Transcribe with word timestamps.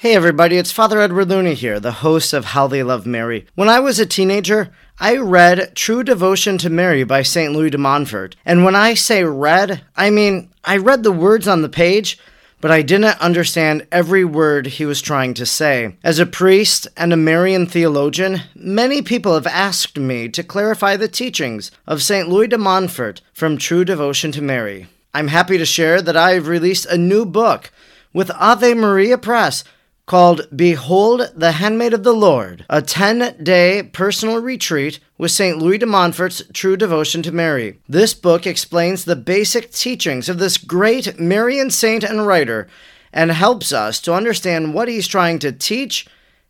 Hey 0.00 0.14
everybody, 0.14 0.56
it's 0.56 0.72
Father 0.72 0.98
Edward 0.98 1.28
Looney 1.28 1.52
here, 1.52 1.78
the 1.78 1.92
host 1.92 2.32
of 2.32 2.46
How 2.46 2.66
They 2.66 2.82
Love 2.82 3.04
Mary. 3.04 3.46
When 3.54 3.68
I 3.68 3.80
was 3.80 3.98
a 3.98 4.06
teenager, 4.06 4.70
I 4.98 5.18
read 5.18 5.76
True 5.76 6.02
Devotion 6.02 6.56
to 6.56 6.70
Mary 6.70 7.04
by 7.04 7.20
St. 7.20 7.52
Louis 7.52 7.68
de 7.68 7.76
Montfort. 7.76 8.34
And 8.46 8.64
when 8.64 8.74
I 8.74 8.94
say 8.94 9.24
read, 9.24 9.82
I 9.94 10.08
mean 10.08 10.48
I 10.64 10.78
read 10.78 11.02
the 11.02 11.12
words 11.12 11.46
on 11.46 11.60
the 11.60 11.68
page, 11.68 12.18
but 12.62 12.70
I 12.70 12.80
didn't 12.80 13.20
understand 13.20 13.86
every 13.92 14.24
word 14.24 14.68
he 14.68 14.86
was 14.86 15.02
trying 15.02 15.34
to 15.34 15.44
say. 15.44 15.94
As 16.02 16.18
a 16.18 16.24
priest 16.24 16.88
and 16.96 17.12
a 17.12 17.16
Marian 17.18 17.66
theologian, 17.66 18.40
many 18.54 19.02
people 19.02 19.34
have 19.34 19.46
asked 19.46 19.98
me 19.98 20.30
to 20.30 20.42
clarify 20.42 20.96
the 20.96 21.08
teachings 21.08 21.70
of 21.86 22.02
St. 22.02 22.26
Louis 22.26 22.48
de 22.48 22.56
Montfort 22.56 23.20
from 23.34 23.58
True 23.58 23.84
Devotion 23.84 24.32
to 24.32 24.40
Mary. 24.40 24.86
I'm 25.12 25.28
happy 25.28 25.58
to 25.58 25.66
share 25.66 26.00
that 26.00 26.16
I 26.16 26.30
have 26.30 26.48
released 26.48 26.86
a 26.86 26.96
new 26.96 27.26
book 27.26 27.70
with 28.14 28.30
Ave 28.30 28.72
Maria 28.72 29.18
Press 29.18 29.62
called 30.10 30.44
Behold 30.56 31.30
the 31.36 31.52
Handmaid 31.52 31.94
of 31.94 32.02
the 32.02 32.12
Lord, 32.12 32.66
a 32.68 32.82
10 32.82 33.44
day 33.44 33.88
personal 33.92 34.42
retreat 34.42 34.98
with 35.16 35.30
St. 35.30 35.58
Louis 35.58 35.78
de 35.78 35.86
Montfort's 35.86 36.42
True 36.52 36.76
Devotion 36.76 37.22
to 37.22 37.30
Mary. 37.30 37.78
This 37.88 38.12
book 38.12 38.44
explains 38.44 39.04
the 39.04 39.14
basic 39.14 39.70
teachings 39.70 40.28
of 40.28 40.40
this 40.40 40.56
great 40.56 41.20
Marian 41.20 41.70
saint 41.70 42.02
and 42.02 42.26
writer 42.26 42.66
and 43.12 43.30
helps 43.30 43.72
us 43.72 44.00
to 44.00 44.12
understand 44.12 44.74
what 44.74 44.88
he's 44.88 45.06
trying 45.06 45.38
to 45.38 45.52
teach 45.52 46.08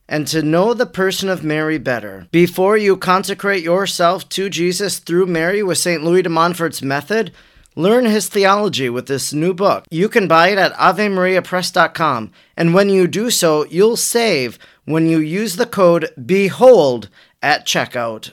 and 0.08 0.26
to 0.28 0.40
know 0.40 0.72
the 0.72 0.86
person 0.86 1.28
of 1.28 1.44
Mary 1.44 1.76
better. 1.76 2.28
Before 2.30 2.78
you 2.78 2.96
consecrate 2.96 3.62
yourself 3.62 4.26
to 4.30 4.48
Jesus 4.48 5.00
through 5.00 5.26
Mary 5.26 5.62
with 5.62 5.76
St. 5.76 6.02
Louis 6.02 6.22
de 6.22 6.30
Montfort's 6.30 6.80
method, 6.80 7.30
Learn 7.76 8.04
his 8.04 8.28
theology 8.28 8.90
with 8.90 9.06
this 9.06 9.32
new 9.32 9.54
book. 9.54 9.84
You 9.90 10.08
can 10.08 10.26
buy 10.26 10.48
it 10.48 10.58
at 10.58 10.72
AveMariaPress.com, 10.74 12.32
and 12.56 12.74
when 12.74 12.88
you 12.88 13.06
do 13.06 13.30
so, 13.30 13.64
you'll 13.66 13.96
save 13.96 14.58
when 14.86 15.06
you 15.06 15.18
use 15.18 15.54
the 15.54 15.66
code 15.66 16.10
BEHOLD 16.16 17.08
at 17.40 17.64
checkout. 17.66 18.32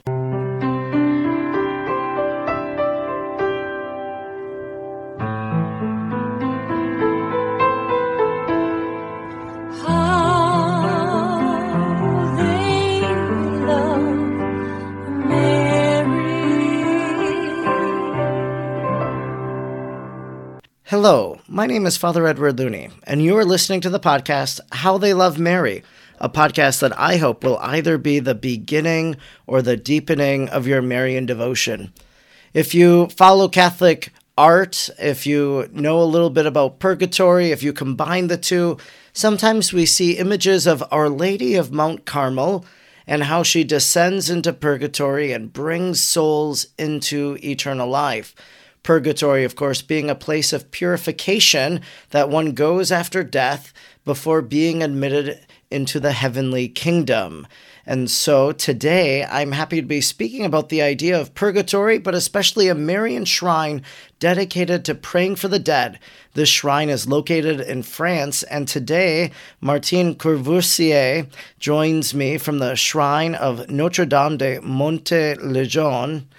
Hello, 20.89 21.41
my 21.49 21.65
name 21.65 21.85
is 21.85 21.97
Father 21.97 22.25
Edward 22.25 22.57
Looney, 22.57 22.87
and 23.03 23.21
you 23.21 23.35
are 23.37 23.43
listening 23.43 23.81
to 23.81 23.89
the 23.89 23.99
podcast 23.99 24.61
How 24.71 24.97
They 24.97 25.13
Love 25.13 25.37
Mary, 25.37 25.83
a 26.17 26.29
podcast 26.29 26.79
that 26.79 26.97
I 26.97 27.17
hope 27.17 27.43
will 27.43 27.57
either 27.57 27.97
be 27.97 28.19
the 28.19 28.33
beginning 28.33 29.17
or 29.47 29.61
the 29.61 29.75
deepening 29.75 30.47
of 30.47 30.65
your 30.65 30.81
Marian 30.81 31.25
devotion. 31.25 31.91
If 32.53 32.73
you 32.73 33.07
follow 33.07 33.49
Catholic 33.49 34.13
art, 34.37 34.89
if 34.97 35.27
you 35.27 35.67
know 35.73 36.01
a 36.01 36.05
little 36.05 36.29
bit 36.29 36.45
about 36.45 36.79
purgatory, 36.79 37.51
if 37.51 37.61
you 37.61 37.73
combine 37.73 38.27
the 38.27 38.37
two, 38.37 38.77
sometimes 39.11 39.73
we 39.73 39.85
see 39.85 40.17
images 40.17 40.65
of 40.65 40.81
Our 40.89 41.09
Lady 41.09 41.55
of 41.55 41.69
Mount 41.69 42.05
Carmel 42.05 42.63
and 43.05 43.23
how 43.23 43.43
she 43.43 43.65
descends 43.65 44.29
into 44.29 44.53
purgatory 44.53 45.33
and 45.33 45.51
brings 45.51 45.99
souls 45.99 46.67
into 46.77 47.37
eternal 47.43 47.89
life. 47.89 48.33
Purgatory, 48.87 49.43
of 49.43 49.57
course, 49.57 49.81
being 49.81 50.09
a 50.09 50.15
place 50.15 50.53
of 50.53 50.71
purification 50.71 51.81
that 52.11 52.29
one 52.29 52.53
goes 52.53 52.89
after 52.89 53.21
death 53.21 53.73
before 54.05 54.41
being 54.41 54.81
admitted 54.81 55.45
into 55.69 55.99
the 55.99 56.13
heavenly 56.13 56.69
kingdom. 56.69 57.45
And 57.85 58.09
so 58.09 58.53
today 58.53 59.25
I'm 59.25 59.51
happy 59.51 59.81
to 59.81 59.85
be 59.85 59.99
speaking 59.99 60.45
about 60.45 60.69
the 60.69 60.81
idea 60.81 61.19
of 61.19 61.35
purgatory, 61.35 61.97
but 61.97 62.15
especially 62.15 62.69
a 62.69 62.75
Marian 62.75 63.25
shrine 63.25 63.81
dedicated 64.21 64.85
to 64.85 64.95
praying 64.95 65.35
for 65.35 65.49
the 65.49 65.59
dead. 65.59 65.99
This 66.33 66.47
shrine 66.47 66.87
is 66.87 67.09
located 67.09 67.59
in 67.59 67.83
France, 67.83 68.43
and 68.43 68.69
today 68.69 69.31
Martine 69.59 70.15
Courvoisier 70.15 71.27
joins 71.59 72.13
me 72.13 72.37
from 72.37 72.59
the 72.59 72.75
shrine 72.75 73.35
of 73.35 73.69
Notre 73.69 74.05
Dame 74.05 74.37
de 74.37 74.61
Monte 74.61 75.35
Legion 75.35 76.29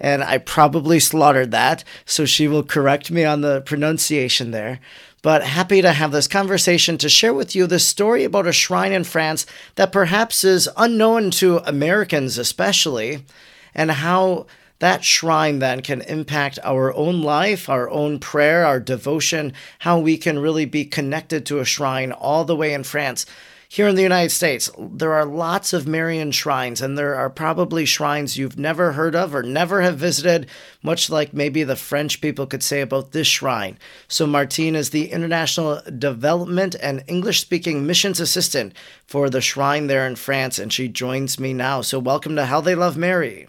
and 0.00 0.24
I 0.24 0.38
probably 0.38 0.98
slaughtered 0.98 1.50
that, 1.50 1.84
so 2.04 2.24
she 2.24 2.48
will 2.48 2.62
correct 2.62 3.10
me 3.10 3.24
on 3.24 3.42
the 3.42 3.60
pronunciation 3.60 4.50
there. 4.50 4.80
But 5.22 5.44
happy 5.44 5.82
to 5.82 5.92
have 5.92 6.12
this 6.12 6.26
conversation 6.26 6.96
to 6.98 7.08
share 7.10 7.34
with 7.34 7.54
you 7.54 7.66
this 7.66 7.86
story 7.86 8.24
about 8.24 8.46
a 8.46 8.52
shrine 8.52 8.92
in 8.92 9.04
France 9.04 9.44
that 9.74 9.92
perhaps 9.92 10.44
is 10.44 10.68
unknown 10.78 11.30
to 11.32 11.58
Americans, 11.58 12.38
especially, 12.38 13.26
and 13.74 13.90
how 13.90 14.46
that 14.78 15.04
shrine 15.04 15.58
then 15.58 15.82
can 15.82 16.00
impact 16.02 16.58
our 16.64 16.94
own 16.94 17.20
life, 17.20 17.68
our 17.68 17.90
own 17.90 18.18
prayer, 18.18 18.64
our 18.64 18.80
devotion, 18.80 19.52
how 19.80 19.98
we 19.98 20.16
can 20.16 20.38
really 20.38 20.64
be 20.64 20.86
connected 20.86 21.44
to 21.44 21.58
a 21.58 21.66
shrine 21.66 22.12
all 22.12 22.46
the 22.46 22.56
way 22.56 22.72
in 22.72 22.82
France 22.82 23.26
here 23.72 23.86
in 23.86 23.94
the 23.94 24.02
United 24.02 24.30
States, 24.30 24.68
there 24.76 25.12
are 25.12 25.24
lots 25.24 25.72
of 25.72 25.86
Marian 25.86 26.32
shrines, 26.32 26.82
and 26.82 26.98
there 26.98 27.14
are 27.14 27.30
probably 27.30 27.84
shrines 27.84 28.36
you've 28.36 28.58
never 28.58 28.90
heard 28.94 29.14
of 29.14 29.32
or 29.32 29.44
never 29.44 29.80
have 29.80 29.96
visited, 29.96 30.48
much 30.82 31.08
like 31.08 31.32
maybe 31.32 31.62
the 31.62 31.76
French 31.76 32.20
people 32.20 32.48
could 32.48 32.64
say 32.64 32.80
about 32.80 33.12
this 33.12 33.28
shrine. 33.28 33.78
So, 34.08 34.26
Martine 34.26 34.74
is 34.74 34.90
the 34.90 35.12
International 35.12 35.80
Development 35.82 36.74
and 36.82 37.04
English 37.06 37.42
Speaking 37.42 37.86
Missions 37.86 38.18
Assistant 38.18 38.74
for 39.06 39.30
the 39.30 39.40
shrine 39.40 39.86
there 39.86 40.04
in 40.04 40.16
France, 40.16 40.58
and 40.58 40.72
she 40.72 40.88
joins 40.88 41.38
me 41.38 41.52
now. 41.52 41.80
So, 41.80 42.00
welcome 42.00 42.34
to 42.34 42.46
How 42.46 42.60
They 42.60 42.74
Love 42.74 42.96
Mary. 42.96 43.46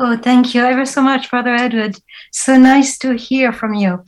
Oh, 0.00 0.16
thank 0.16 0.52
you 0.52 0.62
ever 0.62 0.84
so 0.84 1.00
much, 1.00 1.30
Brother 1.30 1.54
Edward. 1.54 1.96
So 2.32 2.56
nice 2.56 2.98
to 2.98 3.12
hear 3.12 3.52
from 3.52 3.74
you. 3.74 4.04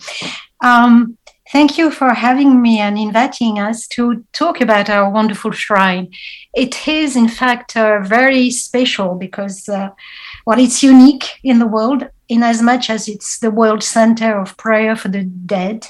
Um, 0.61 1.17
Thank 1.53 1.77
you 1.77 1.91
for 1.91 2.15
having 2.15 2.63
me 2.63 2.79
and 2.79 2.97
inviting 2.97 3.59
us 3.59 3.89
to 3.89 4.25
talk 4.33 4.61
about 4.61 4.89
our 4.89 5.11
wonderful 5.11 5.51
shrine. 5.51 6.13
It 6.55 6.87
is, 6.87 7.17
in 7.17 7.27
fact, 7.27 7.77
uh, 7.77 7.99
very 8.03 8.51
special 8.51 9.17
because, 9.17 9.69
uh, 9.69 9.91
well, 10.47 10.61
it's 10.61 10.81
unique 10.81 11.41
in 11.43 11.59
the 11.59 11.67
world 11.67 12.09
in 12.29 12.45
as 12.45 12.63
much 12.63 12.89
as 12.89 13.09
it's 13.09 13.41
the 13.41 13.51
world 13.51 13.83
center 13.83 14.39
of 14.39 14.57
prayer 14.59 14.95
for 14.95 15.09
the 15.09 15.25
dead. 15.25 15.89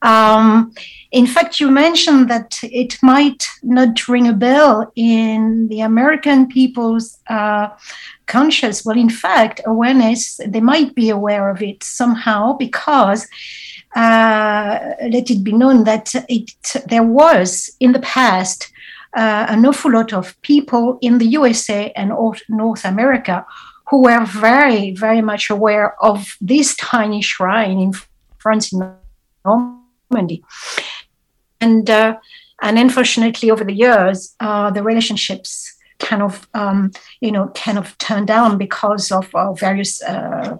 Um, 0.00 0.72
in 1.12 1.26
fact, 1.26 1.60
you 1.60 1.70
mentioned 1.70 2.30
that 2.30 2.58
it 2.62 2.96
might 3.02 3.46
not 3.62 4.08
ring 4.08 4.28
a 4.28 4.32
bell 4.32 4.90
in 4.96 5.68
the 5.68 5.80
American 5.82 6.46
people's 6.46 7.18
uh, 7.28 7.68
conscious. 8.24 8.86
Well, 8.86 8.96
in 8.96 9.10
fact, 9.10 9.60
awareness, 9.66 10.40
they 10.46 10.60
might 10.60 10.94
be 10.94 11.10
aware 11.10 11.50
of 11.50 11.60
it 11.60 11.82
somehow 11.82 12.54
because 12.54 13.26
let 13.96 15.30
it 15.30 15.42
be 15.42 15.52
known 15.52 15.84
that 15.84 16.14
it, 16.28 16.50
there 16.86 17.02
was 17.02 17.70
in 17.80 17.92
the 17.92 18.00
past 18.00 18.70
uh, 19.16 19.46
an 19.48 19.64
awful 19.66 19.92
lot 19.92 20.12
of 20.12 20.40
people 20.42 20.98
in 21.00 21.18
the 21.18 21.26
USA 21.26 21.90
and 21.96 22.12
North 22.48 22.84
America 22.84 23.46
who 23.88 24.02
were 24.02 24.24
very, 24.24 24.92
very 24.92 25.22
much 25.22 25.50
aware 25.50 26.02
of 26.02 26.36
this 26.40 26.76
tiny 26.76 27.22
shrine 27.22 27.78
in 27.78 27.92
France 28.38 28.72
in 28.72 28.94
Normandy. 29.44 30.44
And, 31.60 31.88
uh, 31.88 32.16
and 32.60 32.78
unfortunately, 32.78 33.50
over 33.50 33.64
the 33.64 33.72
years, 33.72 34.34
uh, 34.40 34.70
the 34.70 34.82
relationships 34.82 35.74
kind 35.98 36.22
of 36.22 36.48
um, 36.54 36.90
you 37.20 37.32
know 37.32 37.48
kind 37.54 37.78
of 37.78 37.96
turned 37.98 38.26
down 38.26 38.58
because 38.58 39.10
of 39.10 39.34
uh, 39.34 39.52
various 39.52 40.02
uh, 40.02 40.56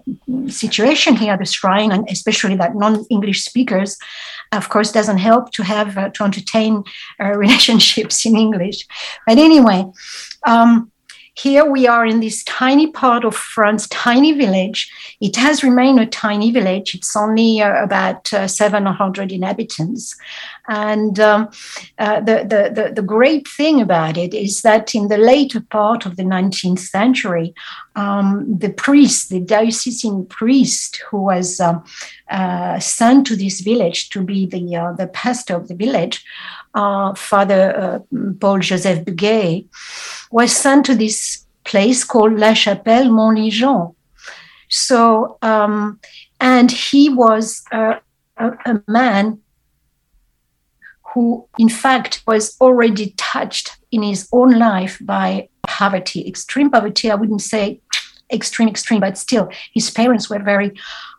situation 0.47 1.15
here 1.15 1.33
at 1.33 1.39
the 1.39 1.45
shrine 1.45 1.91
and 1.91 2.07
especially 2.09 2.55
that 2.55 2.75
non-english 2.75 3.43
speakers 3.43 3.97
of 4.51 4.69
course 4.69 4.91
doesn't 4.91 5.17
help 5.17 5.51
to 5.51 5.63
have 5.63 5.97
uh, 5.97 6.09
to 6.09 6.23
entertain 6.23 6.83
uh, 7.19 7.25
relationships 7.37 8.25
in 8.25 8.35
english 8.35 8.85
but 9.25 9.37
anyway 9.37 9.85
um, 10.45 10.91
here 11.41 11.63
we 11.63 11.87
are 11.87 12.05
in 12.05 12.19
this 12.19 12.43
tiny 12.43 12.91
part 12.91 13.23
of 13.23 13.33
France, 13.33 13.87
tiny 13.87 14.33
village. 14.33 14.91
It 15.21 15.37
has 15.37 15.63
remained 15.63 15.99
a 15.99 16.05
tiny 16.05 16.51
village. 16.51 16.93
It's 16.93 17.15
only 17.15 17.61
uh, 17.61 17.81
about 17.81 18.33
uh, 18.33 18.47
700 18.47 19.31
inhabitants. 19.31 20.17
And 20.69 21.19
um, 21.19 21.49
uh, 21.97 22.19
the, 22.19 22.45
the, 22.45 22.71
the, 22.71 22.93
the, 22.93 23.01
great 23.01 23.47
thing 23.47 23.81
about 23.81 24.17
it 24.17 24.35
is 24.35 24.61
that 24.61 24.93
in 24.93 25.07
the 25.07 25.17
later 25.17 25.61
part 25.61 26.05
of 26.05 26.15
the 26.15 26.23
19th 26.23 26.77
century, 26.77 27.55
um, 27.95 28.45
the 28.55 28.69
priest, 28.69 29.31
the 29.31 29.39
diocesan 29.39 30.27
priest 30.27 31.01
who 31.09 31.23
was 31.23 31.59
um, 31.59 31.83
uh, 32.29 32.79
sent 32.79 33.25
to 33.25 33.35
this 33.35 33.61
village 33.61 34.11
to 34.11 34.21
be 34.21 34.45
the, 34.45 34.75
uh, 34.75 34.93
the 34.93 35.07
pastor 35.07 35.55
of 35.55 35.69
the 35.69 35.75
village, 35.75 36.23
uh, 36.75 37.15
Father 37.15 37.75
uh, 37.75 37.99
Paul 38.39 38.59
Joseph 38.59 39.03
Buguet, 39.05 39.65
was 40.29 40.55
sent 40.55 40.85
to 40.85 40.93
this 40.93 41.47
place 41.63 42.03
called 42.03 42.33
La 42.33 42.53
Chapelle 42.53 43.09
Montligeon. 43.11 43.95
So, 44.67 45.39
um, 45.41 45.99
and 46.39 46.69
he 46.69 47.09
was 47.09 47.63
a, 47.71 48.01
a, 48.37 48.51
a 48.67 48.83
man 48.87 49.39
who, 51.13 51.47
in 51.57 51.69
fact, 51.69 52.23
was 52.27 52.55
already 52.61 53.13
touched 53.17 53.77
in 53.91 54.03
his 54.03 54.27
own 54.31 54.57
life 54.59 54.97
by 55.01 55.49
poverty, 55.63 56.27
extreme 56.27 56.69
poverty. 56.69 57.09
I 57.09 57.15
wouldn't 57.15 57.41
say 57.41 57.81
extreme, 58.31 58.69
extreme, 58.69 58.99
but 58.99 59.17
still, 59.17 59.49
his 59.73 59.89
parents 59.89 60.29
were 60.29 60.39
very 60.39 60.71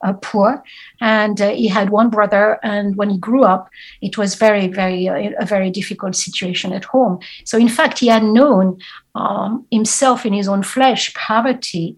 uh, 0.05 0.13
poor, 0.15 0.63
and 1.01 1.41
uh, 1.41 1.51
he 1.51 1.69
had 1.69 1.91
one 1.91 2.11
brother. 2.11 2.59
And 2.63 2.97
when 2.97 3.11
he 3.11 3.19
grew 3.19 3.45
up, 3.45 3.69
it 4.01 4.17
was 4.17 4.35
very, 4.35 4.69
very 4.69 5.09
uh, 5.09 5.33
a 5.39 5.47
very 5.47 5.71
difficult 5.71 6.15
situation 6.17 6.73
at 6.73 6.85
home. 6.85 7.19
So, 7.45 7.59
in 7.59 7.69
fact, 7.69 7.99
he 7.99 8.09
had 8.09 8.23
known 8.23 8.79
um, 9.15 9.67
himself 9.71 10.25
in 10.25 10.33
his 10.33 10.49
own 10.49 10.63
flesh 10.63 11.13
poverty, 11.15 11.97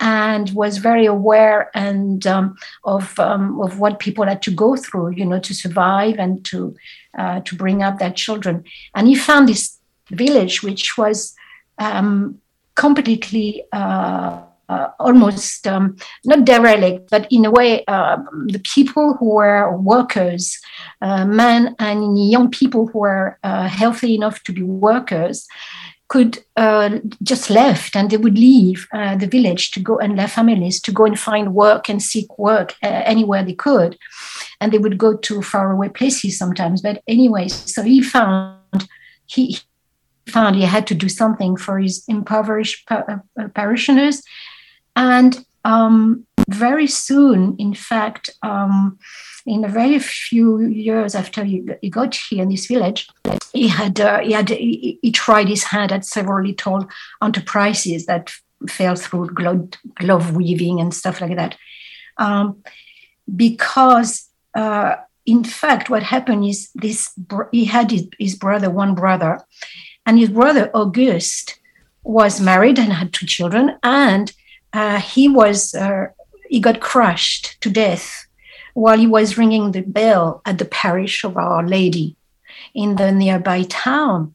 and 0.00 0.50
was 0.54 0.78
very 0.78 1.06
aware 1.06 1.70
and 1.74 2.26
um, 2.26 2.56
of 2.84 3.18
um, 3.20 3.60
of 3.60 3.78
what 3.78 3.98
people 3.98 4.24
had 4.24 4.42
to 4.42 4.50
go 4.50 4.74
through, 4.76 5.10
you 5.10 5.24
know, 5.24 5.38
to 5.38 5.54
survive 5.54 6.16
and 6.18 6.44
to 6.46 6.74
uh, 7.18 7.40
to 7.40 7.54
bring 7.54 7.82
up 7.82 7.98
their 7.98 8.12
children. 8.12 8.64
And 8.94 9.06
he 9.06 9.14
found 9.14 9.48
this 9.48 9.78
village, 10.10 10.62
which 10.62 10.96
was 10.96 11.34
um, 11.78 12.40
completely 12.74 13.64
uh, 13.72 14.40
uh, 14.70 14.90
almost 15.00 15.66
um, 15.66 15.96
not 16.24 16.44
derelict, 16.44 17.10
but 17.10 17.26
in 17.30 17.44
a 17.44 17.50
way, 17.50 17.84
uh, 17.86 18.16
the 18.46 18.60
people 18.60 19.14
who 19.14 19.34
were 19.34 19.76
workers, 19.76 20.60
uh, 21.02 21.24
men 21.24 21.74
and 21.80 22.30
young 22.30 22.48
people 22.50 22.86
who 22.86 23.00
were 23.00 23.36
uh, 23.42 23.66
healthy 23.66 24.14
enough 24.14 24.44
to 24.44 24.52
be 24.52 24.62
workers, 24.62 25.48
could 26.10 26.38
uh, 26.56 26.98
just 27.22 27.50
left 27.50 27.94
and 27.94 28.10
they 28.10 28.16
would 28.16 28.36
leave 28.36 28.88
uh, 28.92 29.16
the 29.16 29.28
village 29.28 29.70
to 29.70 29.80
go 29.80 29.96
and 29.98 30.18
their 30.18 30.28
families 30.28 30.80
to 30.80 30.92
go 30.92 31.04
and 31.06 31.18
find 31.18 31.54
work 31.54 31.88
and 31.88 32.02
seek 32.02 32.36
work 32.36 32.74
anywhere 32.82 33.44
they 33.44 33.54
could, 33.54 33.96
and 34.60 34.72
they 34.72 34.78
would 34.78 34.98
go 34.98 35.16
to 35.16 35.40
faraway 35.40 35.88
places 35.88 36.36
sometimes. 36.36 36.82
But 36.82 37.02
anyway, 37.06 37.48
so 37.48 37.82
he 37.82 38.02
found 38.02 38.88
he 39.26 39.60
found 40.26 40.56
he 40.56 40.62
had 40.62 40.86
to 40.88 40.94
do 40.94 41.08
something 41.08 41.56
for 41.56 41.78
his 41.78 42.04
impoverished 42.08 42.88
parishioners 43.54 44.22
and 44.96 45.44
um, 45.64 46.26
very 46.48 46.86
soon, 46.86 47.56
in 47.58 47.74
fact, 47.74 48.30
um, 48.42 48.98
in 49.46 49.64
a 49.64 49.68
very 49.68 49.98
few 49.98 50.60
years 50.60 51.14
after 51.14 51.44
he, 51.44 51.62
got 51.90 52.14
here 52.14 52.42
in 52.42 52.48
this 52.48 52.66
village, 52.66 53.08
he 53.52 53.68
had 53.68 54.00
uh, 54.00 54.20
he 54.20 54.32
had 54.32 54.48
he, 54.48 54.98
he, 55.02 55.12
tried 55.12 55.48
his 55.48 55.64
hand 55.64 55.92
at 55.92 56.04
several 56.04 56.46
little 56.46 56.88
enterprises 57.22 58.06
that 58.06 58.30
fell 58.68 58.94
through 58.94 59.30
glove, 59.30 59.68
glove 59.96 60.36
weaving 60.36 60.80
and 60.80 60.94
stuff 60.94 61.20
like 61.20 61.36
that. 61.36 61.56
Um, 62.16 62.62
because 63.34 64.28
uh, 64.54 64.96
in 65.26 65.44
fact, 65.44 65.90
what 65.90 66.02
happened 66.02 66.44
is 66.44 66.70
this: 66.74 67.12
he 67.52 67.64
had 67.64 67.90
his, 67.90 68.08
his 68.18 68.34
brother, 68.36 68.70
one 68.70 68.94
brother, 68.94 69.40
and 70.06 70.18
his 70.18 70.30
brother 70.30 70.70
Auguste 70.74 71.58
was 72.02 72.40
married 72.40 72.78
and 72.78 72.92
had 72.92 73.12
two 73.12 73.26
children, 73.26 73.78
and 73.82 74.32
uh, 74.72 75.00
he 75.00 75.28
was 75.28 75.74
uh, 75.74 76.06
he 76.48 76.60
got 76.60 76.80
crushed 76.80 77.60
to 77.60 77.70
death 77.70 78.26
while 78.74 78.98
he 78.98 79.06
was 79.06 79.38
ringing 79.38 79.72
the 79.72 79.82
bell 79.82 80.42
at 80.44 80.58
the 80.58 80.64
parish 80.64 81.24
of 81.24 81.36
Our 81.36 81.66
Lady 81.66 82.16
in 82.74 82.96
the 82.96 83.12
nearby 83.12 83.64
town, 83.64 84.34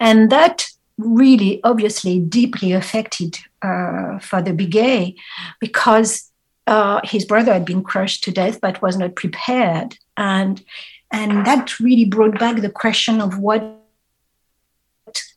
and 0.00 0.30
that 0.30 0.66
really 0.98 1.60
obviously 1.64 2.20
deeply 2.20 2.72
affected 2.72 3.38
uh, 3.62 4.18
Father 4.20 4.52
Buguet 4.52 5.14
because 5.60 6.30
uh, 6.66 7.00
his 7.04 7.24
brother 7.24 7.52
had 7.52 7.64
been 7.64 7.82
crushed 7.82 8.22
to 8.24 8.30
death 8.30 8.60
but 8.60 8.80
was 8.82 8.96
not 8.96 9.16
prepared, 9.16 9.96
and 10.16 10.62
and 11.12 11.46
that 11.46 11.78
really 11.80 12.04
brought 12.04 12.38
back 12.38 12.60
the 12.60 12.70
question 12.70 13.20
of 13.20 13.38
what 13.38 13.80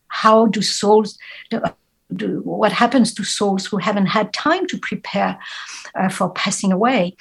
how 0.08 0.48
do 0.48 0.62
souls 0.62 1.18
do, 2.16 2.42
what 2.44 2.72
happens 2.72 3.14
to 3.14 3.24
souls 3.24 3.66
who 3.66 3.78
haven't 3.78 4.08
had 4.08 4.34
time 4.34 4.66
to 4.68 4.78
prepare 4.78 5.38
uh, 5.96 6.10
for 6.10 6.30
passing 6.32 6.72
away. 6.72 7.16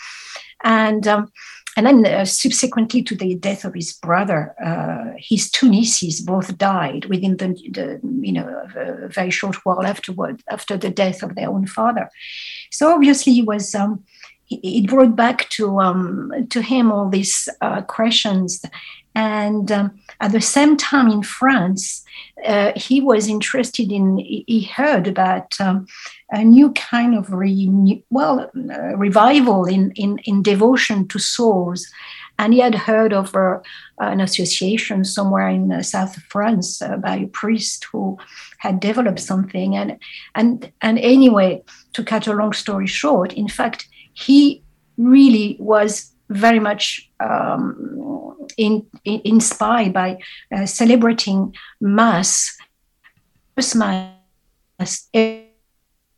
And 0.65 1.07
um, 1.07 1.31
and 1.77 1.87
then 1.87 2.07
uh, 2.07 2.25
subsequently 2.25 3.03
to 3.03 3.15
the 3.15 3.35
death 3.35 3.65
of 3.67 3.75
his 3.75 3.93
brother, 3.93 4.55
uh, 4.65 5.13
his 5.19 5.51
two 5.51 5.69
nieces 5.69 6.23
both 6.23 6.57
died 6.57 7.05
within 7.05 7.37
the, 7.37 7.49
the 7.71 8.01
you 8.03 8.33
know 8.33 8.49
a 8.75 9.09
very 9.09 9.31
short 9.31 9.57
while 9.67 9.85
afterward 9.85 10.43
after 10.51 10.79
the 10.79 10.91
death 10.91 11.23
of 11.23 11.35
their 11.35 11.51
own 11.51 11.67
father. 11.67 12.09
So 12.71 12.93
obviously 12.95 13.35
he 13.35 13.43
was 13.43 13.75
um, 13.75 14.03
it 14.49 14.89
brought 14.89 15.17
back 15.17 15.51
to 15.51 15.81
um, 15.81 16.33
to 16.49 16.63
him 16.63 16.91
all 16.91 17.11
these 17.11 17.49
uh, 17.61 17.83
questions, 17.83 18.65
and 19.15 19.71
um, 19.71 19.99
at 20.21 20.33
the 20.33 20.41
same 20.41 20.79
time 20.79 21.09
in 21.09 21.23
France, 21.23 22.03
uh, 22.47 22.73
he 22.75 23.03
was 23.03 23.29
interested 23.29 23.93
in. 23.93 24.19
He 24.19 24.71
heard 24.75 25.07
about 25.07 25.61
um, 25.61 25.87
a 26.31 26.45
new 26.45 26.73
kind 26.73 27.15
of 27.15 27.33
re, 27.33 28.03
well 28.11 28.51
uh, 28.71 28.97
revival 28.97 29.65
in, 29.65 29.93
in 29.93 30.19
in 30.25 30.43
devotion 30.43 31.07
to 31.09 31.19
souls, 31.19 31.87
and 32.39 32.53
he 32.53 32.61
had 32.61 32.75
heard 32.75 33.13
of 33.13 33.35
uh, 33.35 33.59
an 33.99 34.21
association 34.21 35.05
somewhere 35.05 35.49
in 35.49 35.69
the 35.69 35.83
south 35.85 36.17
of 36.17 36.23
France 36.25 36.83
uh, 36.83 36.97
by 36.97 37.17
a 37.17 37.27
priest 37.29 37.87
who 37.93 38.19
had 38.59 38.81
developed 38.81 39.21
something, 39.21 39.77
and 39.77 39.99
and 40.35 40.73
and 40.81 40.99
anyway, 40.99 41.63
to 41.93 42.03
cut 42.03 42.27
a 42.27 42.33
long 42.33 42.53
story 42.53 42.87
short, 42.87 43.33
in 43.33 43.49
fact 43.49 43.89
he 44.13 44.63
really 44.97 45.57
was 45.61 46.13
very 46.31 46.59
much 46.59 47.11
um, 47.21 48.35
in, 48.57 48.87
in, 49.05 49.21
inspired 49.25 49.93
by 49.93 50.19
uh, 50.55 50.67
celebrating 50.67 51.55
Mass, 51.81 52.57
Christmas 53.55 54.11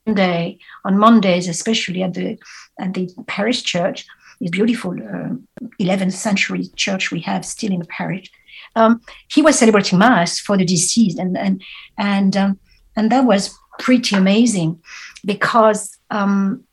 every 0.09 0.15
day 0.15 0.59
on 0.85 0.99
Mondays, 0.99 1.49
especially 1.49 2.03
at 2.03 2.15
the 2.15 2.39
at 2.81 2.95
the 2.95 3.09
parish 3.27 3.63
church, 3.63 4.07
this 4.41 4.51
beautiful 4.51 4.93
uh, 4.93 5.35
11th 5.81 6.13
century 6.13 6.69
church 6.77 7.11
we 7.11 7.21
have 7.21 7.45
still 7.45 7.73
in 7.73 7.81
the 7.81 7.87
parish. 7.87 8.31
Um, 8.77 9.01
he 9.29 9.43
was 9.43 9.59
celebrating 9.59 9.99
Mass 9.99 10.39
for 10.39 10.57
the 10.57 10.65
deceased, 10.65 11.19
and 11.19 11.37
and 11.37 11.63
and 11.97 12.37
um, 12.37 12.59
and 12.97 13.11
that 13.11 13.25
was 13.25 13.57
pretty 13.79 14.17
amazing 14.17 14.81
because 15.25 15.99
um, 16.11 16.65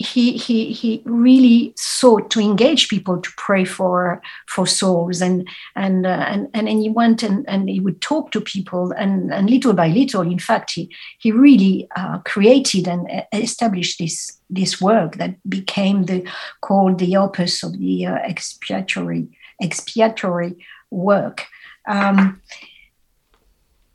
he 0.00 0.32
he 0.38 0.72
he 0.72 1.02
really 1.04 1.74
sought 1.76 2.30
to 2.30 2.40
engage 2.40 2.88
people 2.88 3.20
to 3.20 3.30
pray 3.36 3.66
for 3.66 4.22
for 4.48 4.66
souls 4.66 5.20
and 5.20 5.46
and 5.76 6.06
uh, 6.06 6.24
and, 6.26 6.48
and 6.54 6.68
and 6.70 6.80
he 6.80 6.88
went 6.88 7.22
and, 7.22 7.46
and 7.46 7.68
he 7.68 7.80
would 7.80 8.00
talk 8.00 8.30
to 8.30 8.40
people 8.40 8.92
and 8.92 9.30
and 9.30 9.50
little 9.50 9.74
by 9.74 9.88
little 9.88 10.22
in 10.22 10.38
fact 10.38 10.72
he 10.72 10.88
he 11.18 11.30
really 11.30 11.86
uh, 11.96 12.18
created 12.24 12.88
and 12.88 13.06
established 13.34 13.98
this 13.98 14.40
this 14.48 14.80
work 14.80 15.16
that 15.16 15.36
became 15.46 16.06
the 16.06 16.26
called 16.62 16.98
the 16.98 17.14
opus 17.14 17.62
of 17.62 17.78
the 17.78 18.06
uh, 18.06 18.14
expiatory 18.24 19.28
expiatory 19.60 20.56
work 20.90 21.46
um, 21.86 22.40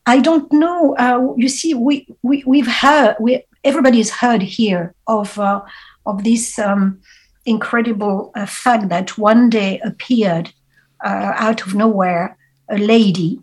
I 0.08 0.20
don't 0.20 0.52
know. 0.54 0.96
Uh, 0.98 1.34
you 1.36 1.50
see, 1.50 1.74
we, 1.74 2.08
we 2.22 2.44
we've 2.46 2.68
heard 2.68 3.16
we 3.20 3.44
everybody's 3.64 4.12
heard 4.12 4.44
here 4.44 4.94
of 5.08 5.40
uh, 5.40 5.62
of 6.06 6.24
this 6.24 6.60
um, 6.60 7.00
incredible 7.46 8.32
uh, 8.36 8.46
fact 8.46 8.90
that 8.90 9.18
one 9.18 9.50
day 9.50 9.80
appeared 9.80 10.54
uh, 11.04 11.34
out 11.36 11.66
of 11.66 11.76
nowhere 11.76 12.38
a 12.70 12.78
lady, 12.78 13.40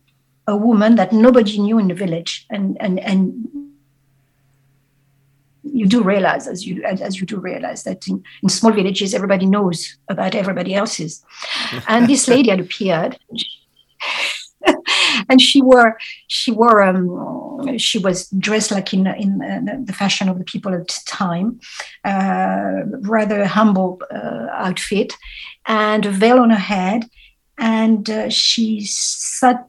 a 0.46 0.56
woman 0.56 0.96
that 0.96 1.12
nobody 1.12 1.58
knew 1.58 1.78
in 1.78 1.88
the 1.88 1.94
village, 1.94 2.46
and 2.50 2.76
and 2.80 2.98
and 3.00 3.48
you 5.62 5.86
do 5.86 6.02
realize 6.02 6.46
as 6.48 6.66
you 6.66 6.82
as 6.84 7.20
you 7.20 7.26
do 7.26 7.38
realize 7.38 7.84
that 7.84 8.06
in, 8.08 8.22
in 8.42 8.48
small 8.48 8.72
villages 8.72 9.14
everybody 9.14 9.46
knows 9.46 9.96
about 10.08 10.34
everybody 10.34 10.74
else's. 10.74 11.24
And 11.88 12.08
this 12.08 12.28
lady 12.28 12.50
had 12.50 12.60
appeared 12.60 13.18
and 15.28 15.40
she 15.40 15.60
wore 15.60 15.98
she 16.28 16.50
wore 16.50 16.82
um, 16.82 17.78
she 17.78 17.98
was 17.98 18.28
dressed 18.30 18.70
like 18.70 18.92
in 18.92 19.06
in 19.06 19.84
the 19.84 19.92
fashion 19.92 20.28
of 20.28 20.38
the 20.38 20.44
people 20.44 20.74
at 20.74 20.86
the 20.88 21.00
time, 21.06 21.60
uh, 22.04 22.82
rather 23.00 23.44
humble 23.46 24.00
uh, 24.10 24.46
outfit, 24.52 25.12
and 25.66 26.06
a 26.06 26.10
veil 26.10 26.38
on 26.38 26.50
her 26.50 26.56
head, 26.56 27.04
and 27.58 28.08
uh, 28.10 28.28
she 28.28 28.80
sat 28.84 29.66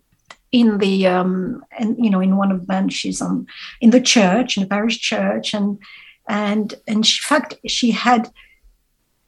in 0.52 0.78
the 0.78 1.08
um, 1.08 1.66
and 1.78 1.98
you 1.98 2.10
know 2.10 2.22
in 2.22 2.38
one 2.38 2.52
of 2.52 2.60
the 2.60 2.66
benches 2.66 3.22
on 3.22 3.48
in 3.82 3.90
the 3.90 4.02
church 4.02 4.58
in 4.58 4.64
the 4.64 4.70
parish 4.70 5.00
church. 5.00 5.54
And 5.54 5.80
and 6.28 6.74
and 6.88 7.06
she, 7.06 7.20
in 7.20 7.28
fact 7.28 7.56
she 7.68 7.92
had 7.92 8.32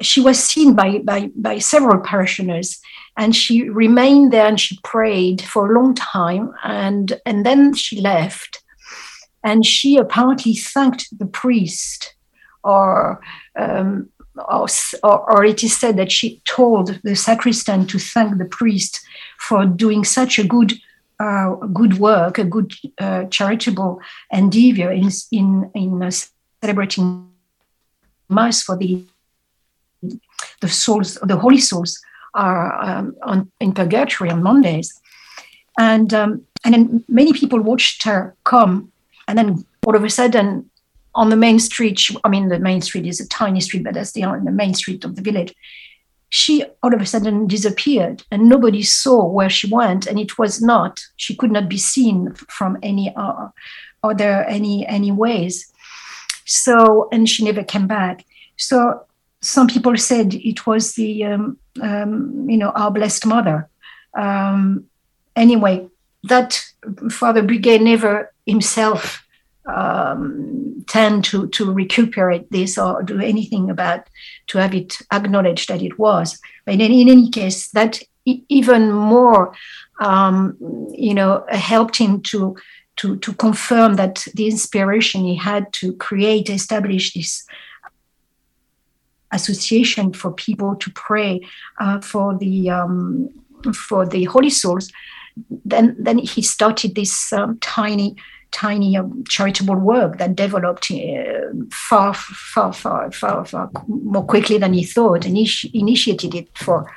she 0.01 0.21
was 0.21 0.43
seen 0.43 0.75
by 0.75 0.99
by 0.99 1.31
by 1.35 1.59
several 1.59 1.99
parishioners 1.99 2.79
and 3.17 3.35
she 3.35 3.69
remained 3.69 4.33
there 4.33 4.45
and 4.45 4.59
she 4.59 4.79
prayed 4.83 5.41
for 5.41 5.69
a 5.69 5.79
long 5.79 5.95
time 5.95 6.53
and 6.63 7.19
and 7.25 7.45
then 7.45 7.73
she 7.73 8.01
left. 8.01 8.61
And 9.43 9.63
she 9.65 9.97
apparently 9.97 10.55
thanked 10.55 11.07
the 11.17 11.27
priest 11.27 12.15
or 12.63 13.21
um, 13.55 14.09
or, 14.49 14.67
or, 15.03 15.45
it 15.45 15.63
is 15.63 15.77
said 15.77 15.95
that 15.95 16.11
she 16.11 16.41
told 16.43 16.99
the 17.03 17.15
sacristan 17.15 17.87
to 17.87 17.97
thank 17.97 18.37
the 18.37 18.43
priest 18.43 18.99
for 19.39 19.65
doing 19.65 20.03
such 20.03 20.37
a 20.39 20.43
good 20.43 20.73
uh, 21.19 21.51
good 21.71 21.99
work, 21.99 22.37
a 22.37 22.43
good 22.43 22.73
uh, 22.99 23.23
charitable 23.25 24.01
endeavor 24.31 24.91
in 24.91 25.09
in 25.31 25.71
in 25.73 26.03
uh, 26.03 26.11
celebrating 26.61 27.29
mass 28.27 28.61
for 28.61 28.75
the 28.75 29.05
the 30.61 30.69
souls, 30.69 31.15
the 31.23 31.37
holy 31.37 31.59
souls 31.59 31.99
are 32.33 32.81
um, 32.83 33.15
on, 33.23 33.51
in 33.59 33.73
purgatory 33.73 34.29
on 34.29 34.43
Mondays, 34.43 34.99
and 35.77 36.13
um, 36.13 36.45
and 36.63 36.73
then 36.73 37.03
many 37.07 37.33
people 37.33 37.61
watched 37.61 38.03
her 38.03 38.35
come, 38.43 38.91
and 39.27 39.37
then 39.37 39.65
all 39.85 39.95
of 39.95 40.03
a 40.03 40.09
sudden, 40.09 40.69
on 41.13 41.29
the 41.29 41.35
main 41.35 41.59
street, 41.59 41.99
she, 41.99 42.17
I 42.23 42.29
mean, 42.29 42.49
the 42.49 42.59
main 42.59 42.81
street 42.81 43.05
is 43.05 43.19
a 43.19 43.27
tiny 43.27 43.61
street, 43.61 43.83
but 43.83 43.93
that's 43.93 44.11
the, 44.11 44.21
the 44.21 44.51
main 44.51 44.73
street 44.73 45.05
of 45.05 45.15
the 45.15 45.21
village. 45.21 45.53
She 46.29 46.65
all 46.83 46.93
of 46.93 47.01
a 47.01 47.05
sudden 47.05 47.47
disappeared, 47.47 48.23
and 48.31 48.49
nobody 48.49 48.83
saw 48.83 49.25
where 49.25 49.49
she 49.49 49.69
went, 49.69 50.07
and 50.07 50.19
it 50.19 50.37
was 50.37 50.61
not. 50.61 50.99
She 51.15 51.35
could 51.35 51.51
not 51.51 51.69
be 51.69 51.77
seen 51.77 52.33
from 52.33 52.77
any 52.83 53.13
uh, 53.15 53.49
other 54.03 54.43
any 54.43 54.85
any 54.87 55.11
ways. 55.11 55.71
So, 56.45 57.07
and 57.11 57.29
she 57.29 57.43
never 57.45 57.63
came 57.63 57.87
back. 57.87 58.25
So 58.57 59.05
some 59.45 59.67
people 59.67 59.95
said 59.95 60.33
it 60.33 60.65
was 60.65 60.93
the 60.93 61.23
um, 61.23 61.57
um, 61.81 62.49
you 62.49 62.57
know 62.57 62.71
our 62.71 62.91
blessed 62.91 63.25
mother. 63.25 63.69
Um, 64.17 64.85
anyway, 65.35 65.87
that 66.23 66.63
Father 67.11 67.43
Buguet 67.43 67.81
never 67.81 68.33
himself 68.45 69.25
um, 69.67 70.83
tend 70.87 71.23
to 71.25 71.47
to 71.49 71.71
recuperate 71.71 72.51
this 72.51 72.77
or 72.77 73.03
do 73.03 73.19
anything 73.19 73.69
about 73.69 74.07
to 74.47 74.57
have 74.57 74.73
it 74.73 74.97
acknowledged 75.11 75.69
that 75.69 75.81
it 75.81 75.99
was. 75.99 76.39
But 76.65 76.75
in, 76.75 76.81
in 76.81 77.09
any 77.09 77.29
case, 77.29 77.69
that 77.71 78.01
even 78.25 78.91
more 78.91 79.53
um, 79.99 80.57
you 80.91 81.13
know 81.13 81.45
helped 81.49 81.97
him 81.97 82.21
to 82.23 82.55
to 82.95 83.17
to 83.17 83.33
confirm 83.33 83.95
that 83.95 84.25
the 84.33 84.47
inspiration 84.47 85.23
he 85.23 85.35
had 85.35 85.71
to 85.73 85.93
create 85.93 86.49
establish 86.49 87.13
this 87.13 87.45
association 89.32 90.13
for 90.13 90.32
people 90.32 90.75
to 90.75 90.91
pray 90.91 91.41
uh, 91.79 92.00
for 92.01 92.38
the 92.38 92.70
um, 92.70 93.29
for 93.74 94.05
the 94.05 94.25
holy 94.25 94.50
souls. 94.50 94.91
Then 95.65 95.96
then 96.00 96.17
he 96.17 96.41
started 96.41 96.96
this 96.96 97.34
um, 97.34 97.58
tiny 97.60 98.15
tiny 98.51 98.96
um, 98.96 99.24
charitable 99.27 99.75
work 99.75 100.17
that 100.17 100.36
developed 100.36 100.89
uh, 100.89 101.51
far, 101.72 102.13
far, 102.13 102.72
far, 102.72 103.12
far, 103.12 103.46
far 103.46 103.70
more 103.88 104.24
quickly 104.24 104.58
than 104.58 104.74
he 104.74 104.84
thought, 104.84 105.25
and 105.25 105.36
he 105.36 105.50
initiated 105.74 106.34
it 106.34 106.48
for 106.58 106.89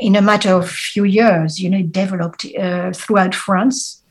in 0.00 0.16
a 0.16 0.22
matter 0.22 0.50
of 0.50 0.68
few 0.68 1.04
years. 1.04 1.60
You 1.60 1.70
know, 1.70 1.78
it 1.78 1.92
developed 1.92 2.44
uh, 2.58 2.92
throughout 2.92 3.34
France, 3.34 4.01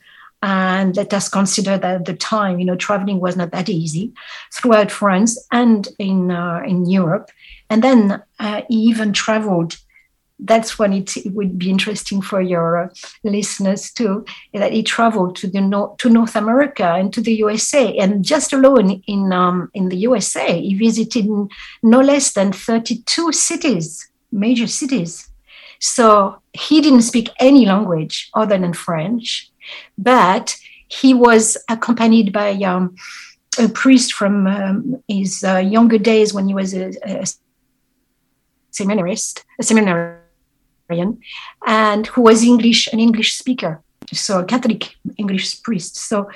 and 0.42 0.96
let 0.96 1.14
us 1.14 1.28
consider 1.28 1.78
that 1.78 1.94
at 1.94 2.04
the 2.04 2.14
time, 2.14 2.58
you 2.58 2.64
know, 2.64 2.74
traveling 2.74 3.20
was 3.20 3.36
not 3.36 3.52
that 3.52 3.68
easy 3.68 4.12
throughout 4.52 4.90
France 4.90 5.38
and 5.52 5.88
in 5.98 6.32
uh, 6.32 6.62
in 6.66 6.90
Europe. 6.90 7.30
And 7.70 7.82
then 7.82 8.22
uh, 8.40 8.62
he 8.68 8.76
even 8.76 9.12
traveled. 9.12 9.76
That's 10.44 10.76
when 10.76 10.92
it, 10.92 11.16
it 11.16 11.32
would 11.34 11.56
be 11.56 11.70
interesting 11.70 12.20
for 12.20 12.40
your 12.40 12.76
uh, 12.76 12.88
listeners 13.22 13.92
too. 13.92 14.24
That 14.52 14.72
he 14.72 14.82
traveled 14.82 15.36
to 15.36 15.46
the 15.46 15.60
North, 15.60 15.98
to 15.98 16.10
North 16.10 16.34
America 16.34 16.84
and 16.84 17.12
to 17.12 17.20
the 17.20 17.34
USA, 17.34 17.96
and 17.96 18.24
just 18.24 18.52
alone 18.52 19.00
in 19.06 19.32
um, 19.32 19.70
in 19.74 19.90
the 19.90 19.96
USA, 19.98 20.60
he 20.60 20.74
visited 20.74 21.28
no 21.84 22.00
less 22.00 22.32
than 22.32 22.52
thirty-two 22.52 23.30
cities, 23.30 24.10
major 24.32 24.66
cities. 24.66 25.28
So 25.78 26.40
he 26.52 26.80
didn't 26.80 27.02
speak 27.02 27.30
any 27.38 27.66
language 27.66 28.30
other 28.34 28.58
than 28.58 28.72
French 28.72 29.51
but 29.96 30.56
he 30.88 31.14
was 31.14 31.56
accompanied 31.68 32.32
by 32.32 32.52
um, 32.52 32.94
a 33.58 33.68
priest 33.68 34.12
from 34.14 34.46
um, 34.46 35.02
his 35.08 35.44
uh, 35.44 35.58
younger 35.58 35.98
days 35.98 36.34
when 36.34 36.48
he 36.48 36.54
was 36.54 36.74
a, 36.74 36.92
a 37.04 37.26
seminarist, 38.70 39.44
a 39.60 39.62
seminarian, 39.62 41.20
and 41.66 42.06
who 42.08 42.22
was 42.22 42.42
English, 42.42 42.88
an 42.92 43.00
English 43.00 43.34
speaker, 43.34 43.82
so 44.12 44.40
a 44.40 44.44
Catholic 44.44 44.96
English 45.16 45.62
priest. 45.62 45.96
So, 45.96 46.30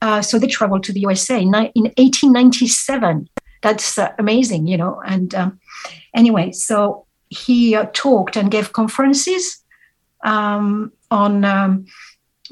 uh, 0.00 0.22
so 0.22 0.38
they 0.38 0.46
traveled 0.46 0.84
to 0.84 0.92
the 0.92 1.00
USA 1.00 1.40
in, 1.40 1.48
in 1.48 1.84
1897. 1.96 3.28
That's 3.62 3.98
uh, 3.98 4.12
amazing, 4.18 4.66
you 4.66 4.76
know. 4.76 5.00
And 5.06 5.34
um, 5.34 5.60
anyway, 6.14 6.52
so 6.52 7.06
he 7.28 7.74
uh, 7.74 7.86
talked 7.92 8.36
and 8.36 8.50
gave 8.50 8.72
conferences 8.72 9.62
um, 10.24 10.92
on 11.10 11.44
um, 11.44 11.86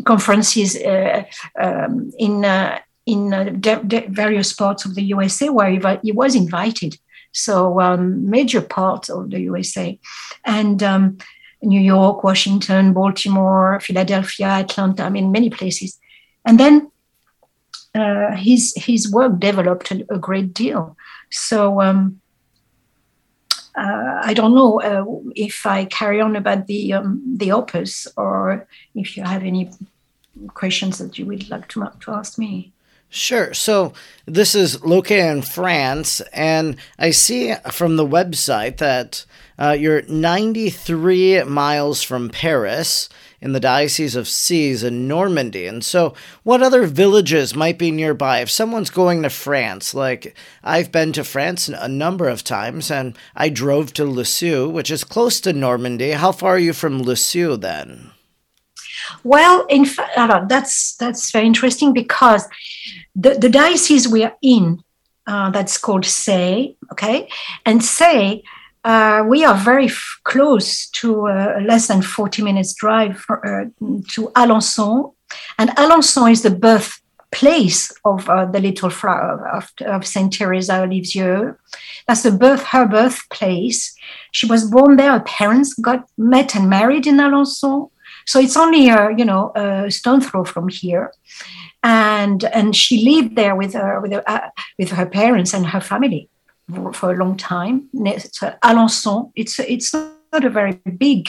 conferences 0.04 0.76
uh, 0.76 1.24
um, 1.58 2.12
in 2.18 2.44
uh, 2.44 2.78
in 3.06 3.34
uh, 3.34 3.44
de- 3.44 3.82
de- 3.84 4.06
various 4.08 4.52
parts 4.52 4.84
of 4.84 4.94
the 4.94 5.02
USA 5.02 5.48
where 5.48 5.70
he, 6.02 6.12
was 6.12 6.34
invited. 6.34 6.96
So 7.32 7.80
um, 7.80 8.28
major 8.28 8.60
parts 8.60 9.08
of 9.08 9.30
the 9.30 9.40
USA, 9.40 9.98
and 10.44 10.82
um, 10.82 11.18
New 11.62 11.80
York, 11.80 12.24
Washington, 12.24 12.92
Baltimore, 12.92 13.80
Philadelphia, 13.80 14.46
Atlanta. 14.46 15.04
I 15.04 15.10
mean, 15.10 15.32
many 15.32 15.50
places. 15.50 15.98
And 16.44 16.58
then 16.58 16.90
uh, 17.94 18.36
his 18.36 18.74
his 18.76 19.10
work 19.10 19.38
developed 19.38 19.90
a, 19.90 20.06
a 20.10 20.18
great 20.18 20.54
deal. 20.54 20.96
So 21.30 21.80
um, 21.80 22.19
uh, 23.80 24.20
I 24.22 24.34
don't 24.34 24.54
know 24.54 24.80
uh, 24.80 25.04
if 25.34 25.64
I 25.64 25.86
carry 25.86 26.20
on 26.20 26.36
about 26.36 26.66
the 26.66 26.92
um, 26.92 27.22
the 27.36 27.52
opus 27.52 28.06
or 28.16 28.68
if 28.94 29.16
you 29.16 29.22
have 29.22 29.42
any 29.42 29.70
questions 30.48 30.98
that 30.98 31.18
you 31.18 31.24
would 31.26 31.48
like 31.48 31.68
to, 31.68 31.90
to 32.00 32.10
ask 32.12 32.38
me. 32.38 32.72
Sure. 33.08 33.52
So 33.54 33.92
this 34.26 34.54
is 34.54 34.84
located 34.84 35.36
in 35.36 35.42
France, 35.42 36.20
and 36.32 36.76
I 36.98 37.10
see 37.10 37.54
from 37.72 37.96
the 37.96 38.06
website 38.06 38.76
that 38.76 39.24
uh, 39.58 39.76
you're 39.78 40.02
93 40.02 41.44
miles 41.44 42.02
from 42.02 42.28
Paris 42.28 43.08
in 43.40 43.52
the 43.52 43.60
Diocese 43.60 44.16
of 44.16 44.26
Séez 44.26 44.84
in 44.84 45.08
Normandy. 45.08 45.66
And 45.66 45.84
so, 45.84 46.14
what 46.42 46.62
other 46.62 46.86
villages 46.86 47.54
might 47.54 47.78
be 47.78 47.90
nearby? 47.90 48.40
If 48.40 48.50
someone's 48.50 48.90
going 48.90 49.22
to 49.22 49.30
France, 49.30 49.94
like 49.94 50.36
I've 50.62 50.92
been 50.92 51.12
to 51.12 51.24
France 51.24 51.68
a 51.68 51.88
number 51.88 52.28
of 52.28 52.44
times, 52.44 52.90
and 52.90 53.16
I 53.34 53.48
drove 53.48 53.92
to 53.94 54.04
Lisieux, 54.04 54.68
which 54.68 54.90
is 54.90 55.04
close 55.04 55.40
to 55.42 55.52
Normandy. 55.52 56.12
How 56.12 56.32
far 56.32 56.56
are 56.56 56.58
you 56.58 56.72
from 56.72 57.02
Lisieux 57.02 57.56
then? 57.56 58.10
Well, 59.24 59.66
in 59.68 59.84
fact, 59.84 60.48
that's 60.48 60.96
that's 60.96 61.30
very 61.30 61.46
interesting 61.46 61.92
because 61.92 62.46
the, 63.14 63.34
the 63.34 63.48
diocese 63.48 64.08
we 64.08 64.24
are 64.24 64.36
in, 64.42 64.82
uh, 65.26 65.50
that's 65.50 65.78
called 65.78 66.04
Séez, 66.04 66.76
okay, 66.92 67.28
and 67.66 67.80
Séez, 67.80 68.42
uh, 68.84 69.24
we 69.26 69.44
are 69.44 69.54
very 69.54 69.86
f- 69.86 70.20
close 70.24 70.88
to 70.90 71.28
uh, 71.28 71.60
less 71.66 71.88
than 71.88 72.02
40 72.02 72.42
minutes 72.42 72.74
drive 72.74 73.18
for, 73.18 73.44
uh, 73.46 73.64
to 74.08 74.28
Alençon, 74.34 75.14
and 75.58 75.70
Alençon 75.70 76.32
is 76.32 76.42
the 76.42 76.50
birthplace 76.50 77.92
of 78.04 78.28
uh, 78.28 78.46
the 78.46 78.60
little 78.60 78.90
flower 78.90 79.48
of, 79.48 79.70
of 79.86 80.06
Saint 80.06 80.32
Teresa 80.32 80.82
of 80.82 80.90
Lisieux. 80.90 81.54
That's 82.08 82.22
the 82.22 82.32
birth 82.32 82.62
her 82.64 82.86
birthplace. 82.86 83.94
She 84.32 84.46
was 84.46 84.70
born 84.70 84.96
there. 84.96 85.12
Her 85.12 85.20
parents 85.20 85.74
got 85.74 86.08
met 86.16 86.56
and 86.56 86.70
married 86.70 87.06
in 87.06 87.16
Alençon. 87.16 87.90
So 88.26 88.40
it's 88.40 88.56
only 88.56 88.88
a 88.88 89.10
you 89.16 89.24
know 89.24 89.52
a 89.54 89.90
stone 89.90 90.20
throw 90.20 90.44
from 90.44 90.68
here, 90.68 91.12
and 91.82 92.44
and 92.44 92.76
she 92.76 93.04
lived 93.04 93.36
there 93.36 93.56
with 93.56 93.74
her 93.74 94.00
with 94.00 94.12
her, 94.12 94.22
uh, 94.26 94.50
with 94.78 94.90
her 94.92 95.06
parents 95.06 95.52
and 95.52 95.66
her 95.66 95.80
family 95.80 96.28
for 96.92 97.12
a 97.12 97.16
long 97.16 97.36
time. 97.36 97.88
It's 97.94 98.40
Alençon. 98.40 99.32
It's 99.34 99.58
it's 99.58 99.92
not 99.92 100.44
a 100.44 100.50
very 100.50 100.80
big 100.98 101.28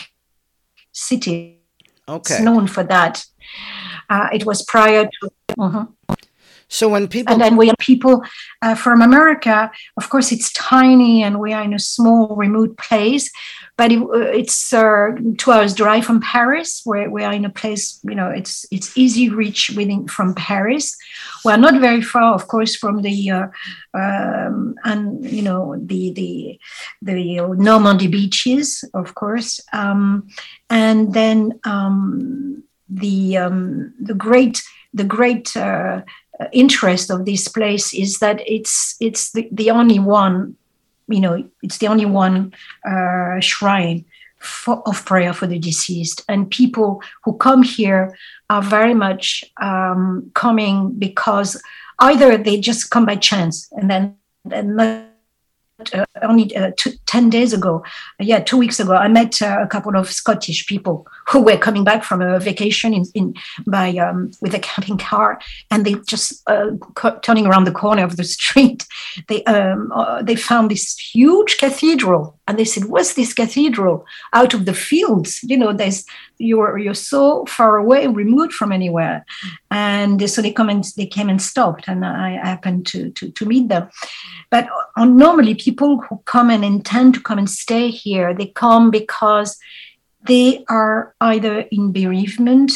city. 0.92 1.62
Okay. 2.08 2.36
It's 2.36 2.44
known 2.44 2.68
for 2.68 2.84
that. 2.84 3.26
Uh, 4.10 4.30
it 4.34 4.46
was 4.46 4.64
prior 4.64 5.06
to. 5.06 5.30
Uh-huh. 5.60 5.86
So 6.72 6.88
when 6.88 7.10
people 7.10 7.34
and 7.34 7.42
then 7.42 7.58
we 7.58 7.68
have 7.68 7.78
people 7.80 8.24
uh, 8.62 8.76
from 8.76 9.02
America, 9.02 9.70
of 9.98 10.10
course, 10.10 10.32
it's 10.32 10.54
tiny 10.54 11.22
and 11.22 11.38
we 11.38 11.52
are 11.52 11.64
in 11.64 11.74
a 11.74 11.80
small, 11.80 12.34
remote 12.34 12.78
place, 12.78 13.30
but 13.76 13.92
it, 13.92 14.02
uh, 14.02 14.32
it's 14.40 14.74
uh, 14.74 15.10
two 15.38 15.52
hours 15.52 15.74
drive 15.74 16.06
from 16.06 16.22
Paris. 16.22 16.82
Where 16.86 17.10
we 17.10 17.26
are 17.26 17.34
in 17.34 17.44
a 17.44 17.50
place, 17.50 18.00
you 18.04 18.16
know, 18.16 18.30
it's 18.30 18.66
it's 18.72 18.98
easy 18.98 19.30
reach 19.30 19.72
within 19.76 20.08
from 20.08 20.34
Paris. 20.34 20.96
We're 21.44 21.58
not 21.58 21.82
very 21.82 22.02
far, 22.02 22.34
of 22.34 22.48
course, 22.48 22.78
from 22.78 23.02
the 23.02 23.32
uh, 23.32 23.48
um, 23.94 24.76
and 24.86 25.30
you 25.30 25.42
know 25.42 25.76
the 25.78 26.14
the 26.14 26.60
the 27.02 27.42
Normandy 27.58 28.08
beaches, 28.08 28.86
of 28.94 29.14
course, 29.14 29.60
um, 29.74 30.30
and 30.70 31.14
then 31.14 31.60
um, 31.66 32.64
the 32.90 33.38
um, 33.38 33.94
the 34.00 34.14
great 34.14 34.64
the 34.94 35.04
great 35.04 35.56
uh, 35.56 36.02
interest 36.52 37.10
of 37.10 37.26
this 37.26 37.48
place 37.48 37.94
is 37.94 38.20
that 38.20 38.42
it's 38.46 38.96
it's 39.00 39.32
the, 39.32 39.48
the 39.52 39.72
only 39.72 40.00
one 40.00 40.56
you 41.12 41.20
know, 41.20 41.44
it's 41.62 41.78
the 41.78 41.88
only 41.88 42.06
one 42.06 42.54
uh, 42.86 43.40
shrine 43.40 44.06
for, 44.40 44.88
of 44.88 45.06
prayer 45.06 45.34
for 45.34 45.48
the 45.48 45.60
deceased. 45.60 46.24
And 46.28 46.50
people 46.50 47.02
who 47.24 47.38
come 47.38 47.64
here 47.64 48.18
are 48.50 48.62
very 48.62 48.94
much 48.94 49.44
um, 49.62 50.32
coming 50.34 50.92
because 50.92 51.62
either 52.00 52.38
they 52.38 52.60
just 52.60 52.90
come 52.90 53.06
by 53.06 53.16
chance 53.16 53.70
and 53.74 53.90
then 53.90 54.16
and 54.50 55.08
only 56.22 56.56
uh, 56.56 56.72
two, 56.78 56.92
10 57.06 57.30
days 57.30 57.54
ago, 57.54 57.84
yeah, 58.20 58.40
two 58.40 58.58
weeks 58.58 58.80
ago, 58.80 58.94
I 58.94 59.08
met 59.08 59.42
uh, 59.42 59.60
a 59.62 59.68
couple 59.68 59.96
of 59.96 60.12
Scottish 60.12 60.68
people 60.68 61.08
who 61.28 61.42
were 61.42 61.58
coming 61.58 61.84
back 61.84 62.04
from 62.04 62.22
a 62.22 62.40
vacation 62.40 62.94
in, 62.94 63.06
in 63.14 63.34
by 63.68 63.90
um, 63.98 64.32
with 64.42 64.54
a 64.54 64.60
camping 64.60 64.98
car, 64.98 65.40
and 65.70 65.86
they 65.86 65.96
just 66.08 66.42
uh, 66.48 66.72
turning 67.22 67.48
around 67.48 67.66
the 67.66 67.72
corner 67.72 68.04
of 68.04 68.18
the 68.18 68.24
street, 68.38 68.86
they 69.28 69.44
um, 69.46 69.92
uh, 69.94 70.22
they 70.22 70.36
found 70.36 70.72
this 70.72 70.98
huge 70.98 71.58
cathedral, 71.58 72.38
and 72.48 72.58
they 72.58 72.66
said, 72.66 72.86
"What's 72.86 73.14
this 73.14 73.34
cathedral 73.34 74.06
out 74.34 74.54
of 74.54 74.66
the 74.66 74.74
fields? 74.74 75.40
You 75.44 75.58
know, 75.58 75.74
there's 75.74 76.06
you're 76.42 76.78
you're 76.78 76.94
so 76.94 77.46
far 77.46 77.78
away, 77.78 78.08
removed 78.08 78.54
from 78.54 78.72
anywhere," 78.72 79.26
and 79.70 80.30
so 80.30 80.42
they 80.42 80.52
come 80.52 80.70
and 80.70 80.84
they 80.98 81.06
came 81.06 81.30
and 81.30 81.42
stopped, 81.42 81.88
and 81.88 82.06
I 82.06 82.32
happened 82.32 82.88
to 82.88 83.12
to, 83.12 83.32
to 83.32 83.46
meet 83.46 83.70
them. 83.70 83.90
But 84.50 84.68
normally, 84.98 85.56
people 85.56 86.02
who 86.02 86.22
come 86.26 86.50
and 86.50 86.66
intend 86.66 87.14
to 87.16 87.22
come 87.22 87.38
and 87.38 87.50
stay 87.50 87.90
here, 87.90 88.34
they 88.34 88.48
come 88.48 88.92
because 88.92 89.58
they 90.28 90.64
are 90.70 91.16
either 91.22 91.62
in 91.72 91.92
bereavement. 91.92 92.72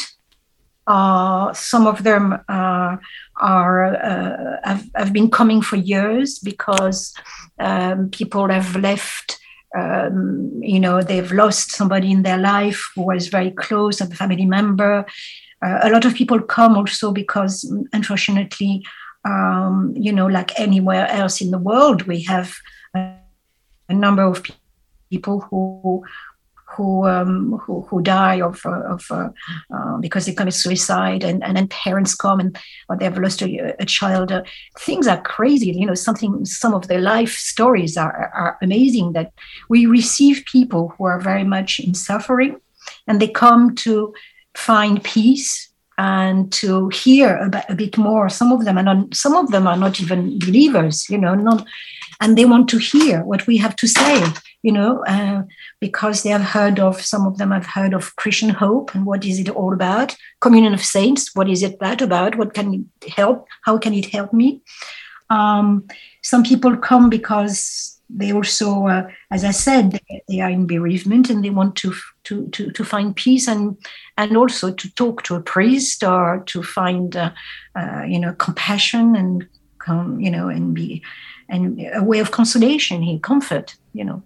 Uh, 0.86 1.52
some 1.52 1.86
of 1.86 2.04
them 2.04 2.32
uh, 2.48 2.96
are 3.36 3.96
uh, 3.96 4.56
have, 4.64 4.88
have 4.94 5.12
been 5.12 5.30
coming 5.30 5.60
for 5.60 5.76
years 5.76 6.38
because 6.38 7.12
um, 7.58 8.08
people 8.10 8.48
have 8.48 8.76
left. 8.76 9.38
Um, 9.76 10.60
you 10.62 10.80
know, 10.80 11.02
they've 11.02 11.32
lost 11.32 11.70
somebody 11.72 12.10
in 12.10 12.22
their 12.22 12.38
life 12.38 12.90
who 12.94 13.02
was 13.02 13.28
very 13.28 13.50
close, 13.50 14.00
a 14.00 14.06
family 14.06 14.46
member. 14.46 15.04
Uh, 15.64 15.78
a 15.82 15.90
lot 15.90 16.04
of 16.04 16.14
people 16.14 16.40
come 16.40 16.76
also 16.76 17.12
because, 17.12 17.70
unfortunately, 17.92 18.84
um, 19.24 19.92
you 19.96 20.12
know, 20.12 20.26
like 20.26 20.58
anywhere 20.58 21.08
else 21.08 21.40
in 21.40 21.50
the 21.50 21.58
world, 21.58 22.02
we 22.02 22.22
have 22.22 22.54
a, 22.94 23.14
a 23.88 23.94
number 23.94 24.22
of 24.22 24.42
people 25.10 25.40
who 25.40 26.04
who 26.68 27.06
um, 27.06 27.58
who, 27.62 27.82
who 27.82 28.02
die 28.02 28.40
of, 28.40 28.60
uh, 28.66 28.82
of 28.82 29.06
uh, 29.10 29.28
uh, 29.72 29.96
because 29.98 30.26
they 30.26 30.34
commit 30.34 30.54
suicide, 30.54 31.22
and, 31.22 31.42
and 31.44 31.56
then 31.56 31.68
parents 31.68 32.14
come 32.14 32.40
and 32.40 32.58
or 32.88 32.96
they've 32.96 33.16
lost 33.16 33.42
a, 33.42 33.74
a 33.80 33.84
child. 33.84 34.32
Uh, 34.32 34.42
things 34.80 35.06
are 35.06 35.20
crazy. 35.22 35.70
You 35.70 35.86
know, 35.86 35.94
something. 35.94 36.44
Some 36.44 36.74
of 36.74 36.88
their 36.88 37.00
life 37.00 37.32
stories 37.32 37.96
are 37.96 38.30
are 38.34 38.58
amazing. 38.62 39.12
That 39.12 39.32
we 39.68 39.86
receive 39.86 40.44
people 40.46 40.94
who 40.96 41.04
are 41.04 41.20
very 41.20 41.44
much 41.44 41.78
in 41.78 41.94
suffering, 41.94 42.60
and 43.06 43.20
they 43.20 43.28
come 43.28 43.74
to 43.76 44.12
find 44.54 45.02
peace 45.04 45.68
and 45.98 46.52
to 46.52 46.88
hear 46.88 47.36
a, 47.36 47.64
a 47.72 47.74
bit 47.74 47.96
more. 47.96 48.28
Some 48.28 48.52
of 48.52 48.64
them 48.64 48.76
are 48.76 48.82
not. 48.82 49.14
Some 49.14 49.36
of 49.36 49.50
them 49.50 49.66
are 49.66 49.76
not 49.76 50.00
even 50.00 50.38
believers. 50.40 51.08
You 51.08 51.18
know, 51.18 51.34
not, 51.34 51.64
and 52.20 52.36
they 52.36 52.44
want 52.44 52.68
to 52.70 52.78
hear 52.78 53.24
what 53.24 53.46
we 53.46 53.56
have 53.58 53.76
to 53.76 53.86
say. 53.86 54.24
You 54.66 54.72
know, 54.72 55.04
uh, 55.06 55.42
because 55.78 56.22
they 56.22 56.30
have 56.30 56.42
heard 56.56 56.80
of. 56.80 57.00
Some 57.00 57.24
of 57.26 57.38
them 57.38 57.52
have 57.52 57.66
heard 57.66 57.94
of 57.94 58.16
Christian 58.16 58.48
hope 58.48 58.94
and 58.94 59.06
what 59.06 59.24
is 59.24 59.38
it 59.38 59.48
all 59.48 59.72
about? 59.72 60.16
Communion 60.40 60.74
of 60.74 60.84
saints. 60.84 61.36
What 61.36 61.48
is 61.48 61.62
it 61.62 61.78
that 61.78 62.02
about? 62.02 62.36
What 62.36 62.52
can 62.52 62.68
it 62.74 63.10
help? 63.10 63.46
How 63.62 63.78
can 63.78 63.94
it 63.94 64.06
help 64.06 64.32
me? 64.32 64.62
Um, 65.30 65.86
some 66.22 66.42
people 66.42 66.76
come 66.76 67.10
because 67.10 67.96
they 68.08 68.32
also, 68.32 68.86
uh, 68.86 69.08
as 69.30 69.44
I 69.44 69.50
said, 69.50 69.92
they, 69.92 70.22
they, 70.28 70.40
are 70.40 70.50
in 70.50 70.66
bereavement 70.66 71.30
and 71.30 71.44
they 71.44 71.50
want 71.50 71.76
to, 71.76 71.92
to, 72.24 72.48
to, 72.48 72.70
to, 72.70 72.84
find 72.84 73.16
peace 73.16 73.48
and, 73.48 73.76
and 74.16 74.36
also 74.36 74.72
to 74.72 74.94
talk 74.94 75.22
to 75.24 75.34
a 75.34 75.40
priest 75.40 76.04
or 76.04 76.42
to 76.46 76.62
find, 76.62 77.16
uh, 77.16 77.32
uh, 77.74 78.02
you 78.06 78.20
know, 78.20 78.32
compassion 78.34 79.16
and, 79.16 79.48
you 80.22 80.30
know, 80.30 80.48
and 80.48 80.74
be, 80.74 81.02
and 81.48 81.80
a 81.94 82.02
way 82.02 82.20
of 82.20 82.30
consolation 82.30 83.02
here, 83.02 83.18
comfort, 83.18 83.76
you 83.92 84.04
know. 84.04 84.22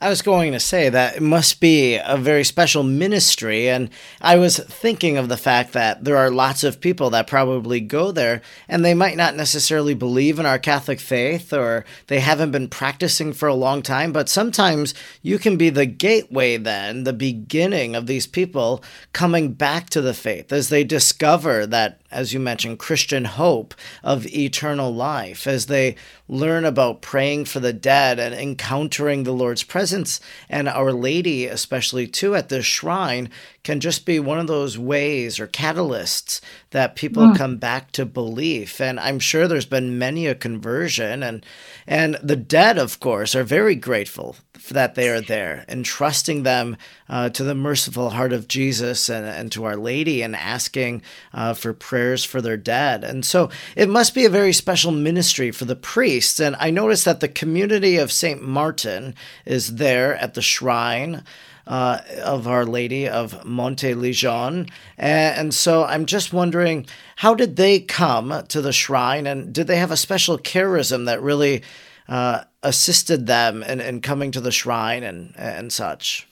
I 0.00 0.10
was 0.10 0.20
going 0.20 0.52
to 0.52 0.60
say 0.60 0.90
that 0.90 1.16
it 1.16 1.22
must 1.22 1.60
be 1.60 1.96
a 1.96 2.18
very 2.18 2.44
special 2.44 2.82
ministry, 2.82 3.68
and 3.68 3.88
I 4.20 4.36
was 4.36 4.58
thinking 4.58 5.16
of 5.16 5.28
the 5.28 5.38
fact 5.38 5.72
that 5.72 6.04
there 6.04 6.18
are 6.18 6.30
lots 6.30 6.64
of 6.64 6.80
people 6.80 7.10
that 7.10 7.26
probably 7.26 7.80
go 7.80 8.12
there 8.12 8.42
and 8.68 8.84
they 8.84 8.92
might 8.92 9.16
not 9.16 9.36
necessarily 9.36 9.94
believe 9.94 10.38
in 10.38 10.44
our 10.44 10.58
Catholic 10.58 11.00
faith 11.00 11.52
or 11.52 11.84
they 12.08 12.20
haven't 12.20 12.50
been 12.50 12.68
practicing 12.68 13.32
for 13.32 13.48
a 13.48 13.54
long 13.54 13.80
time, 13.80 14.12
but 14.12 14.28
sometimes 14.28 14.94
you 15.22 15.38
can 15.38 15.56
be 15.56 15.70
the 15.70 15.86
gateway 15.86 16.58
then, 16.58 17.04
the 17.04 17.12
beginning 17.12 17.96
of 17.96 18.06
these 18.06 18.26
people 18.26 18.82
coming 19.12 19.52
back 19.52 19.88
to 19.90 20.02
the 20.02 20.14
faith 20.14 20.52
as 20.52 20.68
they 20.68 20.84
discover 20.84 21.66
that 21.66 22.00
as 22.16 22.32
you 22.32 22.40
mentioned, 22.40 22.78
Christian 22.78 23.26
hope 23.26 23.74
of 24.02 24.26
eternal 24.28 24.92
life, 24.92 25.46
as 25.46 25.66
they 25.66 25.96
learn 26.28 26.64
about 26.64 27.02
praying 27.02 27.44
for 27.44 27.60
the 27.60 27.74
dead 27.74 28.18
and 28.18 28.34
encountering 28.34 29.22
the 29.22 29.32
Lord's 29.32 29.62
presence. 29.62 30.18
And 30.48 30.66
Our 30.66 30.92
Lady, 30.92 31.44
especially 31.44 32.06
too, 32.06 32.34
at 32.34 32.48
the 32.48 32.62
shrine, 32.62 33.28
can 33.66 33.80
just 33.80 34.06
be 34.06 34.20
one 34.20 34.38
of 34.38 34.46
those 34.46 34.78
ways 34.78 35.40
or 35.40 35.48
catalysts 35.48 36.40
that 36.70 36.94
people 36.94 37.24
mm. 37.24 37.36
come 37.36 37.56
back 37.56 37.90
to 37.90 38.06
belief. 38.06 38.80
And 38.80 39.00
I'm 39.00 39.18
sure 39.18 39.48
there's 39.48 39.66
been 39.66 39.98
many 39.98 40.28
a 40.28 40.36
conversion 40.36 41.24
and 41.24 41.44
and 41.84 42.16
the 42.22 42.36
dead, 42.36 42.78
of 42.78 43.00
course, 43.00 43.34
are 43.34 43.42
very 43.42 43.74
grateful 43.74 44.36
that 44.68 44.94
they 44.94 45.08
are 45.08 45.20
there, 45.20 45.64
entrusting 45.68 46.44
them 46.44 46.76
uh, 47.08 47.28
to 47.30 47.42
the 47.42 47.56
merciful 47.56 48.10
heart 48.10 48.32
of 48.32 48.46
Jesus 48.46 49.08
and, 49.08 49.26
and 49.26 49.50
to 49.52 49.64
Our 49.64 49.76
Lady 49.76 50.22
and 50.22 50.36
asking 50.36 51.02
uh, 51.34 51.52
for 51.54 51.72
prayers 51.72 52.22
for 52.22 52.40
their 52.40 52.56
dead. 52.56 53.02
And 53.02 53.24
so 53.24 53.50
it 53.74 53.88
must 53.88 54.14
be 54.14 54.24
a 54.24 54.30
very 54.30 54.52
special 54.52 54.92
ministry 54.92 55.50
for 55.50 55.64
the 55.64 55.76
priests. 55.76 56.38
And 56.38 56.54
I 56.60 56.70
noticed 56.70 57.04
that 57.04 57.18
the 57.18 57.28
community 57.28 57.96
of 57.96 58.12
St. 58.12 58.40
Martin 58.42 59.16
is 59.44 59.76
there 59.76 60.14
at 60.16 60.34
the 60.34 60.42
shrine 60.42 61.24
uh, 61.66 61.98
of 62.22 62.46
Our 62.46 62.64
Lady 62.64 63.08
of 63.08 63.44
Montelejon. 63.44 64.70
And, 64.98 65.38
and 65.38 65.54
so 65.54 65.84
I'm 65.84 66.06
just 66.06 66.32
wondering, 66.32 66.86
how 67.16 67.34
did 67.34 67.56
they 67.56 67.80
come 67.80 68.44
to 68.48 68.60
the 68.60 68.72
shrine, 68.72 69.26
and 69.26 69.52
did 69.52 69.66
they 69.66 69.76
have 69.76 69.90
a 69.90 69.96
special 69.96 70.38
charism 70.38 71.06
that 71.06 71.22
really 71.22 71.62
uh, 72.08 72.44
assisted 72.62 73.26
them 73.26 73.62
in, 73.62 73.80
in 73.80 74.00
coming 74.00 74.30
to 74.32 74.40
the 74.40 74.52
shrine 74.52 75.02
and 75.02 75.34
and 75.36 75.72
such? 75.72 76.28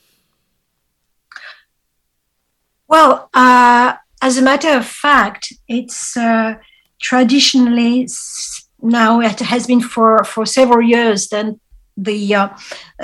Well, 2.87 3.29
uh, 3.35 3.95
as 4.23 4.39
a 4.39 4.43
matter 4.43 4.71
of 4.71 4.87
fact, 4.87 5.53
it's 5.69 6.17
uh, 6.17 6.55
traditionally 7.01 8.09
now 8.81 9.21
it 9.21 9.41
has 9.41 9.67
been 9.67 9.81
for 9.81 10.23
for 10.25 10.47
several 10.47 10.83
years. 10.83 11.29
Then 11.29 11.61
the 11.97 12.35
uh, 12.35 12.49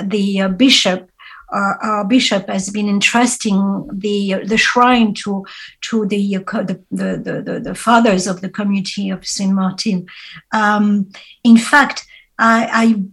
the 0.01 0.41
uh, 0.41 0.47
bishop 0.49 1.10
our, 1.51 1.77
our, 1.81 2.05
bishop 2.05 2.47
has 2.47 2.69
been 2.69 2.87
entrusting 2.87 3.89
the 3.91 4.41
the 4.45 4.57
shrine 4.57 5.13
to 5.13 5.45
to 5.81 6.05
the 6.05 6.37
the, 6.37 6.83
the, 6.91 7.41
the, 7.45 7.59
the 7.59 7.75
fathers 7.75 8.27
of 8.27 8.41
the 8.41 8.49
community 8.49 9.09
of 9.09 9.25
Saint 9.25 9.53
Martin. 9.53 10.07
Um, 10.51 11.11
in 11.43 11.57
fact, 11.57 12.05
I 12.39 13.03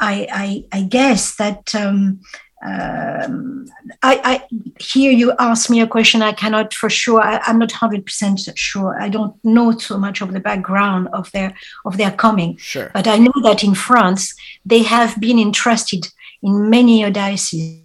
I 0.00 0.26
I, 0.32 0.64
I 0.72 0.82
guess 0.82 1.36
that. 1.36 1.74
Um, 1.74 2.20
um, 2.66 3.66
I, 4.02 4.20
I 4.24 4.46
here 4.80 5.12
you 5.12 5.34
ask 5.38 5.68
me 5.68 5.82
a 5.82 5.86
question 5.86 6.22
I 6.22 6.32
cannot 6.32 6.72
for 6.72 6.88
sure 6.88 7.20
I, 7.20 7.38
am 7.46 7.58
not 7.58 7.72
hundred 7.72 8.06
percent 8.06 8.40
sure 8.54 8.98
I 8.98 9.10
don't 9.10 9.36
know 9.44 9.76
so 9.76 9.98
much 9.98 10.22
of 10.22 10.32
the 10.32 10.40
background 10.40 11.08
of 11.12 11.30
their 11.32 11.54
of 11.84 11.98
their 11.98 12.10
coming 12.10 12.56
sure. 12.56 12.90
but 12.94 13.06
I 13.06 13.18
know 13.18 13.34
that 13.42 13.64
in 13.64 13.74
France 13.74 14.34
they 14.64 14.82
have 14.82 15.20
been 15.20 15.38
entrusted 15.38 16.08
in 16.44 16.70
many 16.70 17.10
dioceses 17.10 17.80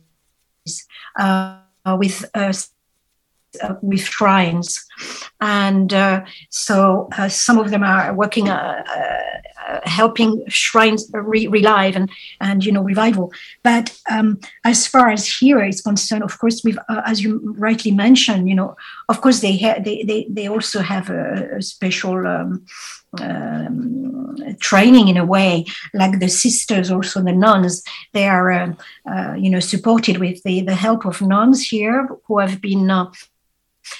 uh, 1.17 1.59
with 1.97 2.25
uh, 2.35 2.53
uh, 3.63 3.75
with 3.81 4.01
shrines, 4.01 4.85
and 5.41 5.91
uh, 5.91 6.23
so 6.49 7.09
uh, 7.17 7.27
some 7.27 7.57
of 7.57 7.71
them 7.71 7.83
are 7.83 8.13
working, 8.13 8.47
uh, 8.47 8.83
helping 9.85 10.43
shrines 10.47 11.09
re- 11.13 11.47
relive 11.47 11.95
and 11.95 12.11
and 12.41 12.63
you 12.63 12.71
know 12.71 12.83
revival. 12.83 13.31
But 13.63 13.97
um, 14.11 14.39
as 14.65 14.85
far 14.85 15.09
as 15.09 15.27
here 15.27 15.63
is 15.63 15.81
concerned, 15.81 16.23
of 16.23 16.37
course, 16.37 16.61
we've 16.63 16.77
as 17.05 17.23
you 17.23 17.55
rightly 17.57 17.91
mentioned, 17.91 18.47
you 18.47 18.55
know, 18.55 18.75
of 19.07 19.21
course 19.21 19.39
they 19.39 19.57
ha- 19.57 19.79
they, 19.83 20.03
they 20.03 20.27
they 20.29 20.47
also 20.47 20.81
have 20.81 21.09
a, 21.09 21.57
a 21.57 21.61
special. 21.61 22.27
Um, 22.27 22.65
um, 23.19 24.35
training 24.59 25.07
in 25.07 25.17
a 25.17 25.25
way, 25.25 25.65
like 25.93 26.19
the 26.19 26.27
sisters, 26.27 26.91
also 26.91 27.21
the 27.21 27.31
nuns, 27.31 27.83
they 28.13 28.27
are, 28.27 28.51
uh, 28.51 28.73
uh, 29.09 29.33
you 29.33 29.49
know, 29.49 29.59
supported 29.59 30.17
with 30.17 30.41
the, 30.43 30.61
the 30.61 30.75
help 30.75 31.05
of 31.05 31.21
nuns 31.21 31.67
here 31.67 32.07
who 32.25 32.39
have 32.39 32.61
been 32.61 32.89
uh, 32.89 33.11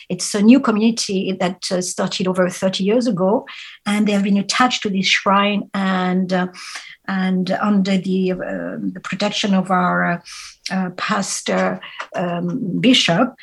it's 0.08 0.36
a 0.36 0.42
new 0.42 0.60
community 0.60 1.32
that 1.40 1.72
uh, 1.72 1.82
started 1.82 2.28
over 2.28 2.48
30 2.48 2.84
years 2.84 3.08
ago, 3.08 3.48
and 3.88 4.08
they 4.08 4.12
have 4.12 4.24
been 4.24 4.38
attached 4.38 4.84
to 4.84 4.90
this 4.90 5.08
shrine 5.08 5.68
and 5.74 6.32
uh, 6.32 6.48
and 7.08 7.50
under 7.52 7.98
the 7.98 8.34
uh, 8.34 8.36
the 8.38 9.02
protection 9.04 9.56
of 9.56 9.72
our 9.72 10.22
pastor 10.98 11.82
um, 12.16 12.80
bishop 12.80 13.34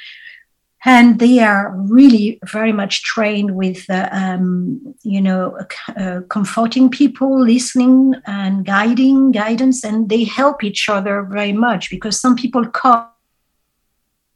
and 0.87 1.19
they 1.19 1.41
are 1.41 1.75
really 1.77 2.39
very 2.45 2.73
much 2.73 3.03
trained 3.03 3.57
with 3.57 3.85
uh, 3.91 4.09
um, 4.13 4.95
you 5.03 5.21
know 5.21 5.59
uh, 5.97 6.21
comforting 6.31 6.89
people 6.89 7.39
listening 7.39 8.15
and 8.27 8.65
guiding 8.65 9.33
guidance 9.33 9.85
and 9.85 10.09
they 10.09 10.25
help 10.25 10.65
each 10.65 10.89
other 10.89 11.23
very 11.25 11.53
much 11.53 11.91
because 11.91 12.19
some 12.19 12.37
people 12.37 12.65
come 12.69 13.07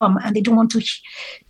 and 0.01 0.35
they 0.35 0.41
don't 0.41 0.57
want 0.57 0.71
to 0.71 0.81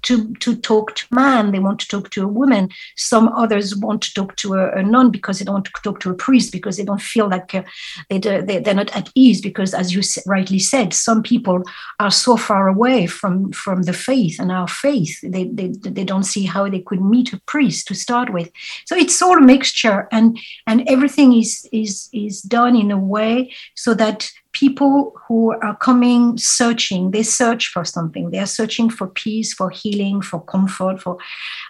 to 0.02 0.34
to 0.34 0.56
talk 0.56 0.94
to 0.94 1.06
man 1.10 1.52
they 1.52 1.58
want 1.58 1.78
to 1.80 1.88
talk 1.88 2.10
to 2.10 2.24
a 2.24 2.28
woman. 2.28 2.68
Some 2.96 3.28
others 3.28 3.76
want 3.76 4.02
to 4.02 4.14
talk 4.14 4.36
to 4.36 4.54
a, 4.54 4.78
a 4.78 4.82
nun 4.82 5.10
because 5.10 5.38
they 5.38 5.44
don't 5.44 5.54
want 5.54 5.66
to 5.66 5.72
talk 5.82 6.00
to 6.00 6.10
a 6.10 6.14
priest 6.14 6.52
because 6.52 6.76
they 6.76 6.84
don't 6.84 7.00
feel 7.00 7.28
like 7.28 7.54
uh, 7.54 7.62
they, 8.08 8.18
they, 8.18 8.58
they're 8.58 8.74
not 8.74 8.94
at 8.96 9.10
ease 9.14 9.40
because 9.40 9.74
as 9.74 9.94
you 9.94 10.02
rightly 10.26 10.58
said 10.58 10.92
some 10.92 11.22
people 11.22 11.62
are 11.98 12.10
so 12.10 12.36
far 12.36 12.68
away 12.68 13.06
from 13.06 13.52
from 13.52 13.82
the 13.82 13.92
faith 13.92 14.38
and 14.40 14.50
our 14.50 14.68
faith. 14.68 15.20
They, 15.22 15.44
they 15.44 15.68
they 15.68 16.04
don't 16.04 16.24
see 16.24 16.44
how 16.44 16.68
they 16.68 16.80
could 16.80 17.02
meet 17.02 17.32
a 17.32 17.40
priest 17.46 17.86
to 17.88 17.94
start 17.94 18.32
with. 18.32 18.50
So 18.86 18.96
it's 18.96 19.20
all 19.22 19.38
a 19.38 19.40
mixture 19.40 20.08
and 20.10 20.38
and 20.66 20.88
everything 20.88 21.34
is 21.34 21.68
is 21.72 22.08
is 22.12 22.42
done 22.42 22.76
in 22.76 22.90
a 22.90 22.98
way 22.98 23.52
so 23.74 23.94
that 23.94 24.30
people 24.52 25.12
who 25.26 25.52
are 25.62 25.76
coming 25.76 26.36
searching 26.36 27.10
they 27.12 27.22
search 27.22 27.68
for 27.68 27.84
something. 27.84 28.30
They 28.30 28.38
are 28.38 28.46
searching 28.46 28.90
for 28.90 29.06
peace 29.06 29.54
for 29.54 29.70
healing 29.70 30.22
for 30.22 30.42
comfort 30.42 31.00
for 31.00 31.18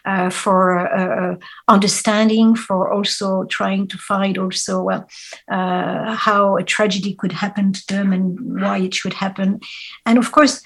uh, 0.04 0.30
for 0.30 0.78
uh, 0.78 1.36
understanding 1.68 2.54
for 2.54 2.92
also 2.92 3.44
trying 3.44 3.86
to 3.88 3.98
find 3.98 4.38
also 4.38 4.88
uh, 4.88 6.14
how 6.14 6.56
a 6.56 6.64
tragedy 6.64 7.14
could 7.14 7.32
happen 7.32 7.72
to 7.72 7.86
them 7.88 8.12
and 8.12 8.60
why 8.60 8.78
it 8.78 8.94
should 8.94 9.14
happen. 9.14 9.60
And 10.06 10.18
of 10.18 10.32
course 10.32 10.62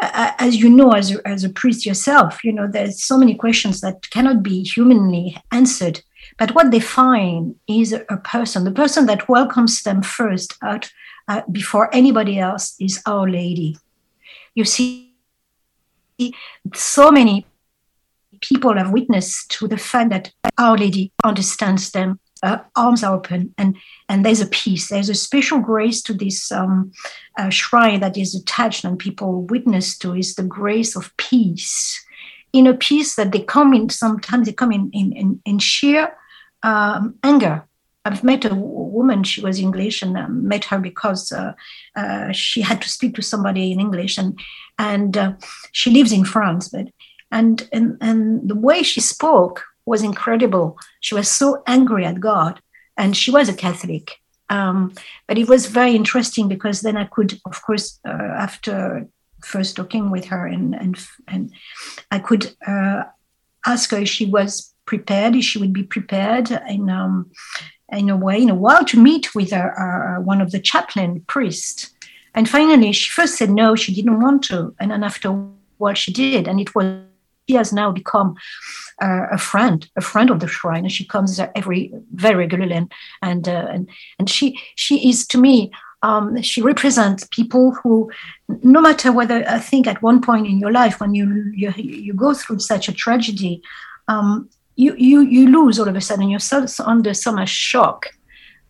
as 0.00 0.54
you 0.56 0.70
know 0.70 0.92
as 0.92 1.12
a, 1.12 1.26
as 1.26 1.42
a 1.42 1.48
priest 1.48 1.84
yourself 1.84 2.44
you 2.44 2.52
know 2.52 2.68
there's 2.70 3.02
so 3.02 3.18
many 3.18 3.34
questions 3.34 3.80
that 3.80 4.08
cannot 4.10 4.42
be 4.42 4.62
humanly 4.62 5.36
answered. 5.50 6.00
But 6.38 6.54
what 6.54 6.70
they 6.70 6.80
find 6.80 7.56
is 7.66 7.92
a 7.92 8.16
person 8.18 8.64
the 8.64 8.70
person 8.70 9.06
that 9.06 9.28
welcomes 9.28 9.82
them 9.82 10.02
first 10.02 10.54
out 10.62 10.90
uh, 11.28 11.42
before 11.52 11.94
anybody 11.94 12.38
else 12.38 12.74
is 12.80 13.00
Our 13.06 13.28
Lady. 13.28 13.76
You 14.54 14.64
see, 14.64 15.14
so 16.74 17.10
many 17.10 17.46
people 18.40 18.76
have 18.76 18.90
witnessed 18.90 19.50
to 19.52 19.68
the 19.68 19.76
fact 19.76 20.10
that 20.10 20.32
Our 20.56 20.78
Lady 20.78 21.12
understands 21.24 21.90
them. 21.90 22.18
Uh, 22.42 22.58
arms 22.76 23.02
are 23.02 23.16
open, 23.16 23.52
and 23.58 23.76
and 24.08 24.24
there's 24.24 24.40
a 24.40 24.46
peace. 24.46 24.88
There's 24.88 25.08
a 25.08 25.14
special 25.14 25.58
grace 25.58 26.00
to 26.02 26.14
this 26.14 26.52
um, 26.52 26.92
uh, 27.36 27.50
shrine 27.50 28.00
that 28.00 28.16
is 28.16 28.34
attached, 28.34 28.84
and 28.84 28.98
people 28.98 29.42
witness 29.42 29.98
to 29.98 30.14
is 30.14 30.34
the 30.34 30.44
grace 30.44 30.96
of 30.96 31.16
peace. 31.16 32.04
In 32.52 32.66
a 32.66 32.74
peace 32.74 33.16
that 33.16 33.32
they 33.32 33.40
come 33.40 33.74
in. 33.74 33.90
Sometimes 33.90 34.46
they 34.46 34.52
come 34.52 34.72
in 34.72 34.88
in 34.92 35.12
in, 35.12 35.42
in 35.44 35.58
sheer 35.58 36.16
um, 36.62 37.16
anger 37.22 37.67
I've 38.08 38.24
met 38.24 38.44
a 38.44 38.54
woman, 38.54 39.22
she 39.22 39.40
was 39.42 39.60
English, 39.60 40.02
and 40.02 40.16
um, 40.16 40.48
met 40.48 40.64
her 40.66 40.78
because 40.78 41.30
uh, 41.30 41.52
uh, 41.94 42.32
she 42.32 42.62
had 42.62 42.80
to 42.82 42.88
speak 42.88 43.14
to 43.16 43.22
somebody 43.22 43.70
in 43.70 43.80
English, 43.80 44.16
and 44.18 44.38
and 44.78 45.16
uh, 45.16 45.32
she 45.72 45.90
lives 45.90 46.12
in 46.12 46.24
France. 46.24 46.68
But 46.68 46.88
and, 47.30 47.68
and 47.72 47.98
and 48.00 48.48
the 48.48 48.54
way 48.54 48.82
she 48.82 49.00
spoke 49.00 49.64
was 49.84 50.02
incredible. 50.02 50.78
She 51.00 51.14
was 51.14 51.30
so 51.30 51.62
angry 51.66 52.04
at 52.06 52.20
God, 52.20 52.60
and 52.96 53.16
she 53.16 53.30
was 53.30 53.48
a 53.48 53.54
Catholic. 53.54 54.16
Um, 54.50 54.94
but 55.26 55.36
it 55.36 55.48
was 55.48 55.66
very 55.66 55.94
interesting 55.94 56.48
because 56.48 56.80
then 56.80 56.96
I 56.96 57.04
could, 57.04 57.38
of 57.44 57.60
course, 57.62 58.00
uh, 58.08 58.32
after 58.46 59.06
first 59.44 59.76
talking 59.76 60.10
with 60.10 60.24
her, 60.26 60.46
and 60.46 60.74
and 60.74 60.96
and 61.26 61.52
I 62.10 62.20
could 62.20 62.56
uh, 62.66 63.02
ask 63.66 63.90
her 63.90 63.98
if 63.98 64.08
she 64.08 64.24
was 64.24 64.74
prepared, 64.92 65.34
she 65.44 65.58
would 65.60 65.74
be 65.80 65.86
prepared 65.96 66.48
in 66.74 66.82
um, 66.90 67.30
in 67.90 68.10
a 68.10 68.16
way, 68.16 68.38
in 68.42 68.50
a 68.50 68.60
while, 68.64 68.84
to 68.84 69.02
meet 69.08 69.34
with 69.34 69.52
one 70.30 70.40
of 70.42 70.50
the 70.50 70.60
chaplain 70.60 71.10
priests. 71.26 71.80
And 72.34 72.48
finally, 72.48 72.92
she 72.92 73.10
first 73.18 73.34
said 73.36 73.50
no, 73.50 73.76
she 73.76 73.94
didn't 73.94 74.20
want 74.20 74.44
to. 74.44 74.74
And 74.78 74.90
then 74.90 75.02
after 75.02 75.28
a 75.28 75.48
while, 75.78 75.94
she 75.94 76.12
did. 76.12 76.46
And 76.48 76.60
it 76.60 76.74
was, 76.74 76.86
she 77.48 77.56
has 77.56 77.72
now 77.72 77.90
become 77.90 78.36
uh, 79.02 79.26
a 79.32 79.38
friend, 79.38 79.88
a 79.96 80.00
friend 80.00 80.30
of 80.30 80.38
the 80.40 80.48
shrine. 80.48 80.84
And 80.84 80.92
she 80.92 81.06
comes 81.06 81.40
every, 81.60 81.92
very 82.12 82.36
regularly. 82.44 82.74
And, 82.74 82.92
and, 83.22 83.48
uh, 83.48 83.66
and, 83.74 83.88
and 84.18 84.28
she, 84.28 84.58
she 84.76 85.08
is, 85.08 85.26
to 85.28 85.38
me, 85.38 85.70
um, 86.02 86.42
she 86.42 86.60
represents 86.62 87.26
people 87.38 87.72
who, 87.82 88.10
no 88.62 88.80
matter 88.80 89.10
whether 89.10 89.38
I 89.48 89.58
think 89.58 89.86
at 89.86 90.02
one 90.02 90.20
point 90.20 90.46
in 90.46 90.60
your 90.60 90.72
life 90.72 91.00
when 91.00 91.14
you 91.14 91.26
you, 91.54 91.72
you 91.76 92.14
go 92.14 92.34
through 92.34 92.60
such 92.60 92.88
a 92.88 92.92
tragedy, 92.92 93.62
um, 94.06 94.48
you 94.78 94.94
you 94.96 95.20
you 95.36 95.44
lose 95.58 95.78
all 95.78 95.88
of 95.88 95.96
a 95.96 96.00
sudden 96.00 96.30
you're 96.30 96.46
so, 96.52 96.64
under 96.84 97.12
so 97.12 97.30
much 97.32 97.48
shock 97.48 98.06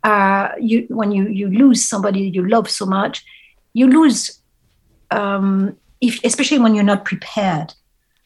uh, 0.03 0.49
you 0.59 0.85
when 0.89 1.11
you 1.11 1.23
you 1.39 1.47
lose 1.63 1.81
somebody 1.91 2.21
you 2.35 2.43
love 2.55 2.67
so 2.69 2.85
much 2.85 3.23
you 3.73 3.87
lose 3.87 4.39
um, 5.11 5.75
if 6.01 6.23
especially 6.23 6.59
when 6.59 6.75
you're 6.75 6.83
not 6.83 7.05
prepared. 7.05 7.73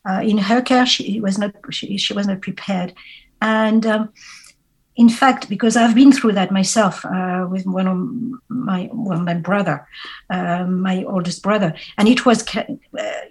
Uh, 0.08 0.22
in 0.22 0.38
her 0.38 0.62
case 0.62 0.89
she 0.89 1.22
was 1.22 1.38
not 1.38 1.54
she, 1.72 1.98
she 1.98 2.13
was 2.13 2.28
not 2.28 2.41
prepared. 2.41 2.93
And 3.41 3.86
um, 3.86 4.10
in 4.95 5.10
fact, 5.10 5.49
because 5.49 5.75
I've 5.75 5.95
been 5.95 6.12
through 6.12 6.34
that 6.34 6.51
myself 6.51 7.03
uh, 7.03 7.47
with 7.49 7.65
one 7.65 7.88
of 7.88 7.97
my 8.47 8.89
well, 8.93 9.19
my 9.19 9.34
brother, 9.34 9.88
uh, 10.29 10.65
my 10.65 11.03
oldest 11.06 11.41
brother, 11.41 11.73
and 11.97 12.08
it 12.08 12.25
was, 12.27 12.45
uh, 12.56 12.63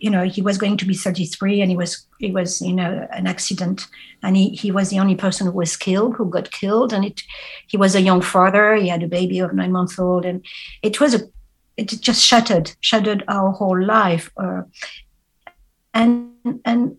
you 0.00 0.10
know, 0.10 0.24
he 0.24 0.42
was 0.42 0.58
going 0.58 0.76
to 0.78 0.84
be 0.84 0.94
33, 0.94 1.60
and 1.60 1.70
he 1.70 1.76
was 1.76 2.04
he 2.18 2.32
was 2.32 2.60
you 2.60 2.72
know 2.72 3.06
an 3.12 3.28
accident, 3.28 3.86
and 4.24 4.36
he, 4.36 4.50
he 4.50 4.72
was 4.72 4.90
the 4.90 4.98
only 4.98 5.14
person 5.14 5.46
who 5.46 5.52
was 5.52 5.76
killed, 5.76 6.16
who 6.16 6.28
got 6.28 6.50
killed, 6.50 6.92
and 6.92 7.04
it 7.04 7.22
he 7.68 7.76
was 7.76 7.94
a 7.94 8.02
young 8.02 8.22
father, 8.22 8.74
he 8.74 8.88
had 8.88 9.04
a 9.04 9.08
baby 9.08 9.38
of 9.38 9.52
nine 9.52 9.70
months 9.70 10.00
old, 10.00 10.24
and 10.24 10.44
it 10.82 11.00
was 11.00 11.14
a 11.14 11.20
it 11.76 11.88
just 12.00 12.20
shattered 12.20 12.74
shattered 12.80 13.22
our 13.28 13.52
whole 13.52 13.80
life, 13.80 14.32
uh, 14.36 14.62
and 15.94 16.32
and 16.64 16.96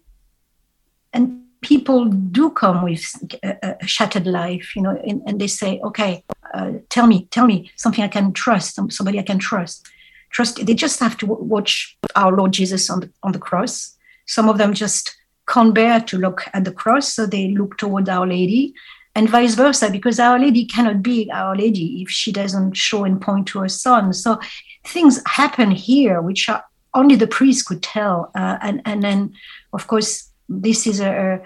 and 1.11 1.42
people 1.63 2.05
do 2.05 2.51
come 2.51 2.83
with 2.83 3.03
a, 3.43 3.75
a 3.81 3.87
shattered 3.87 4.27
life, 4.27 4.75
you 4.75 4.81
know, 4.81 5.01
and, 5.07 5.21
and 5.25 5.41
they 5.41 5.47
say, 5.47 5.79
okay, 5.83 6.23
uh, 6.53 6.73
tell 6.89 7.07
me, 7.07 7.27
tell 7.31 7.47
me 7.47 7.71
something 7.75 8.03
I 8.03 8.07
can 8.07 8.33
trust, 8.33 8.79
somebody 8.91 9.19
I 9.19 9.23
can 9.23 9.39
trust. 9.39 9.87
Trust. 10.29 10.65
They 10.65 10.73
just 10.73 10.99
have 10.99 11.17
to 11.17 11.25
watch 11.25 11.97
our 12.15 12.31
Lord 12.31 12.53
Jesus 12.53 12.89
on 12.89 13.01
the 13.01 13.09
on 13.21 13.33
the 13.33 13.39
cross. 13.39 13.95
Some 14.25 14.49
of 14.49 14.57
them 14.57 14.73
just 14.73 15.15
can't 15.47 15.73
bear 15.75 15.99
to 16.01 16.17
look 16.17 16.47
at 16.53 16.65
the 16.65 16.71
cross, 16.71 17.13
so 17.13 17.25
they 17.25 17.49
look 17.49 17.77
toward 17.77 18.09
Our 18.09 18.25
Lady, 18.25 18.73
and 19.13 19.29
vice 19.29 19.53
versa, 19.55 19.91
because 19.91 20.19
Our 20.19 20.39
Lady 20.39 20.65
cannot 20.65 21.03
be 21.03 21.29
Our 21.31 21.55
Lady 21.55 22.01
if 22.01 22.09
she 22.09 22.31
doesn't 22.31 22.73
show 22.73 23.03
and 23.03 23.21
point 23.21 23.47
to 23.49 23.59
her 23.59 23.69
son. 23.69 24.11
So 24.13 24.39
things 24.85 25.21
happen 25.27 25.69
here 25.69 26.19
which 26.19 26.49
are 26.49 26.63
only 26.95 27.15
the 27.15 27.27
priest 27.27 27.67
could 27.67 27.83
tell, 27.83 28.31
uh, 28.35 28.57
and 28.61 28.81
and 28.85 29.03
then 29.03 29.33
of 29.71 29.85
course 29.87 30.32
this 30.61 30.87
is 30.87 30.99
a, 30.99 31.41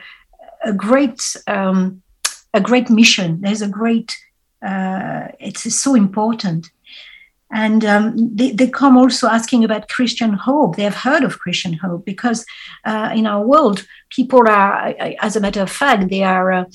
a 0.63 0.74
great 0.74 1.22
um, 1.48 2.02
a 2.54 2.62
great 2.62 2.89
mission. 2.89 3.41
There's 3.41 3.62
a 3.62 3.67
great 3.67 4.15
uh, 4.65 5.28
it's 5.39 5.74
so 5.76 5.96
important. 5.96 6.72
And 7.50 7.86
um, 7.86 8.36
they, 8.36 8.52
they 8.52 8.67
come 8.67 8.98
also 8.98 9.28
asking 9.28 9.63
about 9.63 9.88
Christian 9.88 10.34
hope. 10.34 10.76
They 10.76 10.84
have 10.84 10.96
heard 10.96 11.24
of 11.24 11.39
Christian 11.39 11.74
hope 11.74 12.04
because 12.06 12.46
uh, 12.84 13.13
in 13.15 13.26
our 13.26 13.46
world, 13.46 13.88
people 14.10 14.50
are, 14.50 14.93
as 15.22 15.38
a 15.38 15.39
matter 15.39 15.62
of 15.62 15.72
fact, 15.72 16.10
they 16.10 16.24
are 16.24 16.52
uh, 16.52 16.65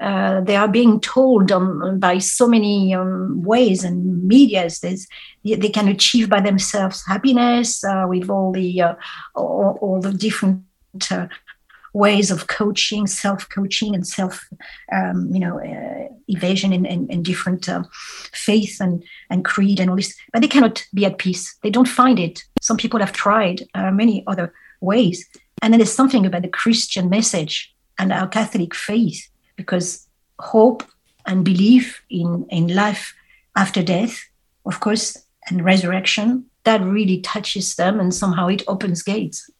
uh, 0.00 0.40
they 0.40 0.56
are 0.56 0.66
being 0.66 1.00
told 1.00 1.52
um, 1.52 1.98
by 2.00 2.18
so 2.18 2.48
many 2.48 2.92
um, 2.92 3.40
ways 3.42 3.84
and 3.84 4.24
medias 4.26 4.80
there's, 4.80 5.06
they 5.44 5.68
can 5.68 5.86
achieve 5.86 6.28
by 6.28 6.40
themselves 6.40 7.06
happiness 7.06 7.84
uh, 7.84 8.04
with 8.08 8.28
all 8.28 8.50
the 8.50 8.82
uh, 8.82 8.94
all, 9.36 9.78
all, 9.80 10.00
the 10.00 10.12
different 10.12 10.64
uh, 11.10 11.28
ways 11.92 12.30
of 12.30 12.46
coaching, 12.46 13.06
self-coaching, 13.06 13.94
and 13.94 14.06
self, 14.06 14.48
um, 14.92 15.28
you 15.32 15.40
know, 15.40 15.58
uh, 15.60 16.08
evasion 16.28 16.72
in, 16.72 16.86
in, 16.86 17.08
in 17.08 17.22
different 17.22 17.68
uh, 17.68 17.82
faith 18.32 18.80
and 18.80 19.04
and 19.30 19.44
creed 19.44 19.80
and 19.80 19.90
all 19.90 19.96
this. 19.96 20.14
But 20.32 20.42
they 20.42 20.48
cannot 20.48 20.84
be 20.94 21.04
at 21.04 21.18
peace. 21.18 21.56
They 21.62 21.70
don't 21.70 21.88
find 21.88 22.18
it. 22.18 22.44
Some 22.60 22.76
people 22.76 23.00
have 23.00 23.12
tried 23.12 23.62
uh, 23.74 23.90
many 23.90 24.24
other 24.26 24.52
ways, 24.80 25.28
and 25.60 25.72
then 25.72 25.78
there's 25.78 25.92
something 25.92 26.26
about 26.26 26.42
the 26.42 26.48
Christian 26.48 27.08
message 27.08 27.74
and 27.98 28.12
our 28.12 28.28
Catholic 28.28 28.74
faith, 28.74 29.28
because 29.56 30.06
hope 30.38 30.82
and 31.26 31.44
belief 31.44 32.02
in 32.10 32.46
in 32.50 32.74
life 32.74 33.14
after 33.54 33.82
death, 33.82 34.18
of 34.64 34.80
course, 34.80 35.18
and 35.48 35.64
resurrection 35.64 36.46
that 36.64 36.80
really 36.80 37.20
touches 37.20 37.74
them 37.74 37.98
and 37.98 38.14
somehow 38.14 38.46
it 38.46 38.62
opens 38.68 39.02
gates 39.02 39.50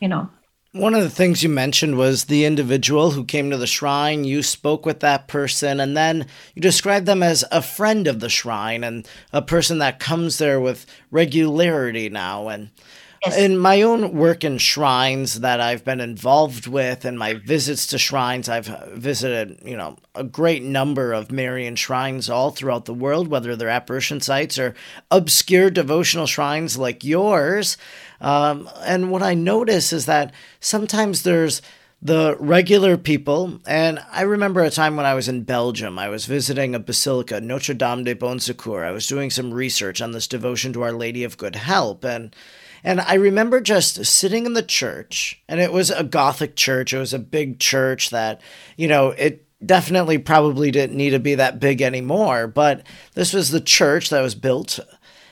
you 0.00 0.08
know 0.08 0.28
One 0.72 0.94
of 0.94 1.02
the 1.02 1.08
things 1.08 1.42
you 1.42 1.48
mentioned 1.48 1.96
was 1.96 2.26
the 2.26 2.44
individual 2.44 3.12
who 3.12 3.24
came 3.24 3.50
to 3.50 3.56
the 3.56 3.66
shrine. 3.66 4.24
You 4.24 4.42
spoke 4.42 4.84
with 4.84 5.00
that 5.00 5.26
person, 5.26 5.80
and 5.80 5.96
then 5.96 6.26
you 6.54 6.60
described 6.60 7.06
them 7.06 7.22
as 7.22 7.42
a 7.50 7.62
friend 7.62 8.06
of 8.06 8.20
the 8.20 8.28
shrine 8.28 8.84
and 8.84 9.08
a 9.32 9.40
person 9.40 9.78
that 9.78 9.98
comes 9.98 10.36
there 10.36 10.60
with 10.60 10.84
regularity 11.10 12.10
now. 12.10 12.48
And 12.48 12.68
In 13.26 13.58
my 13.58 13.82
own 13.82 14.14
work 14.14 14.44
in 14.44 14.58
shrines 14.58 15.40
that 15.40 15.60
I've 15.60 15.84
been 15.84 16.00
involved 16.00 16.68
with 16.68 17.04
and 17.04 17.18
my 17.18 17.34
visits 17.34 17.86
to 17.88 17.98
shrines, 17.98 18.48
I've 18.48 18.66
visited, 18.92 19.60
you 19.64 19.76
know, 19.76 19.96
a 20.14 20.22
great 20.22 20.62
number 20.62 21.12
of 21.12 21.32
Marian 21.32 21.74
shrines 21.74 22.30
all 22.30 22.50
throughout 22.50 22.84
the 22.84 22.94
world, 22.94 23.26
whether 23.28 23.56
they're 23.56 23.68
apparition 23.68 24.20
sites 24.20 24.58
or 24.58 24.74
obscure 25.10 25.68
devotional 25.68 26.26
shrines 26.26 26.78
like 26.78 27.02
yours. 27.02 27.76
Um, 28.20 28.70
and 28.84 29.10
what 29.10 29.22
I 29.22 29.34
notice 29.34 29.92
is 29.92 30.06
that 30.06 30.32
sometimes 30.60 31.22
there's 31.22 31.60
the 32.00 32.36
regular 32.38 32.96
people. 32.96 33.60
And 33.66 33.98
I 34.12 34.22
remember 34.22 34.62
a 34.62 34.70
time 34.70 34.96
when 34.96 35.06
I 35.06 35.14
was 35.14 35.28
in 35.28 35.42
Belgium. 35.42 35.98
I 35.98 36.08
was 36.08 36.26
visiting 36.26 36.74
a 36.74 36.78
basilica, 36.78 37.40
Notre 37.40 37.74
Dame 37.74 38.04
de 38.04 38.14
Bon 38.14 38.38
Secours. 38.38 38.84
I 38.84 38.92
was 38.92 39.08
doing 39.08 39.30
some 39.30 39.52
research 39.52 40.00
on 40.00 40.12
this 40.12 40.28
devotion 40.28 40.72
to 40.74 40.82
Our 40.82 40.92
Lady 40.92 41.24
of 41.24 41.36
Good 41.36 41.56
Help. 41.56 42.04
And 42.04 42.34
and 42.84 43.00
I 43.00 43.14
remember 43.14 43.60
just 43.60 44.04
sitting 44.04 44.46
in 44.46 44.52
the 44.52 44.62
church, 44.62 45.42
and 45.48 45.60
it 45.60 45.72
was 45.72 45.90
a 45.90 46.04
Gothic 46.04 46.56
church. 46.56 46.92
It 46.92 46.98
was 46.98 47.14
a 47.14 47.18
big 47.18 47.58
church 47.58 48.10
that, 48.10 48.40
you 48.76 48.88
know, 48.88 49.10
it 49.10 49.46
definitely 49.64 50.18
probably 50.18 50.70
didn't 50.70 50.96
need 50.96 51.10
to 51.10 51.18
be 51.18 51.34
that 51.34 51.60
big 51.60 51.82
anymore, 51.82 52.46
but 52.46 52.86
this 53.14 53.32
was 53.32 53.50
the 53.50 53.60
church 53.60 54.10
that 54.10 54.22
was 54.22 54.34
built. 54.34 54.78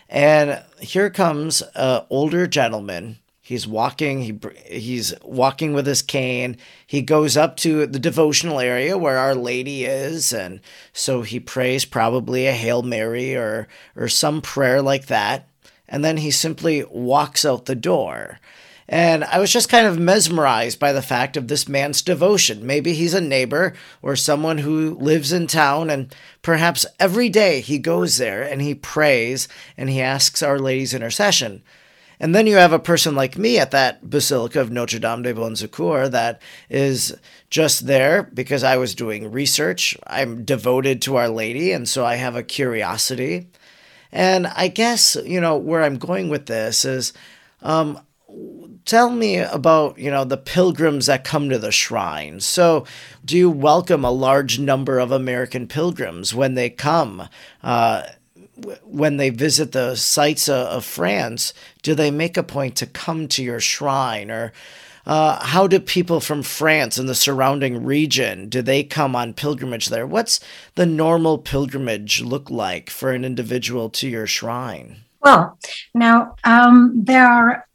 And 0.08 0.62
here 0.80 1.10
comes 1.10 1.62
an 1.74 2.02
older 2.10 2.46
gentleman. 2.46 3.18
He's 3.40 3.66
walking. 3.66 4.22
He 4.22 4.40
he's 4.66 5.14
walking 5.22 5.72
with 5.72 5.86
his 5.86 6.02
cane. 6.02 6.56
He 6.84 7.00
goes 7.00 7.36
up 7.36 7.56
to 7.58 7.86
the 7.86 8.00
devotional 8.00 8.58
area 8.58 8.98
where 8.98 9.18
Our 9.18 9.36
Lady 9.36 9.84
is, 9.84 10.32
and 10.32 10.60
so 10.92 11.22
he 11.22 11.38
prays 11.38 11.84
probably 11.84 12.48
a 12.48 12.52
Hail 12.52 12.82
Mary 12.82 13.36
or 13.36 13.68
or 13.94 14.08
some 14.08 14.42
prayer 14.42 14.82
like 14.82 15.06
that 15.06 15.48
and 15.88 16.04
then 16.04 16.18
he 16.18 16.30
simply 16.30 16.84
walks 16.84 17.44
out 17.44 17.66
the 17.66 17.74
door. 17.74 18.38
And 18.88 19.24
I 19.24 19.40
was 19.40 19.52
just 19.52 19.68
kind 19.68 19.86
of 19.86 19.98
mesmerized 19.98 20.78
by 20.78 20.92
the 20.92 21.02
fact 21.02 21.36
of 21.36 21.48
this 21.48 21.68
man's 21.68 22.02
devotion. 22.02 22.64
Maybe 22.64 22.92
he's 22.92 23.14
a 23.14 23.20
neighbor 23.20 23.74
or 24.00 24.14
someone 24.14 24.58
who 24.58 24.94
lives 24.94 25.32
in 25.32 25.48
town, 25.48 25.90
and 25.90 26.14
perhaps 26.42 26.86
every 27.00 27.28
day 27.28 27.60
he 27.60 27.78
goes 27.78 28.18
there 28.18 28.42
and 28.42 28.62
he 28.62 28.74
prays 28.74 29.48
and 29.76 29.90
he 29.90 30.00
asks 30.00 30.42
Our 30.42 30.58
Lady's 30.58 30.94
intercession. 30.94 31.62
And 32.18 32.34
then 32.34 32.46
you 32.46 32.56
have 32.56 32.72
a 32.72 32.78
person 32.78 33.14
like 33.14 33.36
me 33.36 33.58
at 33.58 33.72
that 33.72 34.08
Basilica 34.08 34.60
of 34.60 34.70
Notre 34.70 34.98
Dame 34.98 35.22
de 35.22 35.34
Bon 35.34 35.54
Secours 35.54 36.10
that 36.10 36.40
is 36.70 37.14
just 37.50 37.86
there 37.86 38.22
because 38.22 38.64
I 38.64 38.76
was 38.78 38.94
doing 38.94 39.30
research. 39.30 39.96
I'm 40.06 40.44
devoted 40.44 41.02
to 41.02 41.16
Our 41.16 41.28
Lady, 41.28 41.72
and 41.72 41.86
so 41.88 42.06
I 42.06 42.14
have 42.14 42.34
a 42.34 42.42
curiosity. 42.42 43.48
And 44.12 44.46
I 44.46 44.68
guess, 44.68 45.16
you 45.24 45.40
know, 45.40 45.56
where 45.56 45.82
I'm 45.82 45.98
going 45.98 46.28
with 46.28 46.46
this 46.46 46.84
is 46.84 47.12
um, 47.62 48.00
tell 48.84 49.10
me 49.10 49.38
about, 49.38 49.98
you 49.98 50.10
know, 50.10 50.24
the 50.24 50.36
pilgrims 50.36 51.06
that 51.06 51.24
come 51.24 51.50
to 51.50 51.58
the 51.58 51.72
shrine. 51.72 52.40
So, 52.40 52.86
do 53.24 53.36
you 53.36 53.50
welcome 53.50 54.04
a 54.04 54.10
large 54.10 54.58
number 54.58 54.98
of 54.98 55.12
American 55.12 55.66
pilgrims 55.66 56.34
when 56.34 56.54
they 56.54 56.70
come? 56.70 57.28
Uh, 57.62 58.04
when 58.84 59.18
they 59.18 59.28
visit 59.28 59.72
the 59.72 59.96
sites 59.96 60.48
of 60.48 60.82
France, 60.82 61.52
do 61.82 61.94
they 61.94 62.10
make 62.10 62.38
a 62.38 62.42
point 62.42 62.74
to 62.76 62.86
come 62.86 63.28
to 63.28 63.44
your 63.44 63.60
shrine 63.60 64.30
or 64.30 64.52
uh, 65.06 65.44
how 65.44 65.66
do 65.66 65.78
people 65.78 66.20
from 66.20 66.42
France 66.42 66.98
and 66.98 67.08
the 67.08 67.14
surrounding 67.14 67.84
region 67.84 68.48
do 68.48 68.60
they 68.60 68.82
come 68.82 69.14
on 69.14 69.32
pilgrimage 69.34 69.88
there? 69.88 70.06
What's 70.06 70.40
the 70.74 70.86
normal 70.86 71.38
pilgrimage 71.38 72.22
look 72.22 72.50
like 72.50 72.90
for 72.90 73.12
an 73.12 73.24
individual 73.24 73.88
to 73.90 74.08
your 74.08 74.26
shrine? 74.26 74.96
Well, 75.20 75.58
now 75.94 76.36
um, 76.44 76.92
there 77.04 77.26
are 77.26 77.66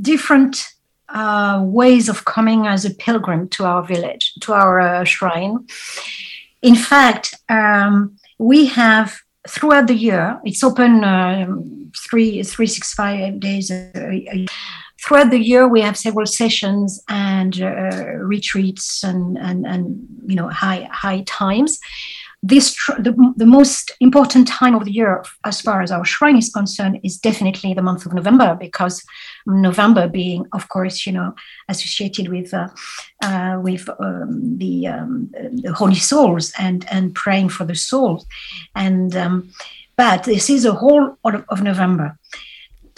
different 0.00 0.68
uh, 1.08 1.62
ways 1.64 2.08
of 2.08 2.24
coming 2.24 2.66
as 2.66 2.84
a 2.84 2.94
pilgrim 2.94 3.48
to 3.50 3.64
our 3.64 3.82
village, 3.82 4.32
to 4.40 4.52
our 4.52 4.80
uh, 4.80 5.04
shrine. 5.04 5.66
In 6.62 6.74
fact, 6.74 7.34
um, 7.48 8.16
we 8.38 8.66
have 8.66 9.16
throughout 9.48 9.86
the 9.86 9.94
year. 9.94 10.40
It's 10.44 10.64
open 10.64 11.04
uh, 11.04 11.46
three 12.08 12.42
three 12.42 12.66
six 12.66 12.94
five 12.94 13.40
days 13.40 13.70
a, 13.70 13.90
a, 13.96 14.46
throughout 15.02 15.30
the 15.30 15.42
year 15.42 15.68
we 15.68 15.80
have 15.80 15.96
several 15.96 16.26
sessions 16.26 17.02
and 17.08 17.60
uh, 17.60 18.14
retreats 18.18 19.02
and, 19.02 19.36
and 19.38 19.66
and 19.66 20.06
you 20.26 20.36
know 20.36 20.48
high 20.48 20.88
high 20.90 21.22
times. 21.26 21.78
This 22.44 22.74
the, 22.98 23.14
the 23.36 23.46
most 23.46 23.92
important 24.00 24.48
time 24.48 24.74
of 24.74 24.84
the 24.84 24.92
year 24.92 25.24
as 25.44 25.60
far 25.60 25.80
as 25.80 25.92
our 25.92 26.04
shrine 26.04 26.36
is 26.36 26.50
concerned 26.50 26.98
is 27.04 27.16
definitely 27.16 27.72
the 27.72 27.82
month 27.82 28.04
of 28.04 28.12
november 28.12 28.56
because 28.58 29.04
november 29.46 30.08
being 30.08 30.44
of 30.52 30.68
course 30.68 31.06
you 31.06 31.12
know 31.12 31.36
associated 31.68 32.26
with 32.26 32.52
uh, 32.52 32.66
uh, 33.22 33.60
with 33.62 33.88
um, 34.00 34.58
the, 34.58 34.88
um, 34.88 35.30
the 35.32 35.72
holy 35.72 35.94
souls 35.94 36.52
and 36.58 36.84
and 36.90 37.14
praying 37.14 37.48
for 37.48 37.64
the 37.64 37.76
souls. 37.76 38.26
And 38.74 39.14
um, 39.14 39.52
but 39.96 40.24
this 40.24 40.50
is 40.50 40.64
a 40.64 40.72
whole 40.72 41.16
of, 41.24 41.44
of 41.48 41.62
november 41.62 42.18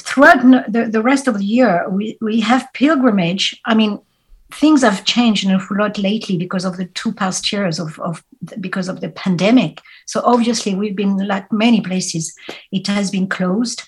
throughout 0.04 0.42
the, 0.70 0.88
the 0.90 1.02
rest 1.02 1.26
of 1.26 1.38
the 1.38 1.44
year, 1.44 1.88
we, 1.88 2.18
we 2.20 2.40
have 2.40 2.72
pilgrimage. 2.74 3.60
I 3.64 3.74
mean, 3.74 4.00
things 4.52 4.82
have 4.82 5.04
changed 5.04 5.48
a 5.48 5.58
lot 5.70 5.98
lately 5.98 6.36
because 6.36 6.64
of 6.64 6.76
the 6.76 6.84
two 6.86 7.12
past 7.12 7.50
years 7.50 7.78
of, 7.78 7.98
of 8.00 8.22
because 8.60 8.88
of 8.88 9.00
the 9.00 9.08
pandemic. 9.08 9.80
So 10.06 10.20
obviously, 10.24 10.74
we've 10.74 10.94
been 10.94 11.16
like 11.26 11.50
many 11.52 11.80
places, 11.80 12.34
it 12.70 12.86
has 12.86 13.10
been 13.10 13.28
closed. 13.28 13.82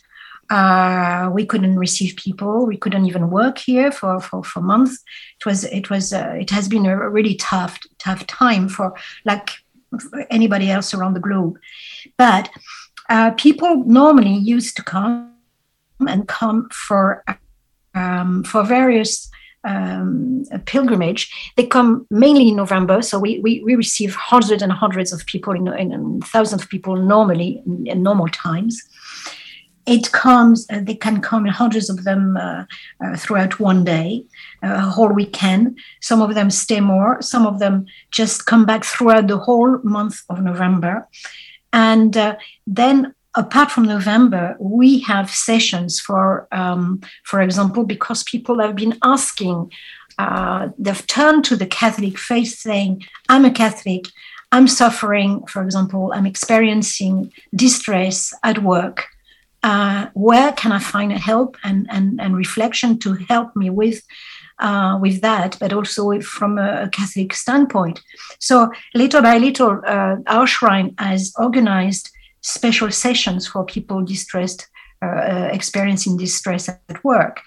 Uh, 0.49 1.29
we 1.33 1.45
couldn't 1.45 1.77
receive 1.77 2.15
people. 2.17 2.67
We 2.67 2.77
couldn't 2.77 3.05
even 3.07 3.31
work 3.31 3.59
here 3.59 3.91
for, 3.91 4.21
for, 4.21 4.45
for 4.45 4.61
months. 4.61 5.03
It 5.41 5.45
was 5.45 5.65
it 5.65 5.91
was 5.91 6.13
uh, 6.13 6.35
it 6.39 6.51
has 6.51 6.69
been 6.69 6.87
a 6.87 7.11
really 7.11 7.35
tough 7.35 7.81
tough 7.99 8.25
time 8.29 8.69
for 8.69 8.95
like 9.25 9.51
anybody 10.31 10.71
else 10.71 10.95
around 10.95 11.15
the 11.15 11.21
globe. 11.21 11.59
But 12.17 12.49
uh, 13.09 13.33
people 13.33 13.83
normally 13.85 14.35
used 14.35 14.77
to 14.77 14.85
come 14.85 15.36
and 16.01 16.29
come 16.29 16.69
for 16.71 17.25
um, 17.95 18.45
for 18.45 18.63
various 18.63 19.31
um, 19.67 20.45
pilgrimage. 20.65 21.53
They 21.57 21.67
come 21.67 22.07
mainly 22.11 22.49
in 22.49 22.57
November, 22.57 23.03
so 23.03 23.19
we, 23.19 23.41
we, 23.41 23.63
we 23.65 23.75
receive 23.75 24.15
hundreds 24.15 24.63
and 24.63 24.73
hundreds 24.73 25.13
of 25.13 25.27
people, 25.27 25.55
in, 25.55 25.67
in, 25.69 25.93
in 25.93 26.21
thousands 26.23 26.63
of 26.63 26.69
people 26.69 26.97
normally 26.97 27.63
in, 27.67 27.87
in, 27.87 28.03
normal 28.03 28.29
times. 28.29 28.81
It 29.87 30.13
comes, 30.13 30.67
uh, 30.71 30.81
they 30.83 30.95
can 30.95 31.21
come 31.21 31.47
in 31.47 31.53
hundreds 31.53 31.91
of 31.91 32.05
them 32.05 32.37
uh, 32.37 32.65
uh, 33.05 33.17
throughout 33.17 33.59
one 33.61 33.85
day, 33.85 34.25
uh, 34.63 34.75
a 34.75 34.81
whole 34.81 35.13
weekend. 35.13 35.79
Some 36.01 36.23
of 36.23 36.35
them 36.35 36.51
stay 36.51 36.81
more, 36.81 37.21
some 37.21 37.47
of 37.47 37.59
them 37.59 37.87
just 38.11 38.47
come 38.47 38.67
back 38.67 38.85
throughout 38.85 39.27
the 39.27 39.39
whole 39.39 39.79
month 39.83 40.23
of 40.29 40.41
November. 40.43 41.09
And 41.73 42.17
uh, 42.17 42.37
then 42.67 43.15
apart 43.37 43.71
from 43.71 43.85
November, 43.85 44.57
we 44.59 45.01
have 45.01 45.31
sessions 45.31 46.01
for, 46.01 46.49
um, 46.53 47.01
for 47.25 47.41
example, 47.41 47.85
because 47.85 48.25
people 48.25 48.61
have 48.61 48.75
been 48.75 48.99
asking, 49.03 49.71
uh, 50.19 50.69
they've 50.79 51.07
turned 51.07 51.45
to 51.45 51.57
the 51.57 51.67
Catholic 51.67 52.19
faith 52.19 52.59
saying, 52.59 53.05
I'm 53.29 53.45
a 53.45 53.51
Catholic, 53.51 54.07
I'm 54.53 54.67
suffering, 54.67 55.47
for 55.47 55.63
example, 55.63 56.13
I'm 56.15 56.27
experiencing 56.27 57.33
distress 57.55 58.33
at 58.43 58.63
work. 58.63 59.07
Uh, 59.63 60.07
where 60.15 60.53
can 60.53 60.73
I 60.73 60.79
find 60.79 61.13
a 61.13 61.19
help 61.19 61.57
and, 61.63 61.87
and, 61.91 62.21
and 62.21 62.37
reflection 62.37 62.99
to 63.01 63.15
help 63.29 63.55
me 63.55 63.69
with 63.69 64.03
uh, 64.59 64.99
with 65.03 65.21
that, 65.21 65.55
but 65.61 65.71
also 65.71 66.19
from 66.21 66.57
a, 66.57 66.89
Catholic 66.89 67.35
standpoint. 67.35 68.01
So 68.39 68.71
little 68.95 69.21
by 69.21 69.37
little, 69.37 69.83
uh, 69.87 70.17
our 70.27 70.47
shrine 70.47 70.95
has 70.99 71.31
organized 71.39 72.11
special 72.47 72.91
sessions 72.93 73.47
for 73.49 73.65
people 73.65 74.05
distressed, 74.05 74.69
uh, 75.03 75.07
uh, 75.07 75.49
experiencing 75.53 76.17
distress 76.17 76.69
at 76.69 77.05
work. 77.05 77.41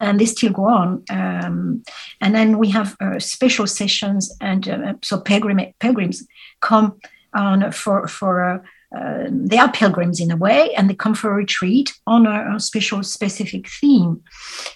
And 0.00 0.18
they 0.18 0.26
still 0.26 0.52
go 0.52 0.64
on. 0.66 1.04
Um, 1.10 1.82
and 2.20 2.34
then 2.34 2.58
we 2.58 2.68
have 2.70 2.96
uh, 3.00 3.18
special 3.18 3.66
sessions, 3.66 4.36
and 4.40 4.68
uh, 4.68 4.94
so 5.02 5.20
pilgrim, 5.20 5.60
pilgrims 5.80 6.26
come 6.60 7.00
on 7.32 7.72
for, 7.72 8.06
for 8.08 8.44
uh, 8.44 8.58
uh, 8.96 9.26
they 9.30 9.58
are 9.58 9.70
pilgrims 9.70 10.18
in 10.20 10.30
a 10.30 10.36
way, 10.36 10.72
and 10.74 10.88
they 10.88 10.94
come 10.94 11.14
for 11.14 11.30
a 11.30 11.34
retreat 11.34 11.92
on 12.06 12.26
a, 12.26 12.56
a 12.56 12.60
special, 12.60 13.02
specific 13.02 13.68
theme. 13.68 14.22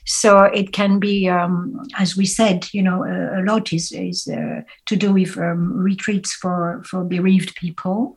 So 0.04 0.42
it 0.42 0.72
can 0.72 0.98
be, 0.98 1.28
um, 1.28 1.82
as 1.98 2.16
we 2.16 2.26
said, 2.26 2.68
you 2.72 2.82
know, 2.82 3.04
a, 3.04 3.40
a 3.40 3.42
lot 3.42 3.72
is, 3.72 3.90
is 3.92 4.28
uh, 4.28 4.62
to 4.86 4.96
do 4.96 5.12
with 5.12 5.38
um, 5.38 5.72
retreats 5.72 6.34
for, 6.34 6.82
for 6.84 7.04
bereaved 7.04 7.56
people, 7.56 8.16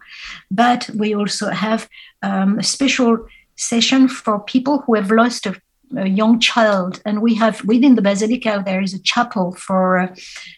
but 0.52 0.90
we 0.96 1.16
also 1.16 1.50
have 1.50 1.88
um, 2.22 2.60
a 2.60 2.64
special 2.64 3.26
session 3.56 4.10
for 4.10 4.40
people 4.42 4.80
who 4.80 4.96
have 4.96 5.12
lost 5.12 5.46
a 5.46 5.56
a 5.98 6.08
young 6.08 6.40
child, 6.40 7.02
and 7.06 7.22
we 7.22 7.36
have 7.36 7.64
within 7.66 7.96
the 7.96 8.02
basilica 8.02 8.62
there 8.66 8.82
is 8.82 8.94
a 8.94 9.02
chapel 9.02 9.54
for 9.54 10.12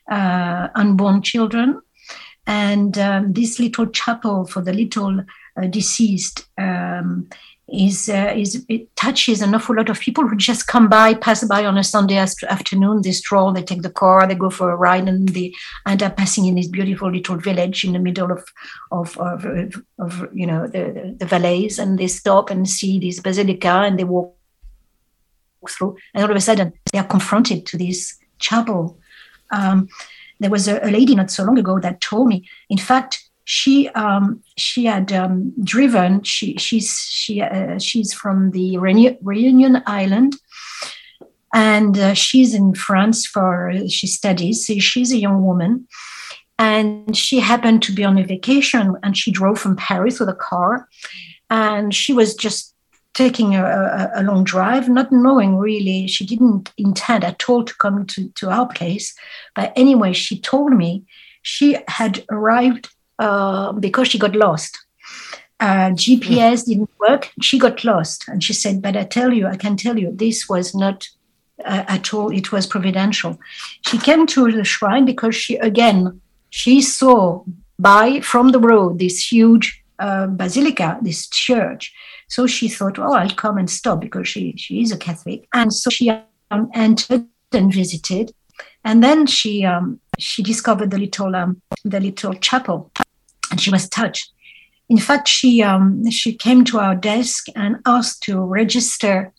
uh, 0.10 0.68
unborn 0.76 1.22
children, 1.22 1.82
and 2.48 2.98
um, 2.98 3.34
this 3.34 3.60
little 3.60 3.86
chapel 3.88 4.46
for 4.46 4.62
the 4.62 4.74
little 4.74 5.20
uh, 5.62 5.68
deceased 5.68 6.48
um, 6.58 7.30
is 7.68 8.08
uh, 8.08 8.34
is 8.34 8.66
it 8.70 8.96
touches 8.96 9.42
an 9.42 9.54
awful 9.54 9.76
lot 9.76 9.90
of 9.90 10.00
people 10.00 10.26
who 10.26 10.38
just 10.38 10.68
come 10.68 10.88
by, 10.88 11.14
pass 11.14 11.44
by 11.44 11.66
on 11.66 11.78
a 11.78 11.84
Sunday 11.84 12.16
afternoon. 12.16 13.02
They 13.02 13.12
stroll, 13.12 13.52
they 13.52 13.64
take 13.64 13.82
the 13.82 13.90
car, 13.90 14.26
they 14.26 14.36
go 14.36 14.50
for 14.50 14.72
a 14.72 14.78
ride, 14.78 15.10
and 15.10 15.28
they 15.28 15.54
end 15.86 16.02
up 16.02 16.16
passing 16.16 16.46
in 16.46 16.56
this 16.56 16.68
beautiful 16.68 17.12
little 17.12 17.36
village 17.36 17.84
in 17.84 17.92
the 17.92 18.00
middle 18.00 18.32
of 18.32 18.46
of 18.92 19.18
of, 19.18 19.46
of 20.00 20.28
you 20.34 20.48
know 20.48 20.68
the, 20.68 21.16
the 21.20 21.26
valleys, 21.26 21.78
and 21.78 22.00
they 22.00 22.08
stop 22.08 22.50
and 22.50 22.70
see 22.70 22.98
this 22.98 23.20
basilica, 23.20 23.68
and 23.68 24.00
they 24.00 24.06
walk 24.06 24.34
through, 25.70 25.98
and 26.14 26.24
all 26.24 26.32
of 26.32 26.38
a 26.38 26.42
sudden 26.42 26.72
they 26.94 27.00
are 27.00 27.04
confronted 27.04 27.66
to 27.66 27.78
this 27.78 28.18
chapel. 28.40 28.98
Um, 29.52 29.90
there 30.40 30.50
was 30.50 30.68
a, 30.68 30.80
a 30.86 30.92
lady 30.92 31.16
not 31.16 31.32
so 31.32 31.44
long 31.44 31.58
ago 31.58 31.80
that 31.80 32.02
told 32.02 32.28
me, 32.28 32.48
in 32.70 32.78
fact, 32.78 33.24
she 33.46 33.88
um, 33.90 34.44
she 34.58 34.86
had 34.86 35.14
um, 35.14 35.54
driven. 35.64 36.22
She 36.24 36.58
she's 36.58 36.98
she 37.00 37.42
uh, 37.42 37.80
she's 37.80 38.14
from 38.14 38.52
the 38.52 38.78
Reunion 38.78 39.82
Island, 39.86 40.36
and 41.54 41.98
uh, 41.98 42.14
she's 42.14 42.54
in 42.54 42.74
France 42.76 43.26
for 43.26 43.72
she 43.88 44.06
studies. 44.06 44.68
So 44.68 44.80
she's 44.80 45.14
a 45.14 45.18
young 45.18 45.46
woman, 45.46 45.88
and 46.60 47.16
she 47.16 47.40
happened 47.40 47.84
to 47.84 47.94
be 47.94 48.04
on 48.04 48.18
a 48.18 48.26
vacation, 48.26 48.96
and 49.02 49.16
she 49.16 49.32
drove 49.32 49.60
from 49.60 49.78
Paris 49.78 50.20
with 50.20 50.28
a 50.28 50.36
car, 50.36 50.90
and 51.50 51.96
she 51.96 52.12
was 52.12 52.36
just 52.36 52.76
taking 53.18 53.56
a, 53.56 54.12
a, 54.14 54.22
long 54.22 54.44
drive, 54.44 54.88
not 54.88 55.12
knowing 55.12 55.58
really, 55.58 56.06
she 56.06 56.24
didn't 56.24 56.72
intend 56.78 57.24
at 57.24 57.50
all 57.50 57.64
to 57.66 57.74
come 57.78 58.06
to, 58.06 58.30
to 58.36 58.48
our 58.48 58.68
place. 58.68 59.16
But 59.56 59.74
anyway, 59.76 60.14
she 60.14 60.40
told 60.40 60.74
me 60.74 61.04
she 61.42 61.78
had 61.88 62.24
arrived 62.30 62.90
uh, 63.18 63.72
because 63.72 64.10
she 64.10 64.20
got 64.20 64.36
lost. 64.36 64.78
Uh, 65.60 65.90
GPS 66.04 66.66
didn't 66.66 66.92
work. 67.00 67.32
She 67.42 67.58
got 67.58 67.84
lost, 67.84 68.26
and 68.28 68.44
she 68.44 68.54
said, 68.54 68.84
"But 68.84 68.96
I 68.96 69.06
tell 69.06 69.34
you, 69.34 69.48
I 69.48 69.58
can 69.58 69.76
tell 69.76 69.98
you, 69.98 70.12
this 70.14 70.48
was 70.48 70.76
not 70.76 71.10
uh, 71.66 71.86
at 71.88 72.14
all. 72.14 72.30
It 72.30 72.52
was 72.52 72.68
providential." 72.68 73.40
She 73.88 73.98
came 73.98 74.28
to 74.28 74.52
the 74.52 74.64
shrine 74.64 75.06
because 75.06 75.36
she 75.36 75.56
again 75.56 76.22
she 76.52 76.82
saw 76.82 77.44
by 77.80 78.22
from 78.22 78.52
the 78.52 78.60
road 78.60 79.00
this 79.00 79.32
huge 79.32 79.84
uh, 79.98 80.28
basilica, 80.28 81.00
this 81.02 81.28
church. 81.28 81.92
So 82.28 82.48
she 82.48 82.68
thought, 82.68 83.00
"Oh, 83.00 83.14
I'll 83.14 83.30
come 83.30 83.58
and 83.58 83.70
stop 83.70 84.02
because 84.02 84.28
she 84.28 84.54
she 84.58 84.82
is 84.82 84.92
a 84.92 84.98
Catholic," 84.98 85.48
and 85.54 85.74
so 85.74 85.90
she 85.90 86.10
um, 86.52 86.70
entered 86.74 87.26
and 87.52 87.74
visited, 87.74 88.34
and 88.84 89.04
then 89.04 89.26
she 89.26 89.66
um, 89.66 90.00
she 90.20 90.44
discovered 90.44 90.92
the 90.92 90.98
little 90.98 91.36
um, 91.36 91.62
the 91.84 92.00
little 92.00 92.34
chapel 92.34 92.92
and 93.52 93.62
she 93.62 93.72
was 93.72 93.90
touched. 93.90 94.32
In 94.90 94.98
fact, 94.98 95.28
she 95.28 95.62
um, 95.62 96.10
she 96.10 96.34
came 96.34 96.64
to 96.66 96.80
our 96.80 96.96
desk 96.96 97.48
and 97.56 97.78
asked 97.86 98.24
to 98.24 98.40
register 98.40 99.34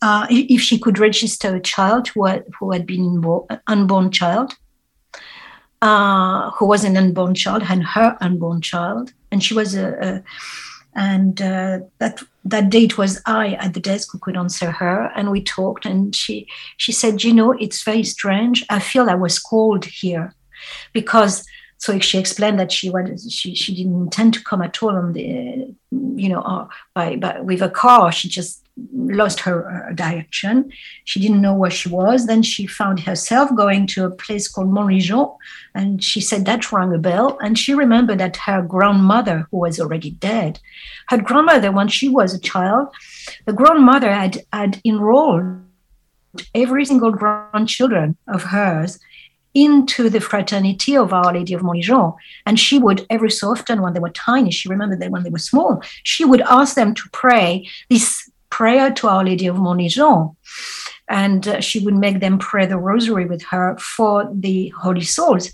uh, 0.00 0.26
if 0.30 0.60
she 0.60 0.78
could 0.78 0.98
register 0.98 1.56
a 1.56 1.60
child 1.60 2.08
who 2.08 2.24
had, 2.26 2.44
who 2.58 2.72
had 2.72 2.86
been 2.86 3.22
an 3.50 3.60
unborn 3.66 4.10
child, 4.10 4.54
uh, 5.80 6.50
who 6.52 6.66
was 6.66 6.84
an 6.84 6.96
unborn 6.96 7.34
child, 7.34 7.64
and 7.68 7.84
her 7.84 8.16
unborn 8.20 8.60
child, 8.60 9.12
and 9.30 9.42
she 9.42 9.54
was 9.54 9.74
a, 9.74 9.92
a 10.00 10.22
and 10.94 11.40
uh, 11.40 11.80
that 11.98 12.22
that 12.44 12.70
date 12.70 12.98
was 12.98 13.20
I 13.24 13.54
at 13.54 13.74
the 13.74 13.80
desk 13.80 14.08
who 14.12 14.18
could 14.18 14.36
answer 14.36 14.70
her, 14.70 15.10
and 15.16 15.30
we 15.30 15.42
talked, 15.42 15.86
and 15.86 16.14
she 16.14 16.46
she 16.76 16.92
said, 16.92 17.24
you 17.24 17.32
know, 17.32 17.52
it's 17.52 17.82
very 17.82 18.04
strange. 18.04 18.64
I 18.68 18.78
feel 18.80 19.08
I 19.08 19.14
was 19.14 19.38
called 19.38 19.84
here 19.84 20.34
because 20.92 21.44
so 21.82 21.98
she 21.98 22.18
explained 22.18 22.60
that 22.60 22.70
she 22.70 22.90
was 22.90 23.26
she, 23.32 23.56
she 23.56 23.74
didn't 23.74 24.02
intend 24.02 24.34
to 24.34 24.44
come 24.44 24.62
at 24.62 24.80
all 24.82 24.90
on 24.90 25.12
the 25.14 25.74
you 25.90 26.28
know 26.28 26.40
uh, 26.40 26.68
by, 26.94 27.16
by 27.16 27.40
with 27.40 27.60
a 27.60 27.68
car 27.68 28.12
she 28.12 28.28
just 28.28 28.61
lost 28.92 29.40
her 29.40 29.88
uh, 29.90 29.92
direction. 29.92 30.72
She 31.04 31.20
didn't 31.20 31.42
know 31.42 31.54
where 31.54 31.70
she 31.70 31.88
was. 31.88 32.26
Then 32.26 32.42
she 32.42 32.66
found 32.66 33.00
herself 33.00 33.54
going 33.54 33.86
to 33.88 34.06
a 34.06 34.10
place 34.10 34.48
called 34.48 34.70
Montligeon 34.70 35.26
and 35.74 36.02
she 36.02 36.20
said 36.20 36.46
that 36.46 36.72
rang 36.72 36.94
a 36.94 36.98
bell. 36.98 37.38
And 37.42 37.58
she 37.58 37.74
remembered 37.74 38.18
that 38.18 38.36
her 38.38 38.62
grandmother 38.62 39.46
who 39.50 39.58
was 39.58 39.78
already 39.78 40.10
dead 40.10 40.58
her 41.08 41.18
grandmother 41.18 41.70
when 41.70 41.88
she 41.88 42.08
was 42.08 42.32
a 42.32 42.40
child 42.40 42.88
the 43.46 43.52
grandmother 43.52 44.12
had 44.12 44.38
had 44.52 44.80
enrolled 44.84 45.62
every 46.54 46.84
single 46.84 47.10
grandchildren 47.10 48.16
of 48.28 48.44
hers 48.44 48.98
into 49.54 50.08
the 50.08 50.20
fraternity 50.20 50.96
of 50.96 51.12
Our 51.12 51.34
Lady 51.34 51.52
of 51.52 51.62
Montligeon. 51.62 52.14
And 52.46 52.58
she 52.58 52.78
would, 52.78 53.06
every 53.10 53.30
so 53.30 53.50
often, 53.50 53.82
when 53.82 53.92
they 53.92 54.00
were 54.00 54.08
tiny, 54.08 54.50
she 54.50 54.70
remembered 54.70 55.00
that 55.00 55.10
when 55.10 55.24
they 55.24 55.30
were 55.30 55.38
small, 55.38 55.82
she 56.04 56.24
would 56.24 56.40
ask 56.40 56.74
them 56.74 56.94
to 56.94 57.02
pray 57.12 57.68
this 57.90 58.30
prayer 58.52 58.92
to 58.92 59.08
Our 59.08 59.24
Lady 59.24 59.46
of 59.46 59.56
Montligeon. 59.56 60.36
And 61.08 61.48
uh, 61.48 61.60
she 61.60 61.80
would 61.80 61.94
make 61.94 62.20
them 62.20 62.38
pray 62.38 62.66
the 62.66 62.78
rosary 62.78 63.24
with 63.24 63.42
her 63.44 63.76
for 63.78 64.30
the 64.32 64.68
holy 64.68 65.02
souls. 65.02 65.52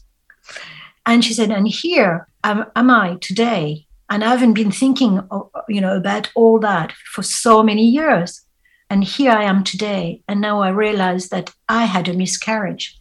And 1.07 1.25
she 1.25 1.33
said, 1.33 1.51
and 1.51 1.67
here 1.67 2.29
am, 2.45 2.67
am 2.77 2.91
I 2.91 3.17
today. 3.21 3.87
And 4.11 4.23
I 4.25 4.31
haven't 4.31 4.55
been 4.55 4.73
thinking, 4.73 5.21
of, 5.31 5.51
you 5.69 5.81
know, 5.81 5.97
about 5.97 6.31
all 6.35 6.59
that 6.61 6.93
for 7.13 7.23
so 7.23 7.63
many 7.63 7.85
years. 7.85 8.43
And 8.91 9.05
here 9.05 9.33
I 9.33 9.45
am 9.45 9.65
today. 9.65 10.23
And 10.29 10.41
now 10.41 10.61
I 10.61 10.71
realize 10.71 11.29
that 11.29 11.55
I 11.69 11.85
had 11.85 12.09
a 12.09 12.15
miscarriage 12.15 13.01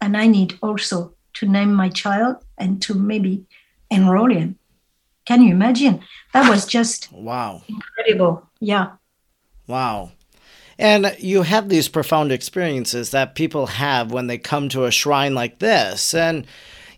and 0.00 0.16
I 0.16 0.26
need 0.26 0.58
also 0.62 1.14
to 1.34 1.46
name 1.46 1.72
my 1.72 1.88
child 1.88 2.36
and 2.58 2.82
to 2.82 2.94
maybe 2.94 3.44
enroll 3.90 4.30
him. 4.30 4.58
Can 5.24 5.42
you 5.42 5.52
imagine? 5.52 6.00
That 6.32 6.48
was 6.50 6.66
just 6.66 7.12
wow, 7.12 7.62
incredible. 7.68 8.48
Yeah. 8.60 8.92
Wow. 9.68 10.10
And 10.78 11.14
you 11.18 11.42
have 11.42 11.68
these 11.68 11.88
profound 11.88 12.32
experiences 12.32 13.10
that 13.10 13.34
people 13.34 13.66
have 13.66 14.10
when 14.10 14.26
they 14.26 14.38
come 14.38 14.68
to 14.70 14.84
a 14.84 14.90
shrine 14.90 15.34
like 15.34 15.58
this. 15.58 16.14
And, 16.14 16.46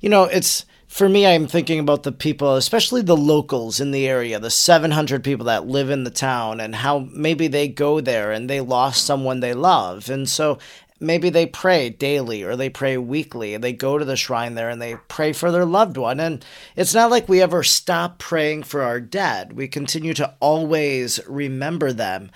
you 0.00 0.08
know, 0.08 0.24
it's 0.24 0.64
for 0.86 1.08
me, 1.08 1.26
I'm 1.26 1.46
thinking 1.46 1.78
about 1.78 2.02
the 2.02 2.12
people, 2.12 2.56
especially 2.56 3.02
the 3.02 3.16
locals 3.16 3.78
in 3.80 3.90
the 3.90 4.08
area, 4.08 4.40
the 4.40 4.50
700 4.50 5.22
people 5.22 5.46
that 5.46 5.66
live 5.66 5.88
in 5.88 6.04
the 6.04 6.10
town, 6.10 6.60
and 6.60 6.74
how 6.74 7.06
maybe 7.12 7.46
they 7.46 7.68
go 7.68 8.00
there 8.00 8.32
and 8.32 8.50
they 8.50 8.60
lost 8.60 9.06
someone 9.06 9.38
they 9.38 9.54
love. 9.54 10.10
And 10.10 10.28
so 10.28 10.58
maybe 10.98 11.30
they 11.30 11.46
pray 11.46 11.90
daily 11.90 12.42
or 12.42 12.56
they 12.56 12.68
pray 12.68 12.98
weekly 12.98 13.56
they 13.56 13.72
go 13.72 13.96
to 13.96 14.04
the 14.04 14.16
shrine 14.16 14.54
there 14.54 14.68
and 14.68 14.82
they 14.82 14.96
pray 15.08 15.32
for 15.32 15.50
their 15.50 15.64
loved 15.64 15.96
one. 15.96 16.20
And 16.20 16.44
it's 16.76 16.92
not 16.92 17.10
like 17.10 17.28
we 17.28 17.40
ever 17.40 17.62
stop 17.62 18.18
praying 18.18 18.64
for 18.64 18.82
our 18.82 19.00
dead, 19.00 19.54
we 19.54 19.68
continue 19.68 20.12
to 20.14 20.34
always 20.40 21.20
remember 21.26 21.92
them. 21.92 22.30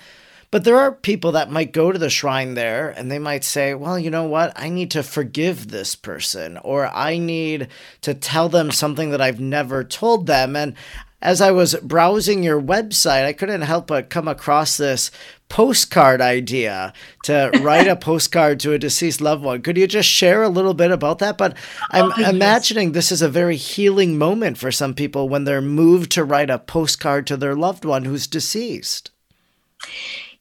But 0.55 0.63
there 0.63 0.79
are 0.79 0.93
people 0.93 1.33
that 1.33 1.51
might 1.51 1.73
go 1.73 1.91
to 1.91 1.99
the 1.99 2.09
shrine 2.09 2.53
there 2.53 2.89
and 2.89 3.11
they 3.11 3.19
might 3.19 3.43
say, 3.43 3.73
well, 3.73 3.99
you 3.99 4.09
know 4.09 4.23
what? 4.23 4.53
I 4.55 4.69
need 4.69 4.89
to 4.91 5.03
forgive 5.03 5.67
this 5.67 5.95
person 5.95 6.55
or 6.59 6.87
I 6.87 7.17
need 7.17 7.67
to 8.03 8.13
tell 8.13 8.47
them 8.47 8.71
something 8.71 9.09
that 9.09 9.19
I've 9.19 9.41
never 9.41 9.83
told 9.83 10.27
them. 10.27 10.55
And 10.55 10.73
as 11.21 11.41
I 11.41 11.51
was 11.51 11.75
browsing 11.83 12.41
your 12.41 12.61
website, 12.61 13.25
I 13.25 13.33
couldn't 13.33 13.63
help 13.63 13.87
but 13.87 14.09
come 14.09 14.29
across 14.29 14.77
this 14.77 15.11
postcard 15.49 16.21
idea 16.21 16.93
to 17.25 17.51
write 17.61 17.89
a 17.89 17.97
postcard 17.97 18.61
to 18.61 18.71
a 18.71 18.79
deceased 18.79 19.19
loved 19.19 19.43
one. 19.43 19.61
Could 19.61 19.75
you 19.75 19.87
just 19.87 20.07
share 20.07 20.41
a 20.41 20.47
little 20.47 20.73
bit 20.73 20.89
about 20.89 21.19
that? 21.19 21.37
But 21.37 21.57
I'm 21.91 22.13
oh, 22.13 22.29
imagining 22.29 22.93
this 22.93 23.11
is 23.11 23.21
a 23.21 23.27
very 23.27 23.57
healing 23.57 24.17
moment 24.17 24.57
for 24.57 24.71
some 24.71 24.93
people 24.93 25.27
when 25.27 25.43
they're 25.43 25.59
moved 25.59 26.13
to 26.13 26.23
write 26.23 26.49
a 26.49 26.59
postcard 26.59 27.27
to 27.27 27.35
their 27.35 27.55
loved 27.55 27.83
one 27.83 28.05
who's 28.05 28.25
deceased. 28.25 29.11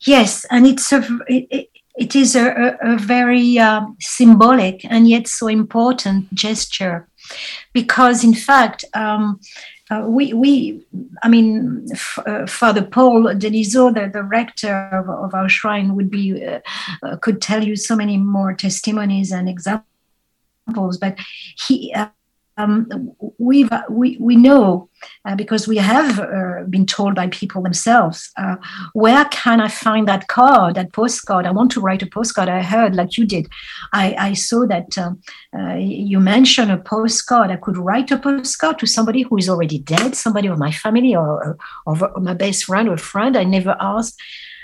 Yes, 0.06 0.44
and 0.50 0.66
it's 0.66 0.92
a 0.92 1.02
it, 1.28 1.70
it 1.96 2.16
is 2.16 2.34
a, 2.36 2.76
a, 2.82 2.98
very 2.98 3.58
um, 3.58 3.96
symbolic 4.00 4.84
and 4.84 5.08
yet 5.08 5.28
so 5.28 5.46
important 5.46 6.32
gesture 6.34 7.08
because 7.72 8.24
in 8.24 8.34
fact 8.34 8.84
um, 8.94 9.40
uh, 9.90 10.04
we, 10.06 10.32
we, 10.32 10.84
I 11.22 11.28
mean, 11.28 11.86
F- 11.92 12.18
uh, 12.26 12.46
Father 12.46 12.82
Paul 12.82 13.24
Denizot, 13.34 13.94
the, 13.94 14.10
the 14.10 14.22
rector 14.22 14.88
of, 14.92 15.08
of, 15.08 15.34
our 15.34 15.48
shrine, 15.48 15.94
would 15.94 16.10
be 16.10 16.42
uh, 16.44 16.60
uh 17.02 17.16
could 17.16 17.42
tell 17.42 17.62
you 17.62 17.76
so 17.76 17.94
many 17.94 18.16
more 18.16 18.54
testimonies 18.54 19.30
and 19.30 19.46
examples. 19.46 19.84
But 20.98 21.18
he, 21.58 21.92
uh, 21.92 22.08
um, 22.56 23.12
we 23.38 23.68
we, 23.90 24.36
know 24.36 24.88
uh, 25.24 25.34
because 25.34 25.66
we 25.66 25.76
have 25.76 26.20
uh, 26.20 26.62
been 26.68 26.86
told 26.86 27.14
by 27.14 27.28
people 27.28 27.62
themselves 27.62 28.30
uh, 28.36 28.56
where 28.92 29.24
can 29.26 29.60
i 29.60 29.68
find 29.68 30.06
that 30.06 30.28
card 30.28 30.74
that 30.74 30.92
postcard? 30.92 31.46
I 31.46 31.50
want 31.50 31.70
to 31.72 31.80
write 31.80 32.02
a 32.02 32.06
postcard. 32.06 32.48
I 32.48 32.62
heard 32.62 32.94
like 32.94 33.16
you 33.16 33.26
did. 33.26 33.48
I, 33.92 34.14
I 34.18 34.32
saw 34.34 34.66
that 34.66 34.96
um, 34.98 35.20
uh, 35.56 35.74
you 35.74 36.20
mentioned 36.20 36.70
a 36.70 36.78
postcard. 36.78 37.50
I 37.50 37.56
could 37.56 37.76
write 37.76 38.10
a 38.10 38.18
postcard 38.18 38.78
to 38.78 38.86
somebody 38.86 39.22
who 39.22 39.36
is 39.36 39.48
already 39.48 39.78
dead 39.78 40.14
somebody 40.14 40.48
of 40.48 40.58
my 40.58 40.70
family 40.70 41.14
or, 41.14 41.58
or, 41.86 41.96
or 42.14 42.20
my 42.20 42.34
best 42.34 42.64
friend 42.64 42.88
or 42.88 42.96
friend. 42.96 43.36
I 43.36 43.44
never 43.44 43.76
asked. 43.80 44.20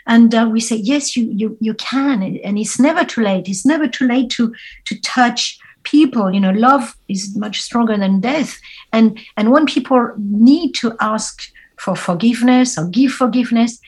And 0.06 0.34
uh, 0.34 0.48
we 0.50 0.60
say 0.60 0.76
yes 0.76 1.16
you 1.16 1.30
you 1.30 1.56
you 1.60 1.74
can. 1.74 2.22
And 2.22 2.58
it's 2.58 2.78
never 2.80 3.04
too 3.04 3.22
late. 3.22 3.48
It's 3.48 3.66
never 3.66 3.86
too 3.86 4.06
late 4.06 4.30
to 4.30 4.54
to 4.86 5.00
touch 5.00 5.58
people 5.82 6.32
you 6.32 6.40
know 6.40 6.52
love 6.52 6.96
is 7.08 7.36
much 7.36 7.60
stronger 7.60 7.96
than 7.96 8.20
death. 8.20 8.58
And 8.92 9.18
and 9.36 9.52
when 9.52 9.66
people 9.66 10.12
need 10.18 10.74
to 10.76 10.96
ask 11.00 11.50
for 11.76 11.96
forgiveness 11.96 12.76
or 12.78 12.88
give 12.88 13.12
forgiveness 13.12 13.80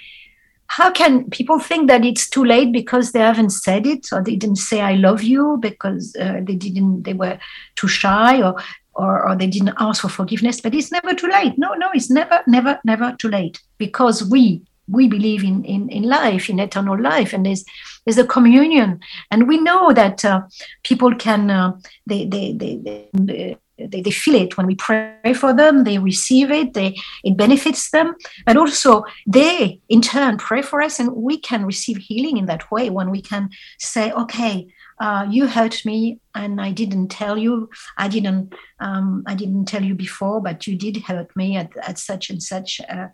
how 0.68 0.90
can 0.90 1.28
people 1.28 1.58
think 1.58 1.86
that 1.88 2.02
it's 2.02 2.30
too 2.30 2.42
late 2.42 2.72
because 2.72 3.12
they 3.12 3.20
haven't 3.20 3.50
said 3.50 3.86
it 3.86 4.06
or 4.10 4.22
they 4.22 4.36
didn't 4.36 4.56
say 4.56 4.80
i 4.80 4.94
love 4.94 5.22
you 5.22 5.58
because 5.60 6.16
uh, 6.16 6.40
they 6.44 6.54
didn't 6.54 7.02
they 7.02 7.12
were 7.12 7.38
too 7.74 7.88
shy 7.88 8.40
or, 8.40 8.56
or 8.94 9.28
or 9.28 9.36
they 9.36 9.46
didn't 9.46 9.74
ask 9.78 10.02
for 10.02 10.08
forgiveness? 10.08 10.60
But 10.60 10.74
it's 10.74 10.92
never 10.92 11.14
too 11.14 11.28
late. 11.28 11.54
No 11.56 11.74
no 11.74 11.90
it's 11.94 12.10
never 12.10 12.42
never 12.46 12.80
never 12.84 13.14
too 13.18 13.28
late 13.28 13.60
because 13.78 14.28
we 14.28 14.62
we 14.88 15.08
believe 15.08 15.44
in 15.44 15.64
in, 15.64 15.88
in 15.88 16.04
life 16.04 16.50
in 16.50 16.58
eternal 16.58 17.00
life. 17.00 17.32
And 17.32 17.46
there's 17.46 17.64
there's 18.04 18.18
a 18.18 18.26
communion. 18.26 19.00
And 19.30 19.48
we 19.48 19.58
know 19.58 19.92
that 19.92 20.24
uh, 20.24 20.42
people 20.82 21.14
can 21.14 21.50
uh, 21.50 21.78
they, 22.06 22.26
they, 22.26 22.52
they, 22.52 23.08
they 23.12 23.58
they, 23.78 24.02
they 24.02 24.10
feel 24.10 24.34
it. 24.36 24.56
When 24.56 24.66
we 24.66 24.76
pray 24.76 25.34
for 25.34 25.52
them 25.52 25.84
they 25.84 25.98
receive 25.98 26.50
it 26.50 26.74
they 26.74 26.96
it 27.24 27.36
benefits 27.36 27.90
them. 27.90 28.14
But 28.46 28.56
also 28.56 29.04
they 29.26 29.80
in 29.88 30.02
turn 30.02 30.38
pray 30.38 30.62
for 30.62 30.80
us 30.82 31.00
and 31.00 31.12
we 31.14 31.38
can 31.38 31.64
receive 31.64 31.96
healing 31.96 32.36
in 32.36 32.46
that 32.46 32.70
way. 32.70 32.90
When 32.90 33.10
we 33.10 33.22
can 33.22 33.50
say 33.78 34.12
okay 34.12 34.68
uh, 35.02 35.26
you 35.28 35.46
hurt 35.46 35.84
me 35.84 36.20
and 36.34 36.60
i 36.60 36.70
didn't 36.70 37.08
tell 37.08 37.36
you 37.36 37.68
i 37.98 38.08
didn't 38.08 38.54
um, 38.78 39.24
i 39.26 39.34
didn't 39.34 39.64
tell 39.66 39.82
you 39.82 39.94
before 39.94 40.40
but 40.40 40.66
you 40.66 40.76
did 40.76 40.96
hurt 40.98 41.34
me 41.34 41.56
at, 41.56 41.70
at 41.82 41.98
such 41.98 42.30
and 42.30 42.42
such 42.42 42.80
uh, 42.88 43.08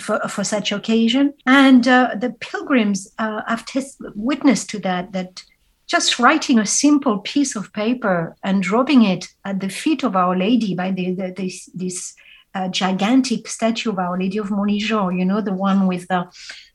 for, 0.00 0.18
for 0.28 0.44
such 0.44 0.72
occasion. 0.72 1.34
And 1.46 1.86
uh, 1.86 2.16
the 2.18 2.30
pilgrims 2.40 3.12
uh, 3.18 3.42
have 3.46 3.64
test- 3.66 3.98
witnessed 4.14 4.70
to 4.70 4.78
that 4.80 5.12
that 5.12 5.42
just 5.86 6.18
writing 6.18 6.58
a 6.58 6.66
simple 6.66 7.18
piece 7.18 7.54
of 7.54 7.72
paper 7.72 8.36
and 8.42 8.62
dropping 8.62 9.04
it 9.04 9.28
at 9.44 9.60
the 9.60 9.68
feet 9.68 10.02
of 10.02 10.16
Our 10.16 10.36
Lady 10.36 10.74
by 10.74 10.90
the, 10.90 11.14
the 11.14 11.32
this, 11.36 11.66
this 11.74 12.14
uh, 12.54 12.68
gigantic 12.68 13.46
statue 13.46 13.90
of 13.90 13.98
Our 13.98 14.18
Lady 14.18 14.38
of 14.38 14.50
Montligeon, 14.50 15.16
you 15.16 15.24
know, 15.24 15.40
the 15.40 15.52
one 15.52 15.86
with 15.86 16.08
the, 16.08 16.26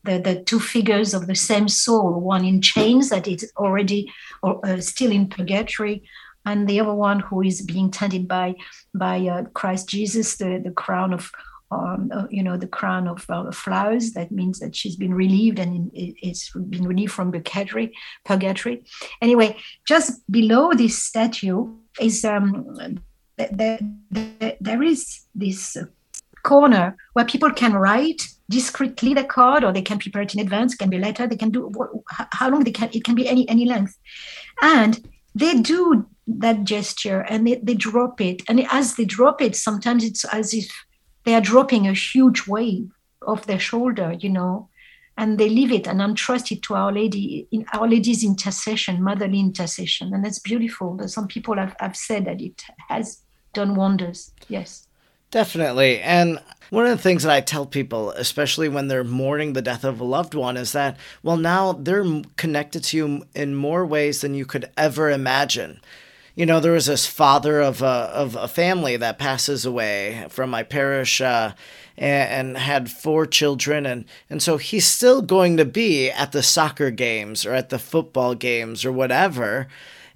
the, 0.03 0.20
the 0.20 0.41
two 0.43 0.59
figures 0.59 1.14
of 1.14 1.28
the 1.28 1.36
same 1.36 1.68
soul, 1.68 2.22
one 2.22 2.45
in 2.45 2.62
chains 2.62 3.09
that 3.09 3.28
is 3.28 3.51
already 3.57 4.12
or 4.43 4.66
uh, 4.66 4.80
still 4.80 5.12
in 5.12 5.28
purgatory, 5.28 6.03
and 6.45 6.68
the 6.68 6.80
other 6.80 6.93
one 6.93 7.20
who 7.20 7.41
is 7.41 7.62
being 7.62 7.91
tended 7.91 8.28
by 8.28 8.55
by 8.93 9.20
uh, 9.28 9.43
Christ 9.53 9.89
Jesus, 9.89 10.38
the, 10.38 10.62
the 10.64 10.72
crown 10.72 11.14
of 11.14 11.32
um, 11.72 12.11
uh, 12.13 12.28
you 12.30 12.43
know, 12.43 12.57
the 12.57 12.67
crown 12.67 13.07
of 13.07 13.26
uh, 13.30 13.51
flowers. 13.51 14.11
That 14.13 14.32
means 14.32 14.59
that 14.59 14.76
she's 14.76 14.95
been 14.95 15.13
relieved 15.13 15.59
and 15.59 15.89
it's 15.93 16.51
been 16.51 16.88
relieved 16.88 17.13
from 17.13 17.32
purgatory. 17.32 17.93
Purgatory. 18.26 18.84
Anyway, 19.22 19.57
just 19.88 20.30
below 20.32 20.74
this 20.74 21.01
statue 21.01 21.74
is 21.99 22.26
um, 22.26 22.99
there, 23.38 23.80
there, 24.09 24.57
there 24.59 24.84
is 24.84 25.22
this 25.34 25.78
corner 26.43 26.97
where 27.13 27.26
people 27.26 27.51
can 27.51 27.74
write 27.74 28.28
discreetly 28.49 29.13
the 29.13 29.24
card, 29.24 29.63
or 29.63 29.72
they 29.72 29.82
can 29.82 29.97
prepare 29.97 30.24
it 30.24 30.34
in 30.34 30.41
advance. 30.41 30.76
Can 30.76 30.89
be 30.89 30.97
letter. 30.97 31.26
They 31.26 31.38
can 31.38 31.51
do 31.51 31.72
how 32.09 32.49
long 32.49 32.63
they 32.63 32.72
can. 32.72 32.89
It 32.91 33.03
can 33.03 33.15
be 33.15 33.28
any 33.28 33.47
any 33.47 33.65
length, 33.65 33.97
and 34.61 35.07
they 35.34 35.61
do 35.61 36.05
that 36.28 36.63
gesture 36.63 37.22
and 37.22 37.47
they, 37.47 37.55
they 37.55 37.74
drop 37.74 38.22
it 38.22 38.41
and 38.47 38.65
as 38.72 38.95
they 38.95 39.05
drop 39.05 39.41
it 39.41 39.55
sometimes 39.55 40.03
it's 40.03 40.24
as 40.26 40.53
if 40.53 40.69
they 41.24 41.36
are 41.36 41.41
dropping 41.41 41.88
a 41.88 41.93
huge 41.93 42.47
weight 42.47 42.88
off 43.26 43.45
their 43.45 43.59
shoulder, 43.59 44.13
you 44.13 44.30
know, 44.30 44.69
and 45.17 45.38
they 45.38 45.49
leave 45.49 45.72
it 45.72 45.88
and 45.88 46.01
entrust 46.01 46.51
it 46.51 46.61
to 46.63 46.74
Our 46.76 46.91
Lady 46.91 47.47
in 47.51 47.65
Our 47.74 47.88
Lady's 47.88 48.24
intercession, 48.24 49.03
motherly 49.03 49.39
intercession. 49.39 50.13
And 50.13 50.26
that's 50.26 50.39
beautiful. 50.39 51.07
Some 51.07 51.28
people 51.28 51.55
have, 51.57 51.76
have 51.80 51.95
said 51.95 52.26
that 52.26 52.41
it 52.41 52.63
has 52.89 53.22
done 53.53 53.76
wonders. 53.76 54.32
Yes. 54.47 54.88
Definitely. 55.30 56.01
And 56.01 56.39
one 56.72 56.86
of 56.86 56.91
the 56.91 57.01
things 57.01 57.24
that 57.24 57.32
I 57.32 57.41
tell 57.41 57.65
people, 57.65 58.11
especially 58.11 58.67
when 58.67 58.88
they're 58.88 59.03
mourning 59.03 59.53
the 59.53 59.61
death 59.61 59.84
of 59.84 59.99
a 59.99 60.03
loved 60.03 60.34
one, 60.34 60.57
is 60.57 60.72
that, 60.72 60.97
well, 61.24 61.38
now 61.38 61.74
they're 61.74 62.05
connected 62.38 62.84
to 62.86 62.97
you 62.97 63.24
in 63.34 63.55
more 63.55 63.86
ways 63.86 64.22
than 64.22 64.34
you 64.34 64.45
could 64.45 64.69
ever 64.76 65.09
imagine 65.09 65.80
you 66.36 66.45
know, 66.45 66.59
there 66.59 66.71
was 66.71 66.86
this 66.86 67.05
father 67.05 67.59
of 67.61 67.82
a, 67.82 67.86
of 67.86 68.36
a 68.36 68.47
family 68.47 68.97
that 68.97 69.19
passes 69.19 69.65
away 69.65 70.25
from 70.29 70.49
my 70.49 70.63
parish 70.63 71.19
uh, 71.21 71.53
and, 71.97 72.49
and, 72.49 72.57
had 72.57 72.89
four 72.89 73.25
children. 73.25 73.86
And, 73.86 74.05
and 74.29 74.41
so 74.41 74.57
he's 74.57 74.86
still 74.86 75.21
going 75.21 75.57
to 75.57 75.65
be 75.65 76.09
at 76.09 76.32
the 76.32 76.41
soccer 76.41 76.89
games 76.89 77.45
or 77.45 77.53
at 77.53 77.69
the 77.69 77.79
football 77.79 78.34
games 78.34 78.86
or 78.86 78.91
whatever 78.91 79.67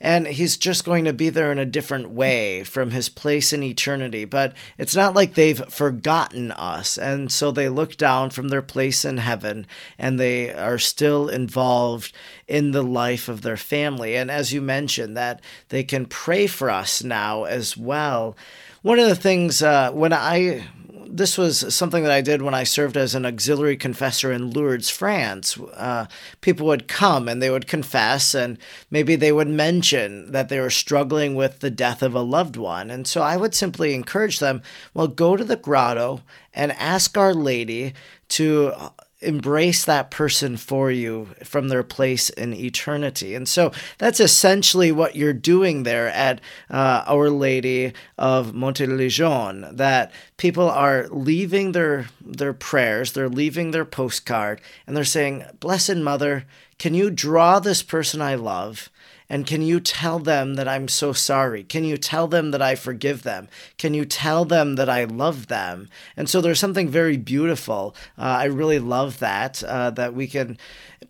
and 0.05 0.27
he's 0.27 0.55
just 0.55 0.85
going 0.85 1.05
to 1.05 1.13
be 1.13 1.29
there 1.29 1.51
in 1.51 1.57
a 1.57 1.65
different 1.65 2.11
way 2.11 2.63
from 2.63 2.91
his 2.91 3.09
place 3.09 3.51
in 3.51 3.63
eternity. 3.63 4.23
But 4.23 4.53
it's 4.77 4.95
not 4.95 5.15
like 5.15 5.33
they've 5.33 5.65
forgotten 5.73 6.51
us, 6.51 6.95
and 6.95 7.31
so 7.31 7.49
they 7.49 7.69
look 7.69 7.97
down 7.97 8.29
from 8.29 8.49
their 8.49 8.61
place 8.61 9.03
in 9.03 9.17
heaven 9.17 9.65
and 9.97 10.19
they 10.19 10.53
are 10.53 10.77
still 10.77 11.27
involved 11.27 12.13
in 12.47 12.69
the 12.69 12.83
life 12.83 13.27
of 13.27 13.41
their 13.41 13.57
family. 13.57 14.15
And 14.15 14.29
as 14.29 14.53
you 14.53 14.61
mentioned, 14.61 15.17
that 15.17 15.41
they 15.69 15.83
can 15.83 16.05
pray 16.05 16.45
for 16.45 16.69
us 16.69 17.03
now 17.03 17.45
as 17.45 17.75
well. 17.75 18.37
One 18.83 18.99
of 18.99 19.07
the 19.07 19.15
things 19.15 19.63
uh, 19.63 19.91
when 19.91 20.13
I 20.13 20.67
this 21.09 21.37
was 21.37 21.73
something 21.73 22.03
that 22.03 22.11
I 22.11 22.21
did 22.21 22.41
when 22.41 22.53
I 22.53 22.63
served 22.63 22.97
as 22.97 23.15
an 23.15 23.25
auxiliary 23.25 23.77
confessor 23.77 24.31
in 24.31 24.51
Lourdes, 24.51 24.89
France. 24.89 25.57
Uh, 25.57 26.05
people 26.41 26.67
would 26.67 26.87
come 26.87 27.27
and 27.27 27.41
they 27.41 27.49
would 27.49 27.67
confess, 27.67 28.33
and 28.33 28.57
maybe 28.89 29.15
they 29.15 29.31
would 29.31 29.47
mention 29.47 30.31
that 30.31 30.49
they 30.49 30.59
were 30.59 30.69
struggling 30.69 31.35
with 31.35 31.59
the 31.59 31.71
death 31.71 32.01
of 32.01 32.15
a 32.15 32.21
loved 32.21 32.57
one. 32.57 32.89
And 32.89 33.07
so 33.07 33.21
I 33.21 33.37
would 33.37 33.55
simply 33.55 33.93
encourage 33.93 34.39
them 34.39 34.61
well, 34.93 35.07
go 35.07 35.35
to 35.35 35.43
the 35.43 35.55
grotto 35.55 36.21
and 36.53 36.71
ask 36.73 37.17
Our 37.17 37.33
Lady 37.33 37.93
to 38.29 38.73
embrace 39.25 39.85
that 39.85 40.11
person 40.11 40.57
for 40.57 40.91
you 40.91 41.29
from 41.43 41.67
their 41.67 41.83
place 41.83 42.29
in 42.29 42.53
eternity. 42.53 43.35
And 43.35 43.47
so 43.47 43.71
that's 43.97 44.19
essentially 44.19 44.91
what 44.91 45.15
you're 45.15 45.33
doing 45.33 45.83
there 45.83 46.07
at 46.09 46.41
uh, 46.69 47.03
Our 47.07 47.29
Lady 47.29 47.93
of 48.17 48.53
Montligeon, 48.53 49.75
that 49.75 50.11
people 50.37 50.69
are 50.69 51.07
leaving 51.09 51.71
their, 51.71 52.07
their 52.21 52.53
prayers, 52.53 53.13
they're 53.13 53.29
leaving 53.29 53.71
their 53.71 53.85
postcard, 53.85 54.61
and 54.85 54.95
they're 54.95 55.03
saying, 55.03 55.43
Blessed 55.59 55.97
Mother, 55.97 56.45
can 56.77 56.93
you 56.93 57.09
draw 57.09 57.59
this 57.59 57.81
person 57.81 58.21
I 58.21 58.35
love? 58.35 58.89
And 59.29 59.47
can 59.47 59.61
you 59.61 59.79
tell 59.79 60.19
them 60.19 60.53
that 60.55 60.67
I'm 60.67 60.87
so 60.87 61.11
sorry? 61.13 61.63
Can 61.63 61.83
you 61.83 61.97
tell 61.97 62.27
them 62.27 62.51
that 62.51 62.61
I 62.61 62.75
forgive 62.75 63.23
them? 63.23 63.47
Can 63.77 63.93
you 63.93 64.05
tell 64.05 64.45
them 64.45 64.75
that 64.75 64.89
I 64.89 65.05
love 65.05 65.47
them? 65.47 65.89
And 66.15 66.29
so 66.29 66.41
there's 66.41 66.59
something 66.59 66.89
very 66.89 67.17
beautiful. 67.17 67.95
Uh, 68.17 68.21
I 68.21 68.45
really 68.45 68.79
love 68.79 69.19
that, 69.19 69.63
uh, 69.63 69.89
that 69.91 70.13
we 70.13 70.27
can 70.27 70.57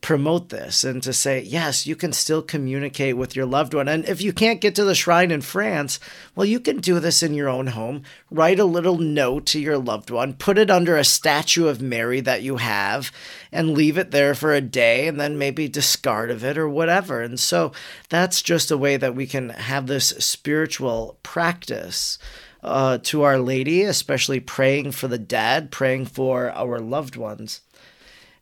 promote 0.05 0.49
this 0.49 0.83
and 0.83 1.01
to 1.01 1.11
say, 1.11 1.41
yes, 1.41 1.87
you 1.87 1.95
can 1.95 2.13
still 2.13 2.43
communicate 2.43 3.17
with 3.17 3.35
your 3.35 3.47
loved 3.47 3.73
one. 3.73 3.87
And 3.87 4.07
if 4.07 4.21
you 4.21 4.33
can't 4.33 4.61
get 4.61 4.75
to 4.75 4.83
the 4.83 4.93
shrine 4.93 5.31
in 5.31 5.41
France, 5.41 5.99
well, 6.35 6.45
you 6.45 6.59
can 6.59 6.77
do 6.77 6.99
this 6.99 7.23
in 7.23 7.33
your 7.33 7.49
own 7.49 7.65
home. 7.65 8.03
Write 8.29 8.59
a 8.59 8.65
little 8.65 8.99
note 8.99 9.47
to 9.47 9.59
your 9.59 9.79
loved 9.79 10.11
one, 10.11 10.35
put 10.35 10.59
it 10.59 10.69
under 10.69 10.95
a 10.95 11.03
statue 11.03 11.67
of 11.67 11.81
Mary 11.81 12.19
that 12.19 12.43
you 12.43 12.57
have, 12.57 13.11
and 13.51 13.73
leave 13.73 13.97
it 13.97 14.11
there 14.11 14.35
for 14.35 14.53
a 14.53 14.61
day 14.61 15.07
and 15.07 15.19
then 15.19 15.39
maybe 15.39 15.67
discard 15.67 16.29
of 16.29 16.45
it 16.45 16.55
or 16.55 16.69
whatever. 16.69 17.21
And 17.21 17.39
so 17.39 17.71
that's 18.07 18.43
just 18.43 18.69
a 18.69 18.77
way 18.77 18.97
that 18.97 19.15
we 19.15 19.25
can 19.25 19.49
have 19.49 19.87
this 19.87 20.09
spiritual 20.09 21.17
practice. 21.23 22.19
Uh, 22.63 22.97
to 22.97 23.21
Our 23.21 23.37
Lady, 23.37 23.83
especially 23.83 24.39
praying 24.39 24.91
for 24.91 25.07
the 25.07 25.19
dead, 25.19 25.69
praying 25.69 26.07
for 26.07 26.49
our 26.49 26.79
loved 26.79 27.15
ones. 27.15 27.61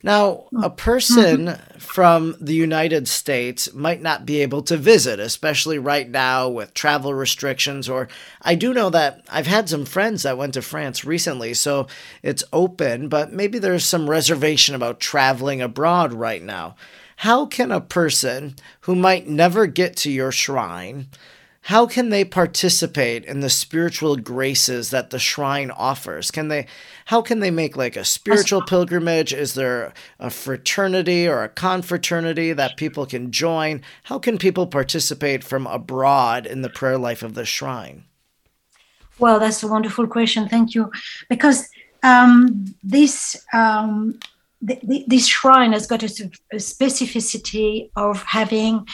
Now, 0.05 0.47
a 0.51 0.69
mm-hmm. 0.69 0.75
person 0.75 1.55
from 1.79 2.35
the 2.41 2.53
United 2.53 3.07
States 3.07 3.73
might 3.73 4.01
not 4.01 4.25
be 4.25 4.41
able 4.41 4.61
to 4.63 4.75
visit, 4.75 5.17
especially 5.17 5.79
right 5.79 6.09
now 6.09 6.49
with 6.49 6.73
travel 6.73 7.13
restrictions. 7.13 7.87
Or 7.87 8.09
I 8.41 8.55
do 8.55 8.73
know 8.73 8.89
that 8.89 9.23
I've 9.31 9.47
had 9.47 9.69
some 9.69 9.85
friends 9.85 10.23
that 10.23 10.37
went 10.37 10.55
to 10.55 10.61
France 10.61 11.05
recently, 11.05 11.53
so 11.53 11.87
it's 12.21 12.43
open, 12.51 13.07
but 13.07 13.31
maybe 13.31 13.59
there's 13.59 13.85
some 13.85 14.09
reservation 14.09 14.75
about 14.75 14.99
traveling 14.99 15.61
abroad 15.61 16.13
right 16.13 16.43
now. 16.43 16.75
How 17.17 17.45
can 17.45 17.71
a 17.71 17.79
person 17.79 18.55
who 18.81 18.95
might 18.95 19.27
never 19.29 19.67
get 19.67 19.95
to 19.97 20.11
your 20.11 20.33
shrine 20.33 21.07
how 21.63 21.85
can 21.85 22.09
they 22.09 22.25
participate 22.25 23.23
in 23.23 23.39
the 23.39 23.49
spiritual 23.49 24.17
graces 24.17 24.89
that 24.89 25.11
the 25.11 25.19
shrine 25.19 25.71
offers? 25.71 26.29
Can 26.29 26.49
they 26.49 26.67
how 27.05 27.21
can 27.21 27.39
they 27.39 27.51
make 27.51 27.77
like 27.77 27.95
a 27.95 28.03
spiritual 28.03 28.61
pilgrimage? 28.61 29.33
Is 29.33 29.53
there 29.53 29.93
a 30.19 30.29
fraternity 30.29 31.25
or 31.27 31.43
a 31.43 31.49
confraternity 31.49 32.51
that 32.51 32.75
people 32.75 33.05
can 33.05 33.31
join? 33.31 33.81
How 34.03 34.19
can 34.19 34.37
people 34.37 34.67
participate 34.67 35.41
from 35.43 35.65
abroad 35.67 36.45
in 36.45 36.63
the 36.63 36.69
prayer 36.69 36.97
life 36.97 37.23
of 37.23 37.33
the 37.33 37.45
shrine? 37.45 38.03
Well 39.17 39.39
that's 39.39 39.63
a 39.63 39.67
wonderful 39.67 40.07
question. 40.07 40.49
Thank 40.49 40.75
you. 40.75 40.91
Because 41.29 41.69
um, 42.03 42.65
this 42.83 43.41
um, 43.53 44.19
the, 44.61 44.79
the, 44.83 45.05
this 45.07 45.27
shrine 45.27 45.71
has 45.71 45.87
got 45.87 46.03
a, 46.03 46.29
a 46.51 46.57
specificity 46.57 47.89
of 47.95 48.21
having 48.23 48.85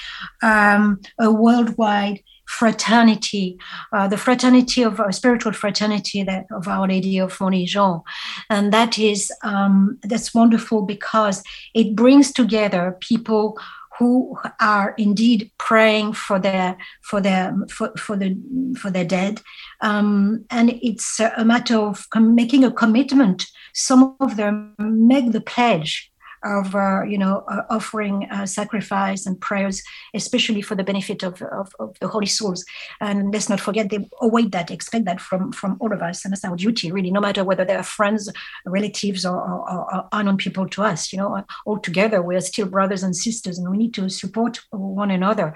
um, 0.44 1.00
a 1.20 1.32
worldwide 1.32 2.22
fraternity, 2.50 3.58
uh, 3.94 4.08
the 4.08 4.18
fraternity 4.18 4.82
of 4.82 5.00
uh, 5.00 5.12
spiritual 5.12 5.54
fraternity 5.54 6.24
that 6.24 6.48
of 6.52 6.68
Our 6.68 6.88
Lady 6.88 7.20
of 7.20 7.40
Montligeon, 7.40 8.02
and 8.50 8.74
that 8.74 8.98
is 8.98 9.32
um, 9.44 10.00
that's 10.02 10.34
wonderful 10.34 10.82
because 10.82 11.44
it 11.76 11.96
brings 11.96 12.34
together 12.34 12.98
people 13.00 13.58
who 14.00 14.36
are 14.60 14.96
indeed 14.98 15.52
praying 15.60 16.14
for 16.14 16.40
their 16.40 16.76
for 17.02 17.22
their 17.22 17.56
for, 17.70 17.94
for 17.98 18.16
the 18.16 18.36
for 18.80 18.90
their 18.90 19.06
dead. 19.06 19.42
Um, 19.82 20.46
and 20.50 20.72
it's 20.82 21.20
a 21.20 21.46
matter 21.46 21.78
of 21.78 22.08
making 22.16 22.64
a 22.64 22.72
commitment. 22.72 23.46
Some 23.74 24.16
of 24.20 24.38
them 24.38 24.74
make 24.80 25.32
the 25.34 25.42
pledge 25.42 26.09
of 26.44 26.76
uh, 26.76 27.04
you 27.04 27.18
know 27.18 27.44
uh, 27.48 27.64
offering 27.70 28.28
uh, 28.32 28.46
sacrifice 28.46 29.26
and 29.26 29.40
prayers, 29.40 29.84
especially 30.14 30.62
for 30.62 30.76
the 30.76 30.84
benefit 30.84 31.24
of, 31.24 31.42
of, 31.42 31.72
of, 31.80 31.98
the 32.00 32.08
holy 32.08 32.26
souls. 32.26 32.66
And 33.02 33.34
let's 33.34 33.50
not 33.50 33.60
forget 33.60 33.90
they 33.90 34.08
await 34.22 34.52
that, 34.52 34.72
expect 34.72 35.06
that 35.06 35.20
from 35.20 35.52
from 35.52 35.78
all 35.80 35.94
of 35.94 36.02
us, 36.02 36.24
and 36.24 36.32
that's 36.32 36.46
our 36.46 36.56
duty, 36.56 36.92
really. 36.92 37.12
No 37.12 37.22
matter 37.22 37.44
whether 37.44 37.66
they 37.66 37.76
are 37.76 37.84
friends, 37.84 38.32
relatives, 38.66 39.26
or, 39.26 39.38
or, 39.38 39.96
or 39.96 40.08
unknown 40.12 40.38
people 40.38 40.68
to 40.70 40.84
us, 40.84 41.12
you 41.12 41.18
know, 41.18 41.44
all 41.66 41.80
together 41.80 42.22
we 42.22 42.36
are 42.36 42.42
still 42.42 42.68
brothers 42.68 43.04
and 43.04 43.16
sisters, 43.16 43.58
and 43.58 43.70
we 43.70 43.78
need 43.78 43.94
to 43.94 44.10
support 44.10 44.60
one 44.72 45.12
another. 45.12 45.54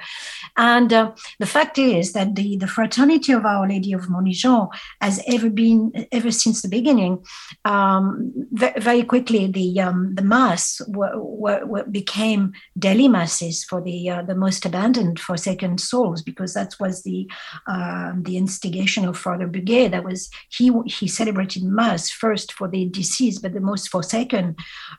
And 0.57 0.91
uh, 0.91 1.11
the 1.39 1.45
fact 1.45 1.77
is 1.77 2.13
that 2.13 2.35
the 2.35 2.57
the 2.57 2.67
fraternity 2.67 3.31
of 3.31 3.45
Our 3.45 3.67
Lady 3.67 3.93
of 3.93 4.09
Montligeon 4.09 4.67
has 5.01 5.21
ever 5.27 5.49
been 5.49 6.07
ever 6.11 6.31
since 6.31 6.61
the 6.61 6.67
beginning. 6.67 7.23
Um, 7.65 8.33
very 8.51 9.03
quickly, 9.03 9.47
the 9.47 9.79
um, 9.79 10.15
the 10.15 10.23
mass 10.23 10.72
were, 10.87 11.83
became 11.89 12.53
daily 12.77 13.07
masses 13.07 13.63
for 13.63 13.81
the 13.81 14.09
uh, 14.09 14.21
the 14.21 14.35
most 14.35 14.65
abandoned 14.65 15.19
forsaken 15.19 15.77
souls 15.77 16.21
because 16.21 16.53
that 16.53 16.75
was 16.79 17.03
the 17.03 17.29
uh, 17.67 18.13
the 18.21 18.37
instigation 18.37 19.05
of 19.05 19.17
Father 19.17 19.47
Buguet. 19.47 19.91
That 19.91 20.03
was 20.03 20.29
he 20.49 20.71
he 20.85 21.07
celebrated 21.07 21.63
mass 21.63 22.09
first 22.09 22.53
for 22.53 22.67
the 22.67 22.85
deceased, 22.89 23.41
but 23.41 23.53
the 23.53 23.59
most 23.59 23.89
forsaken, 23.89 24.55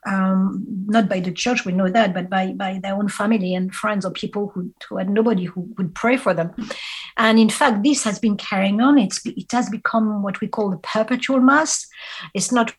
um, 0.07 0.65
not 0.87 1.09
by 1.09 1.21
the 1.21 1.33
church, 1.33 1.65
we 1.65 1.73
know 1.73 1.89
that, 1.89 2.15
but 2.15 2.29
by 2.31 2.53
by 2.53 2.81
their 2.83 2.95
own 2.95 3.09
family 3.09 3.55
and 3.55 3.75
friends 3.75 4.05
or 4.05 4.11
people 4.11 4.49
who, 4.49 4.73
who 4.89 4.97
had 4.97 5.09
nobody 5.11 5.45
who 5.45 5.69
would 5.77 5.95
pray 5.95 6.17
for 6.17 6.35
them. 6.35 6.55
And 7.17 7.39
in 7.39 7.49
fact, 7.49 7.83
this 7.83 8.05
has 8.05 8.19
been 8.19 8.37
carrying 8.37 8.81
on. 8.81 8.99
It's 8.99 9.25
it 9.25 9.51
has 9.53 9.69
become 9.71 10.23
what 10.23 10.41
we 10.41 10.49
call 10.49 10.71
the 10.71 10.79
perpetual 10.79 11.41
mass. 11.41 11.87
It's 12.35 12.53
not 12.53 12.75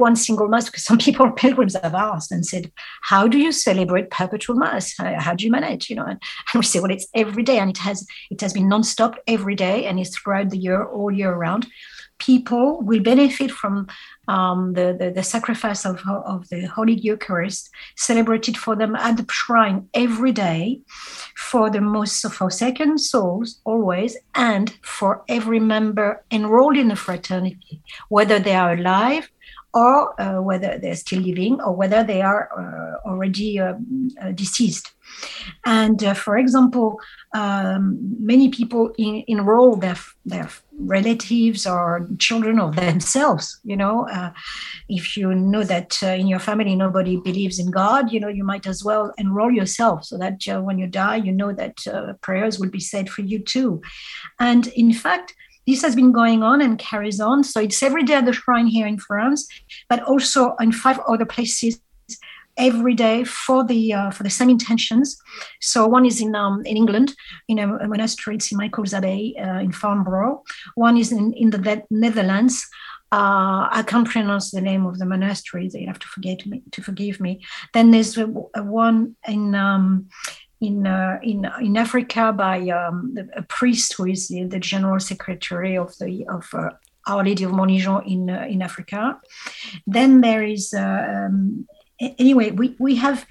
one 0.00 0.16
single 0.16 0.48
mass 0.48 0.66
because 0.66 0.84
some 0.84 0.98
people 1.06 1.30
pilgrims 1.30 1.76
have 1.80 1.94
asked 1.94 2.32
and 2.32 2.44
said 2.44 2.72
how 3.02 3.28
do 3.28 3.38
you 3.38 3.52
celebrate 3.52 4.10
perpetual 4.10 4.56
mass? 4.56 4.94
How, 4.98 5.34
do 5.34 5.44
you 5.44 5.50
manage? 5.50 5.90
You 5.90 5.96
know 5.96 6.04
and, 6.04 6.20
and, 6.52 6.60
we 6.60 6.62
say 6.62 6.80
well 6.80 6.90
it's 6.90 7.06
every 7.14 7.42
day 7.42 7.58
and 7.58 7.70
it 7.70 7.78
has 7.78 8.06
it 8.30 8.40
has 8.40 8.52
been 8.52 8.68
non-stop 8.68 9.16
every 9.26 9.54
day 9.54 9.86
and 9.86 10.00
it's 10.00 10.16
throughout 10.16 10.50
the 10.50 10.58
year 10.58 10.84
all 10.84 11.12
year 11.12 11.32
round. 11.34 11.66
People 12.18 12.82
will 12.82 13.00
benefit 13.00 13.50
from 13.50 13.86
um, 14.28 14.74
the, 14.74 14.94
the, 14.98 15.10
the, 15.10 15.22
sacrifice 15.22 15.86
of, 15.86 16.02
of 16.06 16.46
the 16.50 16.66
Holy 16.66 16.92
Eucharist 16.92 17.70
celebrated 17.96 18.58
for 18.58 18.76
them 18.76 18.94
at 18.94 19.16
the 19.16 19.26
shrine 19.30 19.88
every 19.94 20.30
day 20.30 20.80
for 21.34 21.70
the 21.70 21.80
most 21.80 22.20
forsaken 22.30 22.98
souls 22.98 23.60
always 23.64 24.18
and 24.34 24.76
for 24.82 25.24
every 25.28 25.58
member 25.58 26.22
enrolled 26.30 26.76
in 26.76 26.88
the 26.88 26.96
fraternity, 26.96 27.80
whether 28.10 28.38
they 28.38 28.54
are 28.54 28.74
alive 28.74 29.30
or 29.72 30.20
uh, 30.20 30.40
whether 30.40 30.78
they're 30.78 30.96
still 30.96 31.20
living 31.20 31.60
or 31.60 31.74
whether 31.74 32.02
they 32.02 32.22
are 32.22 32.48
uh, 32.58 33.08
already 33.08 33.58
um, 33.60 34.10
uh, 34.20 34.32
deceased. 34.32 34.92
And 35.64 36.02
uh, 36.02 36.14
for 36.14 36.38
example, 36.38 37.00
um, 37.34 37.98
many 38.18 38.48
people 38.48 38.92
in, 38.96 39.24
enroll 39.26 39.76
their, 39.76 39.96
their 40.24 40.48
relatives 40.78 41.66
or 41.66 42.08
children 42.18 42.58
of 42.58 42.76
themselves. 42.76 43.60
You 43.64 43.76
know, 43.76 44.08
uh, 44.08 44.32
if 44.88 45.16
you 45.16 45.34
know 45.34 45.64
that 45.64 45.98
uh, 46.02 46.08
in 46.08 46.26
your 46.26 46.38
family 46.38 46.74
nobody 46.74 47.16
believes 47.16 47.58
in 47.58 47.70
God, 47.70 48.12
you 48.12 48.20
know, 48.20 48.28
you 48.28 48.44
might 48.44 48.66
as 48.66 48.84
well 48.84 49.12
enroll 49.18 49.50
yourself 49.50 50.04
so 50.04 50.16
that 50.18 50.42
when 50.64 50.78
you 50.78 50.86
die, 50.86 51.16
you 51.16 51.32
know 51.32 51.52
that 51.52 51.76
prayers 52.22 52.58
will 52.58 52.70
be 52.70 52.80
said 52.80 53.08
for 53.08 53.22
you 53.22 53.38
too. 53.40 53.82
And 54.38 54.66
in 54.68 54.92
fact, 54.92 55.34
this 55.66 55.82
has 55.82 55.94
been 55.94 56.12
going 56.12 56.42
on 56.42 56.60
and 56.60 56.78
carries 56.78 57.20
on. 57.20 57.44
So 57.44 57.60
it's 57.60 57.82
every 57.82 58.02
day 58.02 58.14
at 58.14 58.24
the 58.24 58.32
shrine 58.32 58.66
here 58.66 58.86
in 58.86 58.98
France, 58.98 59.46
but 59.88 60.02
also 60.02 60.54
in 60.60 60.72
five 60.72 60.98
other 61.08 61.26
places 61.26 61.80
every 62.56 62.94
day 62.94 63.24
for 63.24 63.64
the 63.64 63.92
uh, 63.92 64.10
for 64.10 64.22
the 64.22 64.30
same 64.30 64.50
intentions. 64.50 65.16
So 65.60 65.86
one 65.86 66.06
is 66.06 66.20
in 66.20 66.34
um, 66.34 66.62
in 66.64 66.76
England 66.76 67.14
in 67.48 67.58
a, 67.58 67.76
a 67.76 67.88
monastery, 67.88 68.38
in 68.50 68.58
Michael's 68.58 68.94
Abbey 68.94 69.36
uh, 69.38 69.60
in 69.60 69.72
Farnborough. 69.72 70.42
One 70.74 70.96
is 70.96 71.12
in 71.12 71.32
in 71.32 71.50
the 71.50 71.82
Netherlands. 71.90 72.66
Uh, 73.12 73.66
I 73.72 73.82
can't 73.84 74.08
pronounce 74.08 74.52
the 74.52 74.60
name 74.60 74.86
of 74.86 74.98
the 74.98 75.06
monastery. 75.06 75.68
They 75.68 75.84
have 75.84 75.98
to 75.98 76.06
forget 76.06 76.46
me 76.46 76.62
to 76.70 76.82
forgive 76.82 77.18
me. 77.18 77.40
Then 77.72 77.90
there's 77.90 78.16
a, 78.16 78.26
a 78.54 78.62
one 78.62 79.16
in 79.26 79.54
um, 79.56 80.08
in 80.60 80.86
uh, 80.86 81.18
in 81.22 81.46
in 81.60 81.76
Africa 81.76 82.32
by 82.32 82.68
um, 82.68 83.16
a 83.34 83.42
priest 83.42 83.94
who 83.94 84.06
is 84.06 84.28
the, 84.28 84.44
the, 84.44 84.60
general 84.60 85.00
secretary 85.00 85.76
of 85.76 85.96
the 85.98 86.26
of 86.28 86.48
uh, 86.52 86.70
Our 87.06 87.24
Lady 87.24 87.44
of 87.44 87.52
Montligeon 87.52 88.02
in 88.06 88.30
uh, 88.30 88.46
in 88.48 88.62
Africa. 88.62 89.18
Then 89.86 90.20
there 90.20 90.42
is 90.42 90.74
uh, 90.74 91.26
um, 91.28 91.66
anyway 92.18 92.50
we 92.50 92.76
we 92.78 92.96
have 92.96 93.26